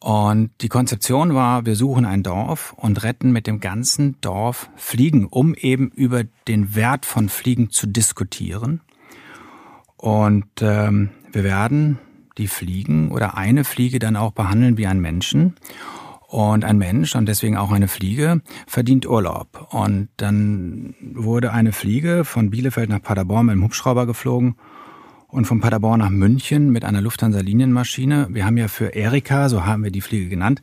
Und 0.01 0.51
die 0.63 0.69
Konzeption 0.69 1.35
war, 1.35 1.65
wir 1.65 1.77
suchen 1.77 2.05
ein 2.05 2.25
Dorf 2.25 2.75
und 2.77 3.05
retten 3.05 3.31
mit 3.31 3.47
dem 3.47 3.61
ganzen 3.61 4.17
Dorf 4.21 4.69
Fliegen, 4.75 5.27
um 5.27 5.55
eben 5.55 5.91
über 5.91 6.25
den 6.49 6.75
Wert 6.75 7.07
von 7.07 7.29
Fliegen 7.29 7.71
zu 7.71 7.87
diskutieren. 7.87 8.81
Und 9.97 10.49
ähm, 10.61 11.11
wir 11.31 11.45
werden 11.45 11.99
die 12.37 12.49
Fliegen 12.49 13.13
oder 13.13 13.37
eine 13.37 13.63
Fliege 13.63 14.01
dann 14.01 14.17
auch 14.17 14.33
behandeln 14.33 14.77
wie 14.77 14.89
ein 14.89 15.01
Menschen. 15.01 15.55
Und 16.27 16.65
ein 16.65 16.79
Mensch 16.79 17.15
und 17.15 17.27
deswegen 17.27 17.59
auch 17.59 17.71
eine 17.71 17.89
Fliege 17.89 18.41
verdient 18.67 19.07
Urlaub. 19.07 19.69
Und 19.71 20.09
dann 20.17 20.95
wurde 21.01 21.53
eine 21.53 21.73
Fliege 21.73 22.25
von 22.25 22.51
Bielefeld 22.51 22.89
nach 22.89 23.03
Paderborn 23.03 23.47
mit 23.47 23.55
dem 23.55 23.63
Hubschrauber 23.63 24.07
geflogen 24.07 24.57
und 25.33 25.47
von 25.47 25.61
Paderborn 25.61 25.99
nach 25.99 26.11
München 26.11 26.71
mit 26.71 26.85
einer 26.85 27.01
Lufthansa-Linienmaschine. 27.01 28.29
Wir 28.31 28.45
haben 28.45 28.59
ja 28.59 28.69
für 28.69 28.95
Erika, 28.95 29.49
so 29.49 29.65
haben 29.65 29.83
wir 29.83 29.91
die 29.91 30.03
Fliege 30.03 30.29
genannt, 30.29 30.61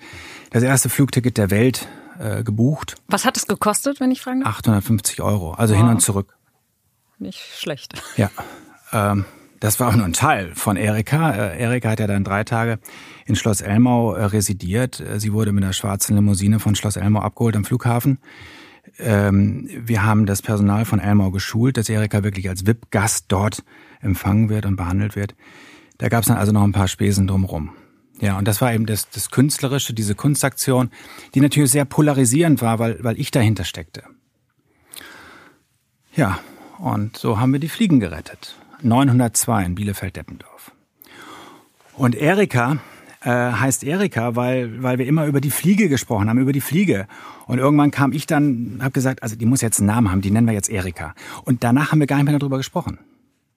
das 0.51 0.61
erste 0.61 0.89
Flugticket 0.89 1.37
der 1.39 1.49
Welt 1.49 1.87
äh, 2.19 2.43
gebucht. 2.43 2.95
Was 3.07 3.25
hat 3.25 3.35
es 3.35 3.47
gekostet, 3.47 3.99
wenn 3.99 4.11
ich 4.11 4.21
fragen 4.21 4.41
darf? 4.41 4.59
850 4.59 5.21
Euro, 5.21 5.53
also 5.53 5.73
wow. 5.73 5.81
hin 5.81 5.89
und 5.89 6.01
zurück. 6.01 6.37
Nicht 7.17 7.39
schlecht. 7.57 8.01
Ja. 8.15 8.29
Ähm, 8.93 9.25
das 9.59 9.79
war 9.79 9.89
auch 9.89 9.95
nur 9.95 10.05
ein 10.05 10.13
Teil 10.13 10.53
von 10.53 10.77
Erika. 10.77 11.31
Äh, 11.31 11.59
Erika 11.59 11.89
hat 11.89 11.99
ja 11.99 12.05
dann 12.05 12.23
drei 12.23 12.43
Tage 12.43 12.77
in 13.25 13.35
Schloss 13.35 13.61
Elmau 13.61 14.13
äh, 14.13 14.25
residiert. 14.25 14.99
Äh, 14.99 15.19
sie 15.19 15.33
wurde 15.33 15.51
mit 15.51 15.63
einer 15.63 15.73
schwarzen 15.73 16.15
Limousine 16.15 16.59
von 16.59 16.75
Schloss 16.75 16.95
Elmau 16.95 17.21
abgeholt 17.21 17.55
am 17.55 17.65
Flughafen. 17.65 18.19
Ähm, 18.99 19.67
wir 19.75 20.03
haben 20.03 20.27
das 20.27 20.43
Personal 20.43 20.85
von 20.85 20.99
Elmau 20.99 21.31
geschult, 21.31 21.77
dass 21.77 21.89
Erika 21.89 22.23
wirklich 22.23 22.47
als 22.47 22.67
VIP-Gast 22.67 23.25
dort 23.29 23.63
empfangen 24.01 24.49
wird 24.49 24.65
und 24.65 24.75
behandelt 24.75 25.15
wird. 25.15 25.35
Da 25.97 26.09
gab 26.09 26.21
es 26.21 26.27
dann 26.27 26.37
also 26.37 26.51
noch 26.51 26.63
ein 26.63 26.71
paar 26.71 26.87
Spesen 26.87 27.27
drumherum. 27.27 27.71
Ja, 28.21 28.37
und 28.37 28.47
das 28.47 28.61
war 28.61 28.73
eben 28.73 28.85
das, 28.85 29.09
das 29.09 29.31
Künstlerische, 29.31 29.93
diese 29.93 30.15
Kunstaktion, 30.15 30.89
die 31.35 31.41
natürlich 31.41 31.71
sehr 31.71 31.85
polarisierend 31.85 32.61
war, 32.61 32.79
weil, 32.79 33.01
weil 33.03 33.19
ich 33.19 33.31
dahinter 33.31 33.63
steckte. 33.63 34.03
Ja, 36.15 36.39
und 36.79 37.17
so 37.17 37.39
haben 37.39 37.53
wir 37.53 37.59
die 37.59 37.69
Fliegen 37.69 37.99
gerettet. 37.99 38.55
902 38.81 39.65
in 39.65 39.75
Bielefeld-Deppendorf. 39.75 40.71
Und 41.95 42.15
Erika 42.15 42.77
äh, 43.21 43.29
heißt 43.29 43.83
Erika, 43.83 44.35
weil, 44.35 44.81
weil 44.81 44.97
wir 44.97 45.05
immer 45.05 45.25
über 45.25 45.41
die 45.41 45.51
Fliege 45.51 45.89
gesprochen 45.89 46.29
haben, 46.29 46.39
über 46.39 46.53
die 46.53 46.61
Fliege. 46.61 47.07
Und 47.47 47.59
irgendwann 47.59 47.91
kam 47.91 48.13
ich 48.13 48.25
dann, 48.25 48.79
habe 48.81 48.91
gesagt, 48.91 49.23
also 49.23 49.35
die 49.35 49.45
muss 49.45 49.61
jetzt 49.61 49.79
einen 49.79 49.87
Namen 49.87 50.11
haben, 50.11 50.21
die 50.21 50.31
nennen 50.31 50.47
wir 50.47 50.53
jetzt 50.53 50.69
Erika. 50.69 51.13
Und 51.43 51.63
danach 51.63 51.91
haben 51.91 51.99
wir 51.99 52.07
gar 52.07 52.17
nicht 52.17 52.25
mehr 52.25 52.39
darüber 52.39 52.57
gesprochen. 52.57 52.99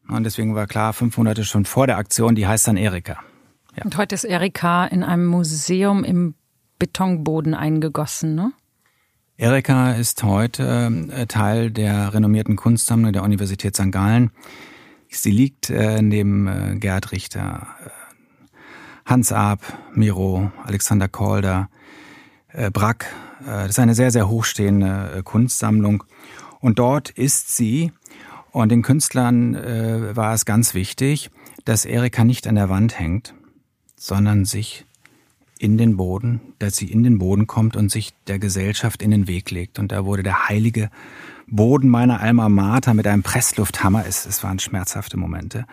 Und 0.09 0.25
deswegen 0.25 0.55
war 0.55 0.67
klar, 0.67 0.93
fünf 0.93 1.17
Monate 1.17 1.45
schon 1.45 1.65
vor 1.65 1.87
der 1.87 1.97
Aktion, 1.97 2.35
die 2.35 2.47
heißt 2.47 2.69
dann 2.69 2.77
Erika. 2.77 3.19
Ja. 3.77 3.85
Und 3.85 3.97
heute 3.97 4.15
ist 4.15 4.25
Erika 4.25 4.85
in 4.85 5.03
einem 5.03 5.27
Museum 5.27 6.05
im 6.05 6.35
Betonboden 6.79 7.55
eingegossen, 7.55 8.35
ne? 8.35 8.53
Erika 9.39 9.93
ist 9.93 10.23
heute 10.23 11.09
äh, 11.11 11.27
Teil 11.27 11.71
der 11.71 12.13
renommierten 12.15 12.55
Kunstsammlung 12.55 13.13
der 13.13 13.23
Universität 13.23 13.75
St. 13.75 13.91
Gallen. 13.91 14.31
Sie 15.09 15.31
liegt 15.31 15.71
äh, 15.71 16.03
neben 16.03 16.47
äh, 16.47 16.77
Gerd 16.77 17.13
Richter, 17.13 17.67
Hans 19.05 19.33
Arp, 19.33 19.61
Miro, 19.95 20.53
Alexander 20.65 21.09
Calder, 21.09 21.69
Brack. 22.73 23.07
Das 23.45 23.71
ist 23.71 23.79
eine 23.81 23.95
sehr, 23.95 24.13
sehr 24.13 24.29
hochstehende 24.29 25.23
Kunstsammlung. 25.25 26.05
Und 26.61 26.79
dort 26.79 27.11
ist 27.11 27.57
sie, 27.57 27.91
und 28.53 28.69
den 28.71 28.83
Künstlern 28.83 29.55
äh, 29.55 30.15
war 30.15 30.35
es 30.35 30.45
ganz 30.45 30.75
wichtig, 30.75 31.31
dass 31.65 31.85
Erika 31.85 32.25
nicht 32.25 32.47
an 32.47 32.55
der 32.55 32.69
Wand 32.69 32.99
hängt, 32.99 33.35
sondern 33.97 34.45
sich 34.45 34.85
in 35.59 35.79
den 35.79 35.97
Boden, 35.97 36.41
dass 36.59 36.77
sie 36.77 36.91
in 36.91 37.03
den 37.03 37.19
Boden 37.19 37.47
kommt 37.47 37.77
und 37.77 37.91
sich 37.91 38.13
der 38.27 38.39
Gesellschaft 38.39 39.01
in 39.01 39.11
den 39.11 39.29
Weg 39.29 39.51
legt. 39.51 39.79
Und 39.79 39.93
da 39.93 40.05
wurde 40.05 40.23
der 40.23 40.49
heilige 40.49 40.91
Boden 41.47 41.89
meiner 41.89 42.21
Alma 42.21 42.49
Mater 42.49 42.95
mit 42.95 43.07
einem 43.07 43.23
Presslufthammer, 43.23 44.05
es, 44.07 44.27
es 44.27 44.43
waren 44.43 44.59
schmerzhafte 44.59 45.17
Momente, 45.17 45.67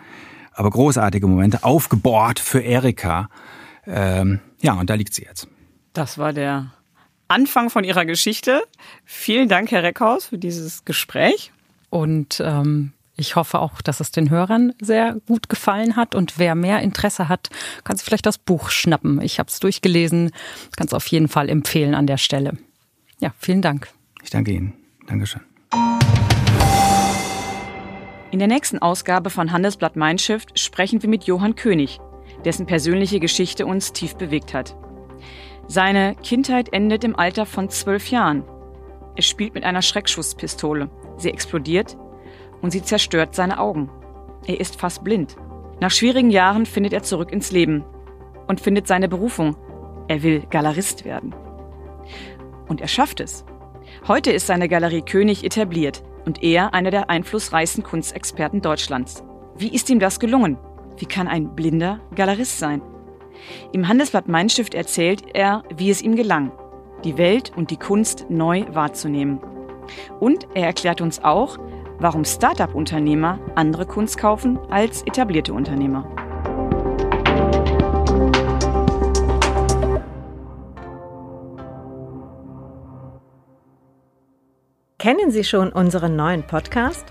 aber 0.52 0.70
großartige 0.70 1.26
Momente, 1.26 1.64
aufgebohrt 1.64 2.38
für 2.38 2.60
Erika. 2.60 3.28
Ähm, 3.86 4.40
ja, 4.60 4.74
und 4.74 4.90
da 4.90 4.94
liegt 4.94 5.14
sie 5.14 5.22
jetzt. 5.22 5.48
Das 5.92 6.18
war 6.18 6.32
der 6.32 6.72
Anfang 7.28 7.68
von 7.68 7.84
Ihrer 7.84 8.04
Geschichte. 8.04 8.62
Vielen 9.04 9.48
Dank, 9.48 9.70
Herr 9.70 9.82
Reckhaus, 9.82 10.26
für 10.26 10.38
dieses 10.38 10.84
Gespräch. 10.84 11.52
Und 11.90 12.40
ähm, 12.44 12.92
ich 13.16 13.36
hoffe 13.36 13.58
auch, 13.58 13.82
dass 13.82 14.00
es 14.00 14.12
den 14.12 14.30
Hörern 14.30 14.72
sehr 14.80 15.16
gut 15.26 15.48
gefallen 15.48 15.96
hat. 15.96 16.14
Und 16.14 16.38
wer 16.38 16.54
mehr 16.54 16.80
Interesse 16.80 17.28
hat, 17.28 17.50
kann 17.84 17.96
sich 17.96 18.06
vielleicht 18.06 18.26
das 18.26 18.38
Buch 18.38 18.70
schnappen. 18.70 19.20
Ich 19.20 19.38
habe 19.38 19.48
es 19.48 19.60
durchgelesen, 19.60 20.30
kann 20.76 20.86
es 20.86 20.94
auf 20.94 21.06
jeden 21.08 21.28
Fall 21.28 21.48
empfehlen 21.50 21.94
an 21.94 22.06
der 22.06 22.16
Stelle. 22.16 22.56
Ja, 23.20 23.34
vielen 23.38 23.60
Dank. 23.60 23.88
Ich 24.22 24.30
danke 24.30 24.52
Ihnen. 24.52 24.72
Dankeschön. 25.06 25.42
In 28.30 28.38
der 28.38 28.48
nächsten 28.48 28.78
Ausgabe 28.78 29.28
von 29.28 29.52
Handelsblatt 29.52 29.96
Mindshift 29.96 30.58
sprechen 30.58 31.02
wir 31.02 31.08
mit 31.08 31.24
Johann 31.24 31.56
König, 31.56 31.98
dessen 32.44 32.64
persönliche 32.64 33.18
Geschichte 33.18 33.66
uns 33.66 33.92
tief 33.92 34.14
bewegt 34.14 34.54
hat. 34.54 34.76
Seine 35.66 36.14
Kindheit 36.22 36.72
endet 36.72 37.04
im 37.04 37.16
Alter 37.16 37.44
von 37.44 37.68
zwölf 37.68 38.10
Jahren. 38.10 38.44
Er 39.16 39.22
spielt 39.22 39.54
mit 39.54 39.64
einer 39.64 39.82
Schreckschusspistole. 39.82 40.88
Sie 41.20 41.30
explodiert 41.30 41.96
und 42.62 42.70
sie 42.70 42.82
zerstört 42.82 43.34
seine 43.34 43.60
Augen. 43.60 43.90
Er 44.46 44.58
ist 44.58 44.80
fast 44.80 45.04
blind. 45.04 45.36
Nach 45.80 45.90
schwierigen 45.90 46.30
Jahren 46.30 46.66
findet 46.66 46.92
er 46.92 47.02
zurück 47.02 47.32
ins 47.32 47.52
Leben 47.52 47.84
und 48.46 48.60
findet 48.60 48.86
seine 48.86 49.08
Berufung. 49.08 49.56
Er 50.08 50.22
will 50.22 50.42
Galerist 50.50 51.04
werden. 51.04 51.34
Und 52.68 52.80
er 52.80 52.88
schafft 52.88 53.20
es. 53.20 53.44
Heute 54.08 54.30
ist 54.30 54.46
seine 54.46 54.68
Galerie 54.68 55.02
König 55.02 55.44
etabliert 55.44 56.02
und 56.24 56.42
er 56.42 56.74
einer 56.74 56.90
der 56.90 57.10
einflussreichsten 57.10 57.82
Kunstexperten 57.82 58.62
Deutschlands. 58.62 59.24
Wie 59.56 59.68
ist 59.74 59.90
ihm 59.90 60.00
das 60.00 60.20
gelungen? 60.20 60.58
Wie 60.96 61.06
kann 61.06 61.28
ein 61.28 61.54
blinder 61.54 62.00
Galerist 62.14 62.58
sein? 62.58 62.82
Im 63.72 63.88
Handelsblatt 63.88 64.28
Mein 64.28 64.48
erzählt 64.72 65.24
er, 65.34 65.62
wie 65.74 65.90
es 65.90 66.02
ihm 66.02 66.16
gelang, 66.16 66.52
die 67.04 67.16
Welt 67.16 67.52
und 67.56 67.70
die 67.70 67.76
Kunst 67.76 68.26
neu 68.28 68.64
wahrzunehmen. 68.72 69.40
Und 70.18 70.46
er 70.54 70.66
erklärt 70.66 71.00
uns 71.00 71.22
auch, 71.22 71.58
warum 71.98 72.24
Start-up-Unternehmer 72.24 73.38
andere 73.54 73.86
Kunst 73.86 74.18
kaufen 74.18 74.58
als 74.70 75.02
etablierte 75.02 75.52
Unternehmer. 75.52 76.04
Kennen 84.98 85.30
Sie 85.30 85.44
schon 85.44 85.72
unseren 85.72 86.14
neuen 86.14 86.46
Podcast? 86.46 87.06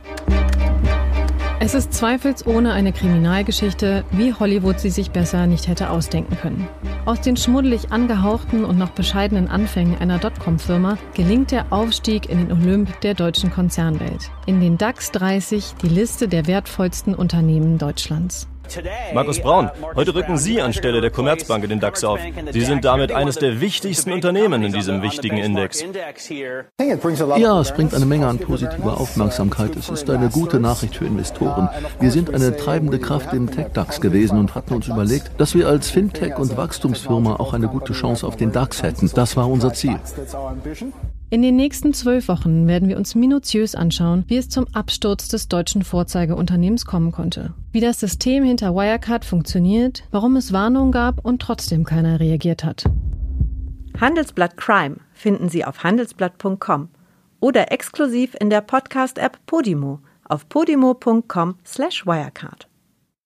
Es 1.61 1.73
ist 1.73 1.93
zweifelsohne 1.93 2.71
eine 2.71 2.93
Kriminalgeschichte, 2.93 4.05
wie 4.11 4.33
Hollywood 4.33 4.79
sie 4.79 4.89
sich 4.89 5.11
besser 5.11 5.45
nicht 5.45 5.67
hätte 5.67 5.89
ausdenken 5.89 6.37
können. 6.37 6.69
Aus 7.05 7.19
den 7.19 7.35
schmuddelig 7.35 7.91
angehauchten 7.91 8.63
und 8.63 8.77
noch 8.77 8.91
bescheidenen 8.91 9.49
Anfängen 9.49 9.97
einer 9.97 10.19
Dotcom-Firma 10.19 10.97
gelingt 11.15 11.51
der 11.51 11.73
Aufstieg 11.73 12.29
in 12.29 12.37
den 12.37 12.51
Olymp 12.53 13.01
der 13.01 13.13
deutschen 13.13 13.51
Konzernwelt. 13.51 14.31
In 14.45 14.61
den 14.61 14.77
DAX 14.77 15.11
30 15.11 15.75
die 15.81 15.89
Liste 15.89 16.29
der 16.29 16.47
wertvollsten 16.47 17.13
Unternehmen 17.13 17.77
Deutschlands. 17.77 18.47
Markus 19.13 19.39
Braun, 19.39 19.69
heute 19.95 20.13
rücken 20.13 20.37
Sie 20.37 20.61
anstelle 20.61 21.01
der 21.01 21.11
Commerzbank 21.11 21.63
in 21.63 21.69
den 21.69 21.79
DAX 21.79 22.03
auf. 22.03 22.19
Sie 22.51 22.61
sind 22.61 22.85
damit 22.85 23.11
eines 23.11 23.35
der 23.35 23.61
wichtigsten 23.61 24.11
Unternehmen 24.11 24.63
in 24.63 24.73
diesem 24.73 25.01
wichtigen 25.01 25.37
Index. 25.37 25.83
Ja, 27.37 27.61
es 27.61 27.71
bringt 27.71 27.93
eine 27.93 28.05
Menge 28.05 28.27
an 28.27 28.39
positiver 28.39 28.99
Aufmerksamkeit. 28.99 29.75
Es 29.75 29.89
ist 29.89 30.09
eine 30.09 30.29
gute 30.29 30.59
Nachricht 30.59 30.95
für 30.95 31.05
Investoren. 31.05 31.69
Wir 31.99 32.11
sind 32.11 32.33
eine 32.33 32.55
treibende 32.55 32.99
Kraft 32.99 33.33
im 33.33 33.49
Tech-DAX 33.49 34.01
gewesen 34.01 34.37
und 34.39 34.55
hatten 34.55 34.73
uns 34.73 34.87
überlegt, 34.87 35.31
dass 35.39 35.55
wir 35.55 35.67
als 35.67 35.91
Fintech- 35.91 36.37
und 36.37 36.55
Wachstumsfirma 36.55 37.35
auch 37.37 37.53
eine 37.53 37.67
gute 37.67 37.93
Chance 37.93 38.25
auf 38.25 38.35
den 38.35 38.51
DAX 38.51 38.83
hätten. 38.83 39.09
Das 39.13 39.35
war 39.35 39.49
unser 39.49 39.73
Ziel. 39.73 39.99
In 41.31 41.43
den 41.43 41.55
nächsten 41.55 41.93
zwölf 41.93 42.27
Wochen 42.27 42.67
werden 42.67 42.89
wir 42.89 42.97
uns 42.97 43.13
minutiös 43.13 43.75
anschauen, 43.75 44.23
wie 44.27 44.37
es 44.37 44.49
zum 44.49 44.65
Absturz 44.73 45.27
des 45.27 45.47
deutschen 45.47 45.83
Vorzeigeunternehmens 45.83 46.85
kommen 46.85 47.11
konnte. 47.11 47.53
Wie 47.71 47.81
das 47.81 47.99
System 47.99 48.43
hinter 48.43 48.73
Wirecard 48.73 49.25
funktioniert, 49.25 50.05
warum 50.09 50.37
es 50.37 50.53
Warnungen 50.53 50.91
gab 50.91 51.23
und 51.23 51.39
trotzdem 51.39 51.83
keiner 51.83 52.19
reagiert 52.19 52.63
hat. 52.63 52.85
Handelsblatt 53.99 54.57
Crime 54.57 54.97
finden 55.13 55.49
Sie 55.49 55.65
auf 55.65 55.83
handelsblatt.com 55.83 56.89
oder 57.39 57.71
exklusiv 57.71 58.35
in 58.39 58.49
der 58.49 58.61
Podcast-App 58.61 59.37
Podimo 59.45 59.99
auf 60.23 60.49
podimo.com/wirecard. 60.49 62.68